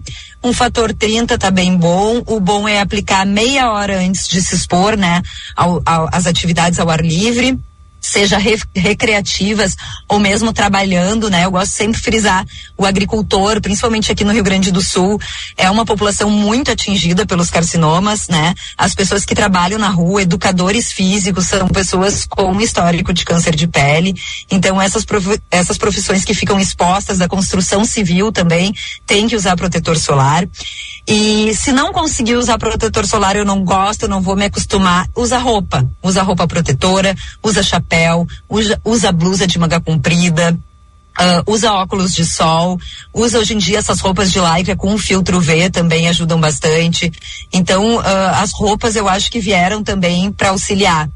Um 0.43 0.53
fator 0.53 0.93
30 0.93 1.37
tá 1.37 1.51
bem 1.51 1.75
bom. 1.75 2.21
O 2.25 2.39
bom 2.39 2.67
é 2.67 2.79
aplicar 2.79 3.25
meia 3.25 3.71
hora 3.71 3.99
antes 3.99 4.27
de 4.27 4.41
se 4.41 4.55
expor, 4.55 4.95
né? 4.97 5.21
Ao, 5.55 5.81
ao, 5.85 6.09
às 6.11 6.25
atividades 6.25 6.79
ao 6.79 6.89
ar 6.89 7.01
livre 7.01 7.59
seja 8.09 8.37
re, 8.37 8.59
recreativas 8.75 9.75
ou 10.07 10.19
mesmo 10.19 10.51
trabalhando, 10.51 11.29
né? 11.29 11.45
Eu 11.45 11.51
gosto 11.51 11.71
sempre 11.71 11.97
de 11.97 12.03
frisar 12.03 12.45
o 12.77 12.85
agricultor, 12.85 13.61
principalmente 13.61 14.11
aqui 14.11 14.23
no 14.23 14.31
Rio 14.31 14.43
Grande 14.43 14.71
do 14.71 14.81
Sul, 14.81 15.19
é 15.57 15.69
uma 15.69 15.85
população 15.85 16.29
muito 16.29 16.71
atingida 16.71 17.25
pelos 17.25 17.49
carcinomas, 17.49 18.27
né? 18.27 18.53
As 18.77 18.95
pessoas 18.95 19.25
que 19.25 19.35
trabalham 19.35 19.79
na 19.79 19.89
rua, 19.89 20.21
educadores 20.21 20.91
físicos, 20.91 21.47
são 21.47 21.67
pessoas 21.67 22.25
com 22.25 22.59
histórico 22.59 23.13
de 23.13 23.25
câncer 23.25 23.55
de 23.55 23.67
pele. 23.67 24.15
Então 24.49 24.81
essas 24.81 25.05
prof, 25.05 25.39
essas 25.51 25.77
profissões 25.77 26.23
que 26.23 26.33
ficam 26.33 26.59
expostas 26.59 27.17
da 27.17 27.27
construção 27.27 27.85
civil 27.85 28.31
também 28.31 28.73
têm 29.05 29.27
que 29.27 29.35
usar 29.35 29.55
protetor 29.55 29.97
solar. 29.97 30.47
E 31.11 31.55
se 31.55 31.71
não 31.71 31.91
conseguir 31.91 32.35
usar 32.35 32.59
protetor 32.59 33.03
solar, 33.07 33.35
eu 33.35 33.43
não 33.43 33.65
gosto, 33.65 34.03
eu 34.03 34.07
não 34.07 34.21
vou 34.21 34.35
me 34.35 34.45
acostumar, 34.45 35.09
usa 35.15 35.39
roupa. 35.39 35.83
Usa 36.03 36.21
roupa 36.21 36.47
protetora, 36.47 37.15
usa 37.41 37.63
chapéu, 37.63 38.27
usa, 38.47 38.79
usa 38.85 39.11
blusa 39.11 39.47
de 39.47 39.57
manga 39.57 39.81
comprida, 39.81 40.55
Uh, 41.19 41.51
usa 41.51 41.73
óculos 41.73 42.13
de 42.13 42.23
sol, 42.23 42.79
usa 43.13 43.39
hoje 43.39 43.53
em 43.53 43.57
dia 43.57 43.79
essas 43.79 43.99
roupas 43.99 44.31
de 44.31 44.39
lycra 44.39 44.73
com 44.77 44.97
filtro 44.97 45.41
V 45.41 45.69
também 45.69 46.07
ajudam 46.07 46.39
bastante. 46.39 47.11
Então, 47.51 47.97
uh, 47.97 48.01
as 48.41 48.53
roupas 48.53 48.95
eu 48.95 49.09
acho 49.09 49.29
que 49.29 49.41
vieram 49.41 49.83
também 49.83 50.31
para 50.31 50.51
auxiliar. 50.51 51.09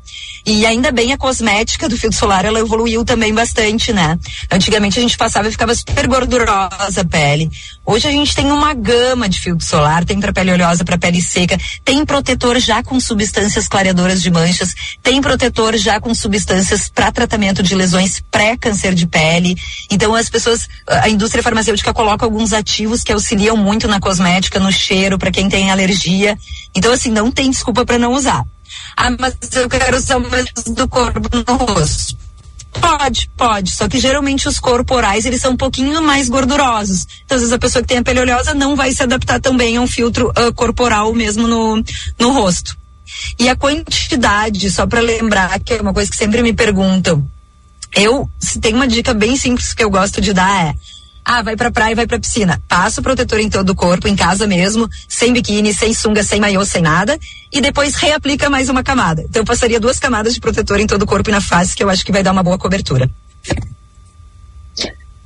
E 0.45 0.65
ainda 0.65 0.91
bem 0.91 1.13
a 1.13 1.17
cosmética 1.17 1.87
do 1.87 1.97
filtro 1.97 2.19
solar, 2.19 2.43
ela 2.43 2.59
evoluiu 2.59 3.05
também 3.05 3.33
bastante, 3.33 3.93
né? 3.93 4.19
Antigamente 4.51 4.99
a 4.99 5.01
gente 5.01 5.17
passava 5.17 5.47
e 5.47 5.51
ficava 5.51 5.73
super 5.73 6.05
gordurosa 6.05 6.99
a 6.99 7.05
pele. 7.05 7.49
Hoje 7.85 8.07
a 8.07 8.11
gente 8.11 8.33
tem 8.33 8.49
uma 8.49 8.73
gama 8.73 9.27
de 9.27 9.37
filtro 9.39 9.65
solar, 9.65 10.05
tem 10.05 10.17
para 10.17 10.31
pele 10.31 10.53
oleosa, 10.53 10.85
para 10.85 10.97
pele 10.97 11.21
seca, 11.21 11.59
tem 11.83 12.05
protetor 12.05 12.57
já 12.57 12.81
com 12.81 12.97
substâncias 12.97 13.67
clareadoras 13.67 14.21
de 14.21 14.31
manchas, 14.31 14.73
tem 15.01 15.21
protetor 15.21 15.75
já 15.75 15.99
com 15.99 16.15
substâncias 16.15 16.87
para 16.87 17.11
tratamento 17.11 17.61
de 17.61 17.75
lesões 17.75 18.23
pré-câncer 18.31 18.93
de 18.95 19.05
pele. 19.05 19.57
Então 19.91 20.15
as 20.15 20.29
pessoas, 20.29 20.69
a 20.87 21.09
indústria 21.09 21.43
farmacêutica 21.43 21.93
coloca 21.93 22.25
alguns 22.25 22.53
ativos 22.53 23.03
que 23.03 23.11
auxiliam 23.11 23.57
muito 23.57 23.85
na 23.85 23.99
cosmética, 23.99 24.61
no 24.61 24.71
cheiro, 24.71 25.17
para 25.17 25.31
quem 25.31 25.49
tem 25.49 25.69
alergia. 25.69 26.37
Então 26.73 26.93
assim, 26.93 27.11
não 27.11 27.29
tem 27.29 27.51
desculpa 27.51 27.85
para 27.85 27.99
não 27.99 28.13
usar. 28.13 28.45
Ah, 28.95 29.11
mas 29.19 29.35
eu 29.55 29.67
quero 29.67 29.97
usar 29.97 30.17
o 30.17 30.73
do 30.73 30.87
corpo 30.87 31.29
no 31.35 31.57
rosto. 31.57 32.15
Pode, 32.79 33.29
pode. 33.37 33.71
Só 33.71 33.87
que 33.87 33.99
geralmente 33.99 34.47
os 34.47 34.59
corporais 34.59 35.25
eles 35.25 35.41
são 35.41 35.53
um 35.53 35.57
pouquinho 35.57 36.01
mais 36.01 36.29
gordurosos. 36.29 37.05
Então, 37.23 37.35
às 37.35 37.41
vezes 37.41 37.53
a 37.53 37.59
pessoa 37.59 37.81
que 37.81 37.87
tem 37.87 37.97
a 37.99 38.03
pele 38.03 38.21
oleosa 38.21 38.53
não 38.53 38.75
vai 38.75 38.91
se 38.91 39.03
adaptar 39.03 39.39
também 39.39 39.77
a 39.77 39.81
um 39.81 39.87
filtro 39.87 40.29
uh, 40.29 40.53
corporal 40.53 41.13
mesmo 41.13 41.47
no, 41.47 41.83
no 42.19 42.31
rosto. 42.31 42.77
E 43.39 43.47
a 43.47 43.55
quantidade, 43.55 44.69
só 44.71 44.87
para 44.87 45.01
lembrar, 45.01 45.59
que 45.59 45.73
é 45.73 45.81
uma 45.81 45.93
coisa 45.93 46.09
que 46.09 46.17
sempre 46.17 46.41
me 46.41 46.53
perguntam. 46.53 47.27
Eu, 47.95 48.27
se 48.39 48.59
tem 48.59 48.73
uma 48.73 48.87
dica 48.87 49.13
bem 49.13 49.35
simples 49.37 49.73
que 49.73 49.83
eu 49.83 49.89
gosto 49.89 50.19
de 50.19 50.33
dar 50.33 50.69
é 50.69 50.75
ah, 51.25 51.41
vai 51.41 51.55
pra 51.55 51.71
praia, 51.71 51.95
vai 51.95 52.05
pra 52.05 52.19
piscina. 52.19 52.61
Passa 52.67 52.99
o 52.99 53.03
protetor 53.03 53.39
em 53.39 53.49
todo 53.49 53.69
o 53.69 53.75
corpo, 53.75 54.07
em 54.07 54.15
casa 54.15 54.45
mesmo, 54.45 54.89
sem 55.07 55.31
biquíni, 55.31 55.73
sem 55.73 55.93
sunga, 55.93 56.23
sem 56.23 56.39
maiô, 56.39 56.65
sem 56.65 56.81
nada. 56.81 57.17
E 57.51 57.61
depois 57.61 57.95
reaplica 57.95 58.49
mais 58.49 58.69
uma 58.69 58.83
camada. 58.83 59.21
Então 59.21 59.41
eu 59.41 59.45
passaria 59.45 59.79
duas 59.79 59.99
camadas 59.99 60.33
de 60.33 60.39
protetor 60.39 60.79
em 60.79 60.87
todo 60.87 61.03
o 61.03 61.07
corpo 61.07 61.29
e 61.29 61.33
na 61.33 61.41
face, 61.41 61.75
que 61.75 61.83
eu 61.83 61.89
acho 61.89 62.05
que 62.05 62.11
vai 62.11 62.23
dar 62.23 62.31
uma 62.31 62.43
boa 62.43 62.57
cobertura. 62.57 63.09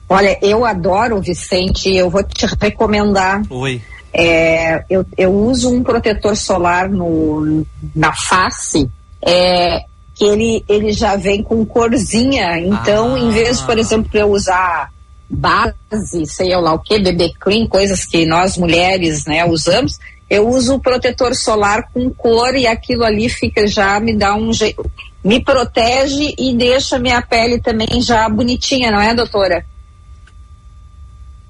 Olha, 0.10 0.38
eu 0.42 0.64
adoro, 0.64 1.20
Vicente, 1.20 1.94
eu 1.94 2.10
vou 2.10 2.24
te 2.24 2.46
recomendar. 2.60 3.42
Oi. 3.50 3.82
É, 4.14 4.84
eu, 4.90 5.06
eu 5.18 5.34
uso 5.34 5.70
um 5.70 5.84
protetor 5.84 6.36
solar 6.36 6.90
no, 6.90 7.66
na 7.94 8.14
face, 8.14 8.90
é, 9.22 9.84
que 10.16 10.24
ele, 10.24 10.64
ele 10.68 10.94
já 10.94 11.16
vem 11.16 11.44
com 11.44 11.66
corzinha. 11.66 12.60
Então, 12.60 13.16
ah. 13.16 13.20
em 13.20 13.30
vez, 13.30 13.62
por 13.62 13.78
exemplo, 13.78 14.10
eu 14.14 14.32
usar 14.32 14.92
base, 15.30 16.26
sei 16.26 16.56
lá 16.56 16.74
o 16.74 16.80
que, 16.80 17.00
bebê 17.00 17.32
clean, 17.40 17.68
coisas 17.68 18.06
que 18.06 18.26
nós 18.26 18.58
mulheres, 18.58 19.26
né, 19.26 19.46
usamos, 19.46 20.00
eu 20.30 20.48
uso 20.48 20.76
o 20.76 20.80
protetor 20.80 21.36
solar 21.36 21.90
com 21.94 22.10
cor 22.10 22.56
e 22.56 22.68
aquilo 22.68 23.04
ali 23.04 23.30
fica 23.30 23.68
já 23.68 24.00
me 24.00 24.16
dá 24.16 24.36
um 24.36 24.52
jeito, 24.52 24.90
me 25.24 25.44
protege 25.44 26.34
e 26.38 26.54
deixa 26.54 27.00
minha 27.00 27.22
pele 27.22 27.62
também 27.62 28.02
já 28.02 28.28
bonitinha, 28.28 28.92
não 28.92 29.02
é, 29.02 29.14
doutora? 29.14 29.66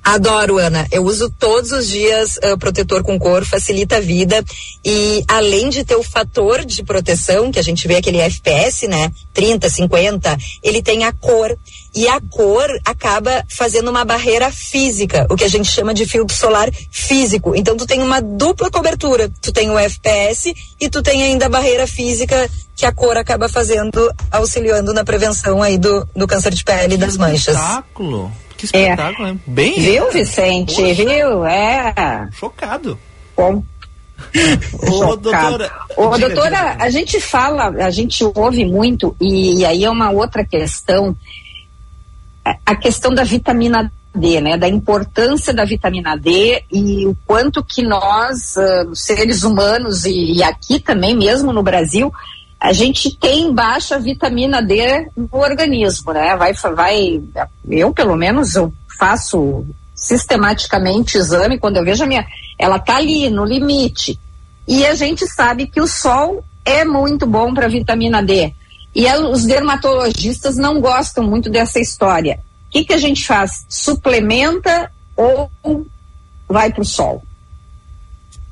Adoro, 0.07 0.57
Ana. 0.57 0.87
Eu 0.89 1.03
uso 1.03 1.29
todos 1.29 1.73
os 1.73 1.85
dias 1.85 2.37
uh, 2.37 2.57
protetor 2.57 3.03
com 3.03 3.19
cor, 3.19 3.43
facilita 3.43 3.97
a 3.97 3.99
vida. 3.99 4.41
E 4.83 5.21
além 5.27 5.67
de 5.67 5.83
ter 5.83 5.97
o 5.97 6.03
fator 6.03 6.63
de 6.63 6.81
proteção, 6.81 7.51
que 7.51 7.59
a 7.59 7.61
gente 7.61 7.85
vê 7.89 7.97
aquele 7.97 8.19
FPS, 8.19 8.87
né? 8.87 9.11
30, 9.33 9.67
50, 9.67 10.37
ele 10.63 10.81
tem 10.81 11.03
a 11.03 11.11
cor. 11.11 11.57
E 11.93 12.07
a 12.07 12.21
cor 12.21 12.69
acaba 12.85 13.43
fazendo 13.49 13.89
uma 13.89 14.05
barreira 14.05 14.49
física, 14.49 15.27
o 15.29 15.35
que 15.35 15.43
a 15.43 15.49
gente 15.49 15.69
chama 15.69 15.93
de 15.93 16.05
filtro 16.05 16.33
solar 16.33 16.69
físico. 16.89 17.53
Então 17.53 17.75
tu 17.75 17.85
tem 17.85 18.01
uma 18.01 18.21
dupla 18.21 18.71
cobertura. 18.71 19.29
Tu 19.41 19.51
tem 19.51 19.69
o 19.69 19.77
FPS 19.77 20.55
e 20.79 20.89
tu 20.89 21.03
tem 21.03 21.21
ainda 21.21 21.47
a 21.47 21.49
barreira 21.49 21.85
física 21.85 22.49
que 22.77 22.85
a 22.85 22.93
cor 22.93 23.17
acaba 23.17 23.49
fazendo, 23.49 24.09
auxiliando 24.31 24.93
na 24.93 25.03
prevenção 25.03 25.61
aí 25.61 25.77
do, 25.77 26.07
do 26.15 26.25
câncer 26.25 26.53
de 26.53 26.63
pele 26.63 26.95
e 26.95 26.97
das 26.97 27.17
manchas. 27.17 27.57
Espetáculo! 27.57 28.31
Que 28.57 28.65
espetáculo, 28.65 29.27
é. 29.27 29.31
hein? 29.31 29.41
Bem. 29.45 29.79
Viu, 29.79 30.11
Vicente? 30.11 30.75
Poxa. 30.75 30.93
Viu? 30.93 31.45
É. 31.45 32.27
Chocado. 32.33 32.99
Bom. 33.35 33.63
Ô, 34.91 35.15
doutora. 35.15 35.71
Ô, 35.95 36.15
diga, 36.15 36.27
doutora, 36.27 36.71
diga. 36.71 36.83
a 36.83 36.89
gente 36.89 37.19
fala, 37.19 37.67
a 37.67 37.91
gente 37.91 38.23
ouve 38.35 38.65
muito, 38.65 39.15
e, 39.21 39.59
e 39.59 39.65
aí 39.65 39.83
é 39.85 39.89
uma 39.89 40.09
outra 40.09 40.43
questão, 40.43 41.15
a 42.65 42.75
questão 42.75 43.13
da 43.13 43.23
vitamina 43.23 43.91
D, 44.15 44.41
né? 44.41 44.57
Da 44.57 44.67
importância 44.67 45.53
da 45.53 45.63
vitamina 45.63 46.17
D 46.17 46.63
e 46.71 47.05
o 47.05 47.15
quanto 47.25 47.63
que 47.63 47.83
nós, 47.83 48.55
uh, 48.57 48.95
seres 48.95 49.43
humanos, 49.43 50.05
e, 50.05 50.33
e 50.33 50.43
aqui 50.43 50.79
também 50.79 51.15
mesmo 51.15 51.53
no 51.53 51.61
Brasil, 51.61 52.11
a 52.59 52.73
gente 52.73 53.15
tem 53.15 53.53
baixa 53.53 53.99
vitamina 53.99 54.61
D 54.61 55.09
no 55.15 55.29
organismo, 55.31 56.11
né? 56.11 56.35
Vai, 56.35 56.53
vai, 56.53 57.23
eu 57.69 57.93
pelo 57.93 58.15
menos 58.15 58.55
eu 58.55 58.73
faço 58.99 59.65
sistematicamente 59.93 61.17
exame 61.17 61.59
quando 61.59 61.77
eu 61.77 61.85
vejo 61.85 62.03
a 62.03 62.07
minha, 62.07 62.25
ela 62.57 62.79
tá 62.79 62.97
ali 62.97 63.29
no 63.29 63.45
limite. 63.45 64.19
E 64.67 64.85
a 64.85 64.95
gente 64.95 65.25
sabe 65.27 65.67
que 65.67 65.79
o 65.79 65.87
sol 65.87 66.43
é 66.65 66.83
muito 66.83 67.25
bom 67.25 67.53
para 67.53 67.67
vitamina 67.67 68.21
D. 68.21 68.53
E 68.93 69.07
os 69.07 69.45
dermatologistas 69.45 70.57
não 70.57 70.81
gostam 70.81 71.23
muito 71.23 71.49
dessa 71.49 71.79
história. 71.79 72.39
O 72.67 72.71
que, 72.71 72.85
que 72.85 72.93
a 72.93 72.97
gente 72.97 73.25
faz? 73.25 73.65
Suplementa 73.69 74.91
ou 75.15 75.49
vai 76.49 76.71
para 76.71 76.81
o 76.81 76.85
sol? 76.85 77.23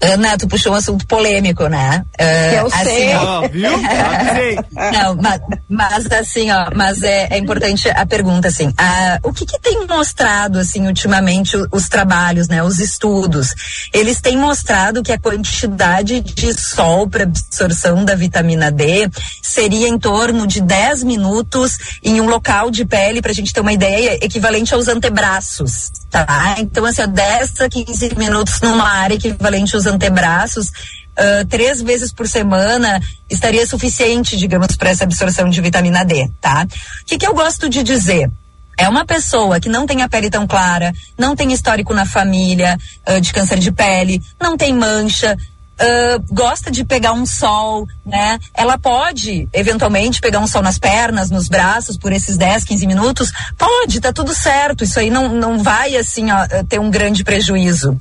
Ana, 0.02 0.38
tu 0.38 0.48
puxou 0.48 0.74
um 0.74 0.76
assunto 0.76 1.08
polêmico, 1.08 1.68
né? 1.68 2.04
Uh, 2.20 2.56
eu 2.56 2.68
assim, 2.68 2.84
sei. 2.84 3.16
Ó, 3.16 3.48
viu? 3.48 3.72
Não, 4.94 5.16
mas, 5.16 5.42
mas, 5.70 6.12
assim, 6.12 6.52
ó, 6.52 6.70
mas 6.76 7.02
é, 7.02 7.28
é 7.32 7.38
importante 7.38 7.90
a 7.90 8.06
pergunta, 8.06 8.50
assim, 8.50 8.68
uh, 8.68 9.20
o 9.24 9.34
que 9.34 9.46
que 9.46 9.60
tem 9.60 9.88
mostrado, 9.88 10.60
assim, 10.60 10.86
ultimamente 10.86 11.56
os, 11.56 11.68
os 11.72 11.88
trabalhos, 11.88 12.48
né, 12.48 12.62
os 12.62 12.80
estudos? 12.80 13.54
Eles 13.94 14.20
têm 14.20 14.38
mostrado 14.38 15.02
que 15.02 15.12
a 15.12 15.18
quantidade 15.18 16.20
de 16.20 16.54
sol 16.54 17.08
para 17.08 17.24
absorção 17.24 18.04
da 18.04 18.16
vitamina 18.16 18.72
D 18.72 19.10
seria 19.42 19.88
em 19.88 19.98
torno 19.98 20.46
de 20.46 20.62
10 20.62 21.04
minutos 21.04 21.78
em 22.04 22.20
um 22.20 22.28
local 22.28 22.70
de 22.70 22.86
pele, 22.86 23.22
para 23.22 23.32
a 23.32 23.36
gente 23.36 23.54
ter 23.54 23.62
uma 23.62 23.74
ideia, 23.74 24.20
equivalente 24.24 24.74
aos 24.74 24.88
antebraços, 24.88 25.92
tá? 26.12 26.56
Então, 26.60 26.86
assim, 26.86 27.02
ó, 27.02 27.08
10 27.08 27.62
a 27.62 27.70
15 27.70 28.16
minutos 28.18 28.60
numa 28.62 28.88
área 28.88 29.16
equivalente 29.16 29.76
aos 29.76 29.85
antebraços, 29.86 30.68
uh, 30.68 31.46
três 31.50 31.82
vezes 31.82 32.12
por 32.14 32.28
semana 32.28 33.02
estaria 33.30 33.66
suficiente, 33.66 34.38
digamos, 34.38 34.76
para 34.76 34.90
essa 34.90 35.04
absorção 35.04 35.50
de 35.50 35.62
vitamina 35.62 36.04
D, 36.04 36.30
tá? 36.42 36.68
O 37.02 37.06
que, 37.06 37.18
que 37.18 37.28
eu 37.28 37.34
gosto 37.34 37.70
de 37.70 37.84
dizer? 37.84 38.30
é 38.78 38.90
uma 38.90 39.06
pessoa 39.06 39.60
que 39.60 39.70
não 39.70 39.86
tem 39.86 40.02
a 40.02 40.10
pele 40.10 40.30
tão 40.30 40.46
clara, 40.46 40.92
não 41.18 41.36
tem 41.36 41.52
histórico 41.54 41.94
na 41.94 42.06
família 42.06 42.78
uh, 43.08 43.22
de 43.22 43.32
câncer 43.32 43.58
de 43.60 43.72
pele, 43.72 44.22
não 44.40 44.58
tem 44.58 44.74
mancha, 44.74 45.38
uh, 45.80 46.34
gosta 46.34 46.72
de 46.72 46.84
pegar 46.84 47.14
um 47.14 47.26
sol, 47.26 47.88
né? 48.06 48.40
Ela 48.54 48.78
pode, 48.78 49.48
eventualmente, 49.54 50.22
pegar 50.22 50.40
um 50.40 50.48
sol 50.48 50.62
nas 50.62 50.78
pernas, 50.78 51.30
nos 51.30 51.48
braços, 51.48 51.98
por 51.98 52.12
esses 52.12 52.38
10, 52.38 52.64
15 52.64 52.88
minutos? 52.88 53.32
Pode, 53.58 54.00
tá 54.00 54.12
tudo 54.12 54.34
certo. 54.34 54.84
Isso 54.84 55.00
aí 55.00 55.10
não, 55.10 55.30
não 55.30 55.62
vai, 55.62 55.96
assim, 55.96 56.32
ó, 56.32 56.48
ter 56.68 56.80
um 56.80 56.90
grande 56.90 57.24
prejuízo. 57.24 57.98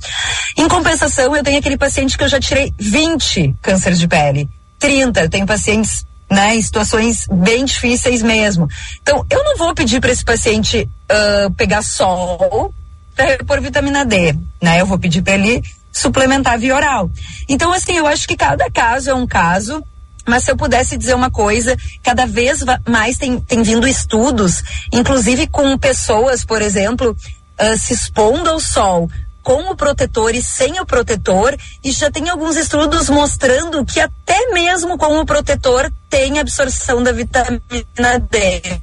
Em 0.57 0.67
compensação, 0.67 1.35
eu 1.35 1.43
tenho 1.43 1.59
aquele 1.59 1.77
paciente 1.77 2.17
que 2.17 2.23
eu 2.23 2.29
já 2.29 2.39
tirei 2.39 2.73
20 2.77 3.55
cânceres 3.61 3.99
de 3.99 4.07
pele. 4.07 4.49
30, 4.79 5.21
eu 5.21 5.29
tenho 5.29 5.45
pacientes 5.45 6.05
né, 6.29 6.55
em 6.55 6.61
situações 6.61 7.25
bem 7.31 7.65
difíceis 7.65 8.21
mesmo. 8.21 8.67
Então, 9.01 9.25
eu 9.29 9.43
não 9.43 9.57
vou 9.57 9.73
pedir 9.73 9.99
para 9.99 10.11
esse 10.11 10.23
paciente 10.23 10.89
uh, 11.11 11.51
pegar 11.53 11.81
sol 11.81 12.73
para 13.15 13.25
repor 13.25 13.61
vitamina 13.61 14.03
D, 14.03 14.35
né? 14.61 14.81
Eu 14.81 14.85
vou 14.85 14.99
pedir 14.99 15.21
para 15.21 15.35
ele 15.35 15.63
suplementar 15.95 16.59
via 16.59 16.75
oral. 16.75 17.09
Então, 17.47 17.71
assim, 17.71 17.93
eu 17.93 18.05
acho 18.05 18.27
que 18.27 18.35
cada 18.35 18.69
caso 18.69 19.09
é 19.09 19.13
um 19.15 19.25
caso. 19.25 19.81
Mas 20.27 20.43
se 20.43 20.51
eu 20.51 20.57
pudesse 20.57 20.97
dizer 20.97 21.13
uma 21.13 21.29
coisa, 21.29 21.77
cada 22.03 22.25
vez 22.25 22.63
mais 22.87 23.15
tem, 23.15 23.39
tem 23.39 23.61
vindo 23.61 23.87
estudos, 23.87 24.63
inclusive 24.91 25.45
com 25.45 25.77
pessoas, 25.77 26.43
por 26.43 26.63
exemplo, 26.63 27.11
uh, 27.11 27.77
se 27.77 27.93
expondo 27.93 28.49
ao 28.49 28.59
sol 28.59 29.07
com 29.43 29.69
o 29.69 29.75
protetor 29.75 30.33
e 30.33 30.41
sem 30.41 30.79
o 30.79 30.85
protetor, 30.85 31.55
e 31.83 31.91
já 31.91 32.09
tem 32.09 32.27
alguns 32.27 32.55
estudos 32.55 33.07
mostrando 33.07 33.85
que 33.85 33.99
até 33.99 34.51
mesmo 34.51 34.97
com 34.97 35.19
o 35.19 35.25
protetor 35.25 35.93
tem 36.09 36.39
absorção 36.39 37.03
da 37.03 37.11
vitamina 37.11 38.19
D. 38.27 38.81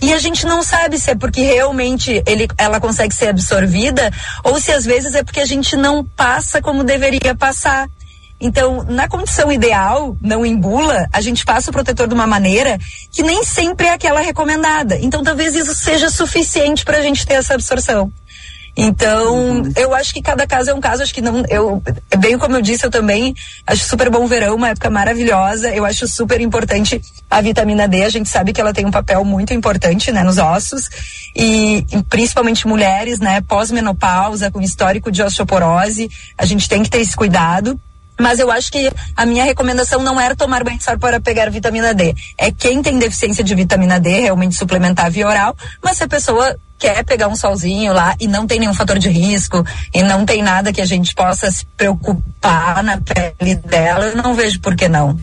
E 0.00 0.12
a 0.12 0.18
gente 0.18 0.46
não 0.46 0.62
sabe 0.62 0.98
se 0.98 1.10
é 1.10 1.14
porque 1.14 1.42
realmente 1.42 2.22
ele, 2.26 2.46
ela 2.56 2.80
consegue 2.80 3.14
ser 3.14 3.28
absorvida 3.28 4.10
ou 4.44 4.60
se 4.60 4.70
às 4.72 4.84
vezes 4.84 5.14
é 5.14 5.22
porque 5.22 5.40
a 5.40 5.46
gente 5.46 5.76
não 5.76 6.04
passa 6.04 6.62
como 6.62 6.84
deveria 6.84 7.34
passar. 7.34 7.88
Então, 8.40 8.84
na 8.84 9.08
condição 9.08 9.50
ideal, 9.50 10.16
não 10.20 10.46
em 10.46 10.56
bula, 10.56 11.08
a 11.12 11.20
gente 11.20 11.44
passa 11.44 11.70
o 11.70 11.72
protetor 11.72 12.06
de 12.06 12.14
uma 12.14 12.26
maneira 12.26 12.78
que 13.10 13.22
nem 13.22 13.42
sempre 13.42 13.88
é 13.88 13.92
aquela 13.92 14.20
recomendada. 14.20 14.96
Então, 15.00 15.24
talvez 15.24 15.56
isso 15.56 15.74
seja 15.74 16.08
suficiente 16.08 16.84
para 16.84 16.98
a 16.98 17.02
gente 17.02 17.26
ter 17.26 17.34
essa 17.34 17.54
absorção. 17.54 18.12
Então, 18.80 19.34
uhum. 19.34 19.72
eu 19.74 19.92
acho 19.92 20.14
que 20.14 20.22
cada 20.22 20.46
caso 20.46 20.70
é 20.70 20.74
um 20.74 20.80
caso, 20.80 21.02
acho 21.02 21.12
que 21.12 21.20
não, 21.20 21.42
eu, 21.48 21.82
bem 22.16 22.38
como 22.38 22.54
eu 22.54 22.62
disse, 22.62 22.86
eu 22.86 22.90
também 22.92 23.34
acho 23.66 23.84
super 23.84 24.08
bom 24.08 24.22
o 24.22 24.28
verão, 24.28 24.54
uma 24.54 24.68
época 24.68 24.88
maravilhosa, 24.88 25.74
eu 25.74 25.84
acho 25.84 26.06
super 26.06 26.40
importante 26.40 27.02
a 27.28 27.40
vitamina 27.40 27.88
D, 27.88 28.04
a 28.04 28.08
gente 28.08 28.28
sabe 28.28 28.52
que 28.52 28.60
ela 28.60 28.72
tem 28.72 28.86
um 28.86 28.90
papel 28.92 29.24
muito 29.24 29.52
importante, 29.52 30.12
né, 30.12 30.22
nos 30.22 30.38
ossos, 30.38 30.88
e, 31.34 31.84
e 31.90 32.02
principalmente 32.04 32.68
mulheres, 32.68 33.18
né, 33.18 33.40
pós-menopausa, 33.40 34.48
com 34.48 34.60
histórico 34.60 35.10
de 35.10 35.24
osteoporose, 35.24 36.08
a 36.38 36.46
gente 36.46 36.68
tem 36.68 36.84
que 36.84 36.88
ter 36.88 37.00
esse 37.00 37.16
cuidado, 37.16 37.80
mas 38.18 38.38
eu 38.38 38.50
acho 38.50 38.70
que 38.70 38.90
a 39.16 39.24
minha 39.24 39.44
recomendação 39.44 40.02
não 40.02 40.20
era 40.20 40.34
tomar 40.34 40.64
banho 40.64 40.78
de 40.78 40.84
sol 40.84 40.98
para 40.98 41.20
pegar 41.20 41.50
vitamina 41.50 41.94
D. 41.94 42.14
É 42.36 42.50
quem 42.50 42.82
tem 42.82 42.98
deficiência 42.98 43.44
de 43.44 43.54
vitamina 43.54 44.00
D 44.00 44.20
realmente 44.20 44.56
suplementar 44.56 45.10
via 45.10 45.26
oral, 45.26 45.56
mas 45.82 45.96
se 45.96 46.04
a 46.04 46.08
pessoa 46.08 46.58
quer 46.78 47.04
pegar 47.04 47.28
um 47.28 47.36
solzinho 47.36 47.92
lá 47.92 48.14
e 48.20 48.28
não 48.28 48.46
tem 48.46 48.60
nenhum 48.60 48.74
fator 48.74 48.98
de 48.98 49.08
risco 49.08 49.64
e 49.92 50.02
não 50.02 50.24
tem 50.24 50.42
nada 50.42 50.72
que 50.72 50.80
a 50.80 50.86
gente 50.86 51.14
possa 51.14 51.50
se 51.50 51.66
preocupar 51.76 52.82
na 52.84 52.98
pele 52.98 53.56
dela, 53.56 54.06
eu 54.06 54.16
não 54.16 54.34
vejo 54.34 54.60
por 54.60 54.76
que 54.76 54.88
não. 54.88 55.18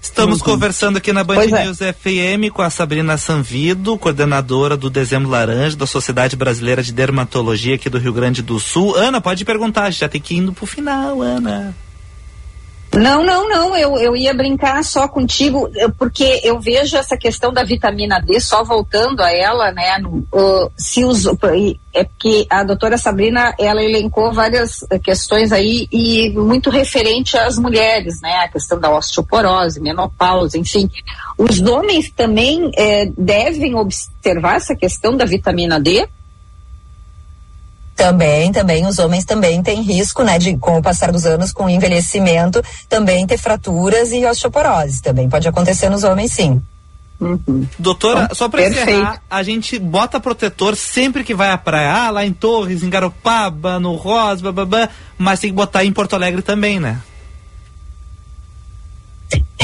Estamos 0.00 0.38
uhum. 0.38 0.46
conversando 0.46 0.96
aqui 0.96 1.12
na 1.12 1.22
Band 1.22 1.34
pois 1.34 1.52
é. 1.52 1.64
News 1.64 1.80
é. 1.82 1.92
FM 1.92 2.50
com 2.54 2.62
a 2.62 2.70
Sabrina 2.70 3.18
Sanvido, 3.18 3.98
coordenadora 3.98 4.76
do 4.76 4.88
Dezembro 4.88 5.28
Laranja, 5.28 5.76
da 5.76 5.86
Sociedade 5.86 6.36
Brasileira 6.36 6.82
de 6.82 6.90
Dermatologia 6.90 7.74
aqui 7.74 7.90
do 7.90 7.98
Rio 7.98 8.12
Grande 8.12 8.40
do 8.40 8.58
Sul. 8.58 8.96
Ana, 8.96 9.20
pode 9.20 9.44
perguntar, 9.44 9.90
já 9.90 10.08
tem 10.08 10.20
que 10.20 10.34
ir 10.34 10.38
indo 10.38 10.52
pro 10.54 10.64
final, 10.64 11.20
Ana. 11.20 11.74
Não, 12.92 13.24
não, 13.24 13.48
não. 13.48 13.76
Eu, 13.76 13.96
eu 13.98 14.16
ia 14.16 14.34
brincar 14.34 14.82
só 14.82 15.06
contigo, 15.06 15.70
porque 15.96 16.40
eu 16.42 16.58
vejo 16.58 16.96
essa 16.96 17.16
questão 17.16 17.52
da 17.52 17.62
vitamina 17.62 18.20
D, 18.20 18.40
só 18.40 18.64
voltando 18.64 19.20
a 19.22 19.30
ela, 19.32 19.70
né? 19.70 19.98
No, 19.98 20.26
uh, 20.32 20.72
se 20.76 21.04
os, 21.04 21.24
é 21.94 22.04
porque 22.04 22.46
a 22.50 22.64
doutora 22.64 22.98
Sabrina, 22.98 23.54
ela 23.58 23.82
elencou 23.82 24.32
várias 24.32 24.84
questões 25.04 25.52
aí 25.52 25.86
e 25.92 26.30
muito 26.30 26.68
referente 26.68 27.36
às 27.36 27.58
mulheres, 27.58 28.20
né? 28.20 28.44
A 28.44 28.48
questão 28.48 28.78
da 28.78 28.90
osteoporose, 28.90 29.80
menopausa, 29.80 30.58
enfim. 30.58 30.90
Os 31.38 31.60
homens 31.60 32.10
também 32.10 32.70
eh, 32.76 33.10
devem 33.16 33.74
observar 33.74 34.56
essa 34.56 34.74
questão 34.74 35.16
da 35.16 35.24
vitamina 35.24 35.80
D? 35.80 36.08
Também, 38.00 38.50
também, 38.50 38.86
os 38.86 38.98
homens 38.98 39.24
também 39.26 39.62
têm 39.62 39.82
risco, 39.82 40.22
né, 40.22 40.38
de, 40.38 40.56
com 40.56 40.78
o 40.78 40.82
passar 40.82 41.12
dos 41.12 41.26
anos, 41.26 41.52
com 41.52 41.66
o 41.66 41.68
envelhecimento, 41.68 42.62
também 42.88 43.26
ter 43.26 43.36
fraturas 43.36 44.10
e 44.10 44.24
osteoporose. 44.24 45.02
Também 45.02 45.28
pode 45.28 45.46
acontecer 45.46 45.90
nos 45.90 46.02
homens, 46.02 46.32
sim. 46.32 46.62
Uhum. 47.20 47.66
Doutora, 47.78 48.22
então, 48.24 48.34
só 48.34 48.48
para 48.48 48.66
encerrar, 48.66 49.20
a 49.28 49.42
gente 49.42 49.78
bota 49.78 50.18
protetor 50.18 50.74
sempre 50.74 51.22
que 51.22 51.34
vai 51.34 51.50
à 51.50 51.58
praia, 51.58 51.92
ah, 51.92 52.10
lá 52.10 52.24
em 52.24 52.32
Torres, 52.32 52.82
em 52.82 52.88
Garopaba, 52.88 53.78
no 53.78 53.94
Rosa, 53.96 54.50
babá, 54.50 54.88
mas 55.18 55.40
tem 55.40 55.50
que 55.50 55.56
botar 55.56 55.84
em 55.84 55.92
Porto 55.92 56.14
Alegre 56.14 56.40
também, 56.40 56.80
né? 56.80 56.98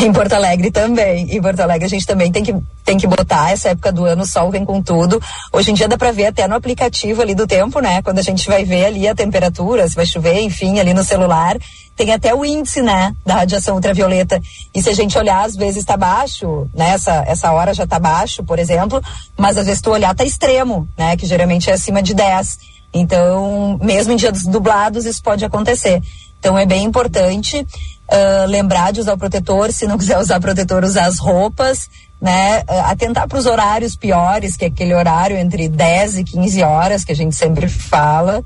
Em 0.06 0.12
Porto 0.12 0.34
Alegre 0.34 0.70
também. 0.70 1.34
Em 1.34 1.42
Porto 1.42 1.58
Alegre 1.58 1.84
a 1.84 1.88
gente 1.88 2.06
também 2.06 2.30
tem 2.30 2.44
que, 2.44 2.54
tem 2.84 2.96
que 2.96 3.08
botar 3.08 3.50
essa 3.50 3.70
época 3.70 3.90
do 3.90 4.04
ano, 4.04 4.22
o 4.22 4.26
sol 4.26 4.52
vem 4.52 4.64
com 4.64 4.80
tudo. 4.80 5.20
Hoje 5.52 5.72
em 5.72 5.74
dia 5.74 5.88
dá 5.88 5.98
para 5.98 6.12
ver 6.12 6.26
até 6.26 6.46
no 6.46 6.54
aplicativo 6.54 7.22
ali 7.22 7.34
do 7.34 7.44
tempo, 7.44 7.80
né? 7.80 8.00
Quando 8.02 8.20
a 8.20 8.22
gente 8.22 8.46
vai 8.46 8.64
ver 8.64 8.84
ali 8.84 9.08
a 9.08 9.16
temperatura, 9.16 9.88
se 9.88 9.96
vai 9.96 10.06
chover, 10.06 10.40
enfim, 10.42 10.78
ali 10.78 10.94
no 10.94 11.02
celular, 11.02 11.56
tem 11.96 12.12
até 12.12 12.32
o 12.32 12.44
índice, 12.44 12.82
né, 12.82 13.16
da 13.24 13.34
radiação 13.34 13.74
ultravioleta. 13.74 14.40
E 14.72 14.80
se 14.80 14.88
a 14.88 14.94
gente 14.94 15.18
olhar, 15.18 15.44
às 15.44 15.56
vezes 15.56 15.78
está 15.78 15.96
baixo, 15.96 16.70
né? 16.72 16.90
Essa, 16.90 17.24
essa 17.26 17.50
hora 17.50 17.74
já 17.74 17.82
está 17.82 17.98
baixo, 17.98 18.44
por 18.44 18.60
exemplo, 18.60 19.02
mas 19.36 19.58
às 19.58 19.66
vezes 19.66 19.82
tu 19.82 19.90
olhar 19.90 20.14
tá 20.14 20.24
extremo, 20.24 20.88
né? 20.96 21.16
Que 21.16 21.26
geralmente 21.26 21.68
é 21.68 21.72
acima 21.72 22.00
de 22.00 22.14
10. 22.14 22.76
Então, 22.94 23.76
mesmo 23.82 24.12
em 24.12 24.16
dias 24.16 24.44
dublados, 24.44 25.04
isso 25.04 25.20
pode 25.20 25.44
acontecer. 25.44 26.00
Então 26.38 26.56
é 26.56 26.64
bem 26.64 26.84
importante 26.84 27.66
uh, 28.10 28.46
lembrar 28.46 28.92
de 28.92 29.00
usar 29.00 29.14
o 29.14 29.18
protetor, 29.18 29.72
se 29.72 29.86
não 29.86 29.96
quiser 29.98 30.18
usar 30.18 30.40
protetor, 30.40 30.84
usar 30.84 31.06
as 31.06 31.18
roupas, 31.18 31.88
né? 32.20 32.60
Uh, 32.60 32.80
atentar 32.86 33.28
para 33.28 33.38
os 33.38 33.46
horários 33.46 33.96
piores, 33.96 34.56
que 34.56 34.64
é 34.64 34.68
aquele 34.68 34.94
horário 34.94 35.36
entre 35.36 35.68
10 35.68 36.18
e 36.18 36.24
15 36.24 36.62
horas 36.62 37.04
que 37.04 37.12
a 37.12 37.16
gente 37.16 37.34
sempre 37.34 37.68
fala. 37.68 38.44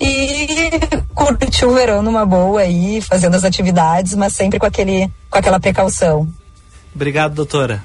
E 0.00 0.70
curtir 1.14 1.66
o 1.66 1.74
verão 1.74 2.02
numa 2.02 2.24
boa 2.24 2.62
aí, 2.62 3.02
fazendo 3.02 3.34
as 3.34 3.44
atividades, 3.44 4.14
mas 4.14 4.32
sempre 4.32 4.58
com 4.58 4.64
aquele 4.64 5.10
com 5.28 5.38
aquela 5.38 5.60
precaução. 5.60 6.26
Obrigado, 6.94 7.34
doutora. 7.34 7.84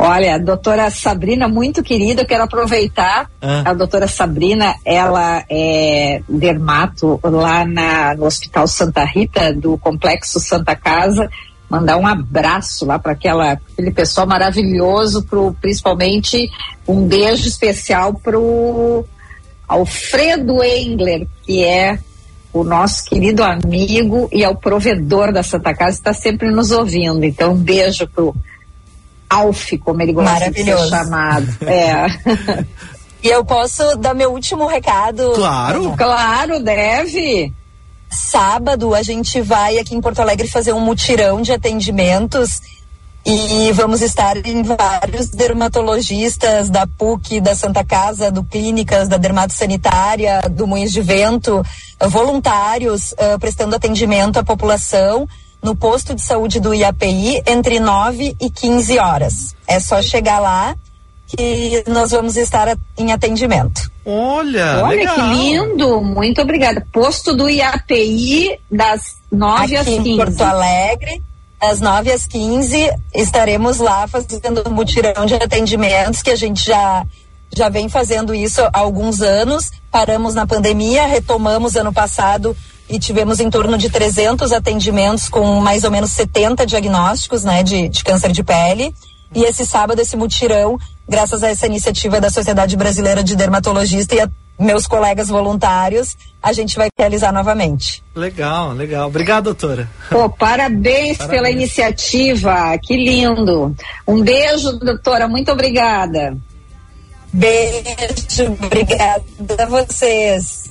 Olha, 0.00 0.36
a 0.36 0.38
doutora 0.38 0.88
Sabrina, 0.90 1.48
muito 1.48 1.82
querida, 1.82 2.22
eu 2.22 2.26
quero 2.26 2.44
aproveitar. 2.44 3.28
Ah. 3.42 3.70
A 3.70 3.74
doutora 3.74 4.06
Sabrina, 4.06 4.76
ela 4.84 5.44
é 5.50 6.22
dermato 6.28 7.18
lá 7.24 7.64
na, 7.64 8.14
no 8.14 8.24
Hospital 8.24 8.68
Santa 8.68 9.02
Rita, 9.02 9.52
do 9.52 9.76
Complexo 9.76 10.38
Santa 10.38 10.76
Casa. 10.76 11.28
Mandar 11.68 11.96
um 11.96 12.06
abraço 12.06 12.86
lá 12.86 12.96
para 12.96 13.12
aquele 13.12 13.90
pessoal 13.90 14.24
maravilhoso, 14.24 15.24
pro, 15.24 15.52
principalmente 15.60 16.48
um 16.86 17.06
beijo 17.06 17.48
especial 17.48 18.14
pro 18.14 19.04
Alfredo 19.66 20.62
Engler, 20.62 21.26
que 21.42 21.64
é 21.64 21.98
o 22.52 22.62
nosso 22.62 23.04
querido 23.04 23.42
amigo 23.42 24.28
e 24.32 24.44
é 24.44 24.48
o 24.48 24.54
provedor 24.54 25.32
da 25.32 25.42
Santa 25.42 25.74
Casa, 25.74 25.98
está 25.98 26.12
sempre 26.14 26.50
nos 26.50 26.70
ouvindo. 26.70 27.24
Então, 27.24 27.52
um 27.52 27.56
beijo 27.56 28.08
pro 28.08 28.34
Alf, 29.28 29.72
como 29.84 30.02
ele 30.02 30.12
gosta 30.12 30.50
de 30.50 30.64
ser 30.64 30.88
chamado. 30.88 31.46
É. 31.66 32.06
e 33.22 33.28
eu 33.28 33.44
posso 33.44 33.96
dar 33.96 34.14
meu 34.14 34.32
último 34.32 34.66
recado? 34.66 35.32
Claro. 35.34 35.94
Claro, 35.96 36.62
deve. 36.62 37.52
Sábado 38.10 38.94
a 38.94 39.02
gente 39.02 39.40
vai 39.40 39.78
aqui 39.78 39.94
em 39.94 40.00
Porto 40.00 40.20
Alegre 40.20 40.48
fazer 40.48 40.72
um 40.72 40.80
mutirão 40.80 41.42
de 41.42 41.52
atendimentos 41.52 42.60
e 43.26 43.70
vamos 43.72 44.00
estar 44.00 44.38
em 44.46 44.62
vários 44.62 45.28
dermatologistas 45.28 46.70
da 46.70 46.86
PUC, 46.86 47.42
da 47.42 47.54
Santa 47.54 47.84
Casa, 47.84 48.30
do 48.30 48.42
Clínicas, 48.42 49.06
da 49.08 49.18
Dermato 49.18 49.52
Sanitária, 49.52 50.40
do 50.50 50.66
Moinhos 50.66 50.92
de 50.92 51.02
Vento, 51.02 51.62
voluntários 52.08 53.12
uh, 53.12 53.38
prestando 53.38 53.76
atendimento 53.76 54.38
à 54.38 54.44
população 54.44 55.28
no 55.62 55.74
posto 55.74 56.14
de 56.14 56.22
saúde 56.22 56.60
do 56.60 56.72
IAPI 56.74 57.42
entre 57.46 57.80
9 57.80 58.36
e 58.40 58.50
15 58.50 58.98
horas. 58.98 59.54
É 59.66 59.80
só 59.80 60.00
chegar 60.00 60.38
lá 60.38 60.76
que 61.26 61.84
nós 61.86 62.10
vamos 62.12 62.36
estar 62.36 62.76
em 62.96 63.12
atendimento. 63.12 63.90
Olha, 64.04 64.82
Olha 64.84 64.96
legal. 64.96 65.14
que 65.14 65.20
lindo, 65.22 66.00
muito 66.00 66.40
obrigada. 66.40 66.86
Posto 66.92 67.34
do 67.36 67.48
IAPI 67.50 68.58
das 68.70 69.16
9 69.30 69.64
Aqui 69.64 69.76
às 69.76 69.86
15. 69.86 70.10
em 70.10 70.16
Porto 70.16 70.40
Alegre. 70.42 71.22
das 71.60 71.80
9 71.80 72.12
às 72.12 72.26
15 72.26 72.90
estaremos 73.14 73.78
lá 73.78 74.06
fazendo 74.06 74.62
um 74.66 74.70
mutirão 74.72 75.26
de 75.26 75.34
atendimentos 75.34 76.22
que 76.22 76.30
a 76.30 76.36
gente 76.36 76.64
já 76.64 77.04
já 77.54 77.68
vem 77.70 77.88
fazendo 77.88 78.34
isso 78.34 78.60
há 78.62 78.70
alguns 78.78 79.20
anos. 79.22 79.70
Paramos 79.90 80.34
na 80.34 80.46
pandemia, 80.46 81.06
retomamos 81.06 81.76
ano 81.76 81.92
passado 81.92 82.54
e 82.88 82.98
tivemos 82.98 83.40
em 83.40 83.50
torno 83.50 83.76
de 83.76 83.90
300 83.90 84.52
atendimentos 84.52 85.28
com 85.28 85.60
mais 85.60 85.84
ou 85.84 85.90
menos 85.90 86.10
70 86.12 86.66
diagnósticos, 86.66 87.44
né, 87.44 87.62
de, 87.62 87.88
de 87.88 88.02
câncer 88.02 88.32
de 88.32 88.42
pele. 88.42 88.94
E 89.34 89.44
esse 89.44 89.66
sábado, 89.66 90.00
esse 90.00 90.16
mutirão, 90.16 90.78
graças 91.06 91.42
a 91.42 91.48
essa 91.48 91.66
iniciativa 91.66 92.20
da 92.20 92.30
Sociedade 92.30 92.76
Brasileira 92.76 93.22
de 93.22 93.36
Dermatologista 93.36 94.14
e 94.14 94.20
a 94.20 94.28
meus 94.58 94.86
colegas 94.86 95.28
voluntários, 95.28 96.16
a 96.42 96.52
gente 96.52 96.76
vai 96.76 96.88
realizar 96.98 97.32
novamente. 97.32 98.02
Legal, 98.14 98.72
legal. 98.72 99.06
Obrigado, 99.06 99.44
doutora. 99.44 99.88
Pô, 100.10 100.28
parabéns, 100.28 101.18
parabéns, 101.18 101.30
pela 101.30 101.50
iniciativa. 101.50 102.76
Que 102.82 102.96
lindo. 102.96 103.74
Um 104.06 104.20
beijo, 104.20 104.72
doutora. 104.78 105.28
Muito 105.28 105.52
obrigada. 105.52 106.36
Beijo, 107.32 108.56
obrigada 108.60 109.22
a 109.60 109.66
vocês. 109.66 110.67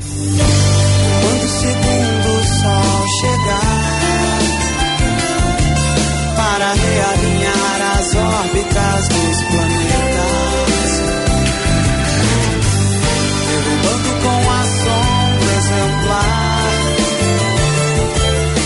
Quando 0.00 1.44
o 1.44 1.48
segundo 1.48 2.30
sol 2.60 3.06
chegar 3.20 3.94
para 6.36 6.72
realinhar 6.72 7.78
as 7.98 8.14
órbitas 8.14 9.08
dos 9.08 9.42
planetas, 9.48 10.90
derrubando 13.48 14.10
com 14.22 14.42
a 14.50 14.62
sombra 14.82 15.52
exemplar. 15.58 16.34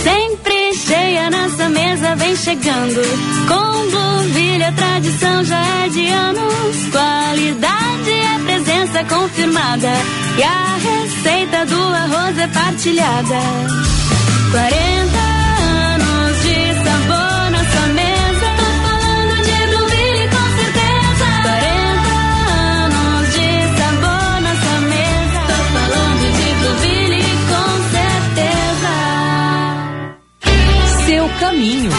Sempre 0.03 0.73
cheia 0.73 1.29
nessa 1.29 1.69
mesa 1.69 2.15
vem 2.15 2.35
chegando 2.35 3.01
com 3.47 3.89
Blueville 3.91 4.63
a 4.63 4.71
tradição 4.71 5.43
já 5.43 5.61
é 5.85 5.89
de 5.89 6.07
anos. 6.07 6.89
Qualidade 6.91 8.18
é 8.99 9.03
confirmada 9.05 9.87
e 10.37 10.43
a 10.43 10.75
receita 10.77 11.65
do 11.65 11.81
arroz 11.93 12.37
é 12.37 12.47
partilhada. 12.47 13.39
40 14.51 15.19
anos 15.93 16.41
de 16.43 16.73
sabor 16.83 17.51
na 17.51 17.63
sua 17.71 17.87
mesa. 17.93 18.47
Tô 18.59 18.65
falando 18.83 19.35
de 19.47 19.57
Blueville 19.67 20.27
com 20.35 20.47
certeza. 20.59 21.27
40 21.43 22.11
anos 22.83 23.23
de 23.35 23.47
sabor 23.79 24.31
na 24.41 24.53
sua 24.61 24.79
mesa. 24.93 25.39
Tô 25.47 25.57
falando 25.75 26.23
de 26.37 26.47
Blueville 26.59 27.23
com 27.51 27.69
certeza. 27.95 28.93
Seu 31.05 31.25
caminho. 31.39 31.91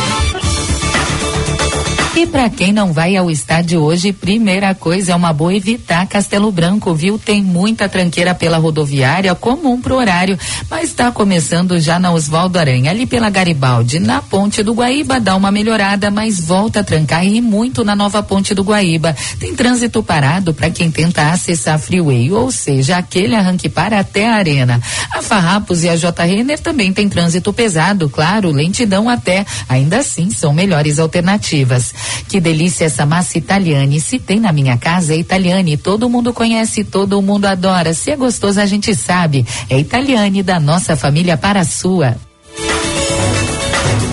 E 2.21 2.27
para 2.27 2.51
quem 2.51 2.71
não 2.71 2.93
vai 2.93 3.17
ao 3.17 3.31
estádio 3.31 3.81
hoje, 3.81 4.13
primeira 4.13 4.75
coisa 4.75 5.13
é 5.13 5.15
uma 5.15 5.33
boa 5.33 5.55
evitar 5.55 6.07
Castelo 6.07 6.53
Branco, 6.53 6.95
viu? 6.95 7.19
Tem 7.19 7.43
muita 7.43 7.89
tranqueira 7.89 8.35
pela 8.35 8.59
rodoviária, 8.59 9.35
comum 9.35 9.81
pro 9.81 9.95
horário, 9.95 10.39
mas 10.69 10.91
está 10.91 11.11
começando 11.11 11.81
já 11.81 11.99
na 11.99 12.13
Oswaldo 12.13 12.59
Aranha, 12.59 12.91
ali 12.91 13.07
pela 13.07 13.31
Garibaldi, 13.31 13.99
na 13.99 14.21
Ponte 14.21 14.63
do 14.63 14.75
Guaíba, 14.75 15.19
dá 15.19 15.35
uma 15.35 15.51
melhorada, 15.51 16.11
mas 16.11 16.39
volta 16.39 16.81
a 16.81 16.85
trancar 16.85 17.25
e 17.25 17.41
muito 17.41 17.87
na 17.87 17.97
nova 17.97 18.23
Ponte 18.23 18.55
do 18.55 18.65
Guaíba. 18.65 19.17
Tem 19.39 19.55
trânsito 19.55 20.03
parado 20.03 20.53
para 20.53 20.69
quem 20.69 20.91
tenta 20.91 21.33
acessar 21.33 21.77
a 21.77 21.79
Freeway, 21.79 22.31
ou 22.31 22.53
seja, 22.53 22.99
aquele 22.99 23.35
arranque 23.35 23.71
para 23.71 23.99
até 23.99 24.29
a 24.29 24.35
Arena. 24.35 24.79
A 25.11 25.23
Farrapos 25.23 25.85
e 25.85 25.89
a 25.89 25.97
J. 25.97 26.23
Renner 26.23 26.59
também 26.59 26.93
tem 26.93 27.09
trânsito 27.09 27.51
pesado, 27.51 28.11
claro, 28.11 28.51
lentidão 28.51 29.09
até, 29.09 29.47
ainda 29.67 30.01
assim 30.01 30.31
são 30.31 30.53
melhores 30.53 30.99
alternativas. 30.99 31.95
Que 32.29 32.41
delícia 32.41 32.85
essa 32.85 33.05
massa 33.07 33.39
italiane. 33.39 34.01
Se 34.01 34.19
tem 34.19 34.41
na 34.41 34.53
minha 34.53 34.77
casa, 34.77 35.15
é 35.15 35.17
italiane. 35.17 35.77
Todo 35.77 36.09
mundo 36.09 36.33
conhece, 36.33 36.85
todo 36.85 37.21
mundo 37.23 37.47
adora. 37.47 37.95
Se 37.95 38.11
é 38.11 38.17
gostoso, 38.17 38.61
a 38.61 38.67
gente 38.67 38.95
sabe. 38.95 39.47
É 39.69 39.79
italiane 39.79 40.43
da 40.43 40.61
nossa 40.61 40.97
família 40.97 41.37
para 41.37 41.61
a 41.61 41.65
sua. 41.65 42.17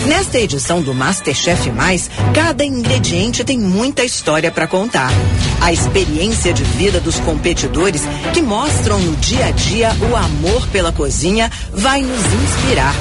Nesta 0.08 0.40
edição 0.40 0.82
do 0.82 0.94
Masterchef 0.94 1.70
Mais, 1.70 2.10
cada 2.34 2.64
ingrediente 2.64 3.44
tem 3.44 3.60
muita 3.60 4.06
história 4.06 4.50
para 4.50 4.66
contar. 4.66 5.12
A 5.60 5.74
experiência 5.74 6.54
de 6.54 6.64
vida 6.64 7.02
dos 7.02 7.20
competidores 7.20 8.04
que 8.34 8.42
mostram 8.42 9.00
no 9.00 9.16
dia 9.18 9.48
a 9.48 9.52
dia 9.52 9.92
o 10.10 10.16
amor 10.16 10.66
pela 10.68 10.94
cozinha 10.94 11.52
vai 11.74 12.02
nos 12.02 12.26
inspirar. 12.26 12.96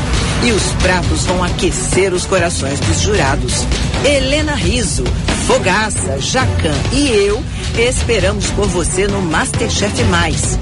E 0.45 0.53
os 0.53 0.63
pratos 0.83 1.25
vão 1.25 1.43
aquecer 1.43 2.13
os 2.13 2.27
corações 2.27 2.79
dos 2.81 3.01
jurados. 3.01 3.67
Helena 4.05 4.55
Riso, 4.55 5.05
Fogaça, 5.47 6.21
Jacan 6.21 6.75
e 6.93 7.09
eu 7.09 7.43
esperamos 7.79 8.51
por 8.53 8.67
você 8.69 9.07
no 9.07 9.21
Masterchef 9.23 10.03
Mais. 10.05 10.59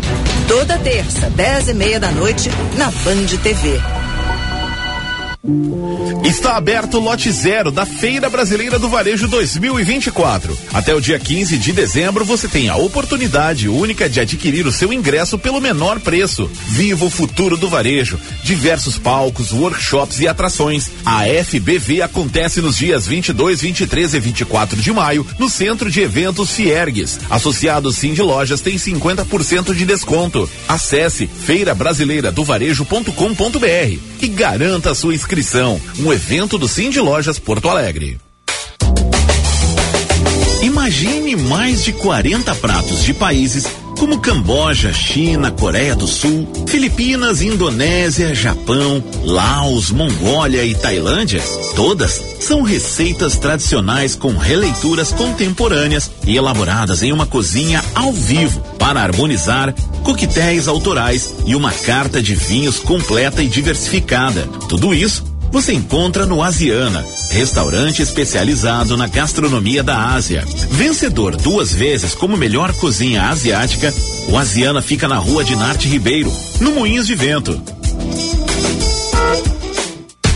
Toda 0.48 0.78
terça, 0.78 1.30
dez 1.30 1.68
e 1.68 1.74
meia 1.74 2.00
da 2.00 2.10
noite, 2.10 2.50
na 2.76 2.86
Band 2.86 3.26
TV. 3.42 3.80
Está 6.24 6.56
aberto 6.56 6.94
o 6.94 7.00
lote 7.00 7.30
zero 7.30 7.70
da 7.70 7.84
Feira 7.84 8.30
Brasileira 8.30 8.78
do 8.78 8.88
Varejo 8.88 9.28
2024. 9.28 10.58
Até 10.72 10.94
o 10.94 11.02
dia 11.02 11.18
15 11.18 11.58
de 11.58 11.70
dezembro 11.70 12.24
você 12.24 12.48
tem 12.48 12.70
a 12.70 12.76
oportunidade 12.76 13.68
única 13.68 14.08
de 14.08 14.20
adquirir 14.20 14.66
o 14.66 14.72
seu 14.72 14.90
ingresso 14.90 15.38
pelo 15.38 15.60
menor 15.60 16.00
preço. 16.00 16.50
Viva 16.68 17.04
o 17.04 17.10
futuro 17.10 17.58
do 17.58 17.68
varejo. 17.68 18.18
Diversos 18.42 18.96
palcos, 18.96 19.52
workshops 19.52 20.18
e 20.18 20.26
atrações. 20.26 20.90
A 21.04 21.24
FBV 21.44 22.00
acontece 22.00 22.62
nos 22.62 22.78
dias 22.78 23.06
22, 23.06 23.60
23 23.60 24.14
e 24.14 24.20
24 24.20 24.80
de 24.80 24.94
maio 24.94 25.26
no 25.38 25.50
Centro 25.50 25.90
de 25.90 26.00
Eventos 26.00 26.52
Fiergues. 26.52 27.20
Associados 27.28 27.96
Sim 27.96 28.14
de 28.14 28.22
Lojas 28.22 28.62
tem 28.62 28.76
50% 28.76 29.74
de 29.74 29.84
desconto. 29.84 30.48
Acesse 30.66 31.26
feirabrasileiradovarejo.com.br 31.26 33.98
e 34.22 34.28
garanta 34.28 34.92
a 34.92 34.94
sua 34.94 35.14
inscrição. 35.14 35.33
Um 35.98 36.12
evento 36.12 36.56
do 36.56 36.68
de 36.90 37.00
Lojas 37.00 37.38
Porto 37.38 37.68
Alegre. 37.68 38.18
Imagine 40.62 41.36
mais 41.36 41.84
de 41.84 41.92
40 41.92 42.54
pratos 42.54 43.02
de 43.02 43.12
países 43.12 43.66
como 43.98 44.20
Camboja, 44.20 44.92
China, 44.92 45.50
Coreia 45.50 45.94
do 45.94 46.06
Sul, 46.06 46.46
Filipinas, 46.66 47.42
Indonésia, 47.42 48.34
Japão, 48.34 49.02
Laos, 49.24 49.90
Mongólia 49.90 50.64
e 50.64 50.74
Tailândia. 50.74 51.42
Todas 51.74 52.22
são 52.40 52.62
receitas 52.62 53.36
tradicionais 53.38 54.14
com 54.14 54.36
releituras 54.36 55.12
contemporâneas 55.12 56.10
e 56.26 56.36
elaboradas 56.36 57.02
em 57.02 57.12
uma 57.12 57.26
cozinha 57.26 57.82
ao 57.94 58.12
vivo 58.12 58.62
para 58.84 59.00
harmonizar 59.00 59.74
coquetéis 60.02 60.68
autorais 60.68 61.36
e 61.46 61.56
uma 61.56 61.72
carta 61.72 62.22
de 62.22 62.34
vinhos 62.34 62.78
completa 62.78 63.42
e 63.42 63.48
diversificada. 63.48 64.46
Tudo 64.68 64.92
isso 64.92 65.24
você 65.50 65.72
encontra 65.72 66.26
no 66.26 66.42
Asiana, 66.42 67.02
restaurante 67.30 68.02
especializado 68.02 68.94
na 68.94 69.06
gastronomia 69.06 69.82
da 69.82 70.12
Ásia. 70.12 70.44
Vencedor 70.70 71.34
duas 71.34 71.72
vezes 71.72 72.14
como 72.14 72.36
melhor 72.36 72.74
cozinha 72.74 73.30
asiática, 73.30 73.90
o 74.28 74.36
Asiana 74.36 74.82
fica 74.82 75.08
na 75.08 75.16
rua 75.16 75.42
de 75.42 75.56
Narte 75.56 75.88
Ribeiro, 75.88 76.30
no 76.60 76.72
Moinhos 76.72 77.06
de 77.06 77.14
Vento. 77.14 77.58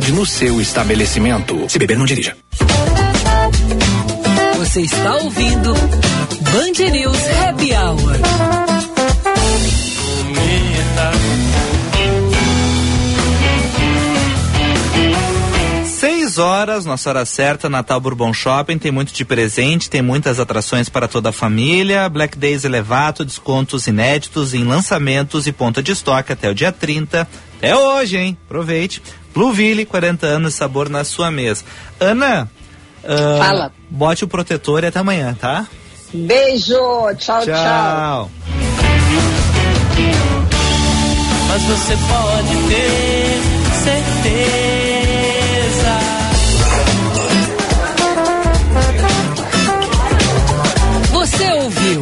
no 0.00 0.24
seu 0.24 0.58
estabelecimento. 0.58 1.68
Se 1.68 1.78
beber, 1.78 1.98
não 1.98 2.06
dirija. 2.06 2.34
Você 4.56 4.80
está 4.80 5.16
ouvindo 5.16 5.74
Band 5.74 6.90
News 6.90 7.18
Happy 7.46 7.74
Hour. 7.74 8.16
Seis 15.84 16.38
horas, 16.38 16.86
nossa 16.86 17.10
hora 17.10 17.24
certa, 17.26 17.68
Natal 17.68 18.00
Bourbon 18.00 18.32
Shopping, 18.32 18.78
tem 18.78 18.90
muito 18.90 19.12
de 19.12 19.24
presente, 19.26 19.90
tem 19.90 20.00
muitas 20.00 20.40
atrações 20.40 20.88
para 20.88 21.06
toda 21.06 21.28
a 21.28 21.32
família, 21.32 22.08
Black 22.08 22.38
Days 22.38 22.64
elevado, 22.64 23.26
descontos 23.26 23.86
inéditos 23.86 24.54
em 24.54 24.64
lançamentos 24.64 25.46
e 25.46 25.52
ponta 25.52 25.82
de 25.82 25.92
estoque 25.92 26.32
até 26.32 26.48
o 26.48 26.54
dia 26.54 26.72
30. 26.72 27.28
É 27.60 27.76
hoje, 27.76 28.16
hein? 28.16 28.38
Aproveite. 28.46 29.02
Bluville, 29.34 29.84
40 29.84 30.26
anos, 30.26 30.54
sabor 30.54 30.88
na 30.88 31.04
sua 31.04 31.30
mesa. 31.30 31.64
Ana, 31.98 32.50
uh, 33.04 33.38
fala. 33.38 33.72
Bote 33.88 34.24
o 34.24 34.28
protetor 34.28 34.84
e 34.84 34.86
até 34.86 34.98
amanhã, 34.98 35.34
tá? 35.38 35.66
Beijo, 36.12 36.74
tchau. 37.18 37.42
tchau. 37.42 37.44
tchau. 37.44 38.30
Mas 41.48 41.62
você 41.64 41.96
pode 41.96 42.56
ter 42.68 43.40
certeza. 43.84 44.32
Você 51.12 51.52
ouviu? 51.52 52.00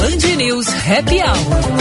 Band 0.00 0.36
News 0.36 0.68
Happy 0.68 1.20
Hour. 1.20 1.77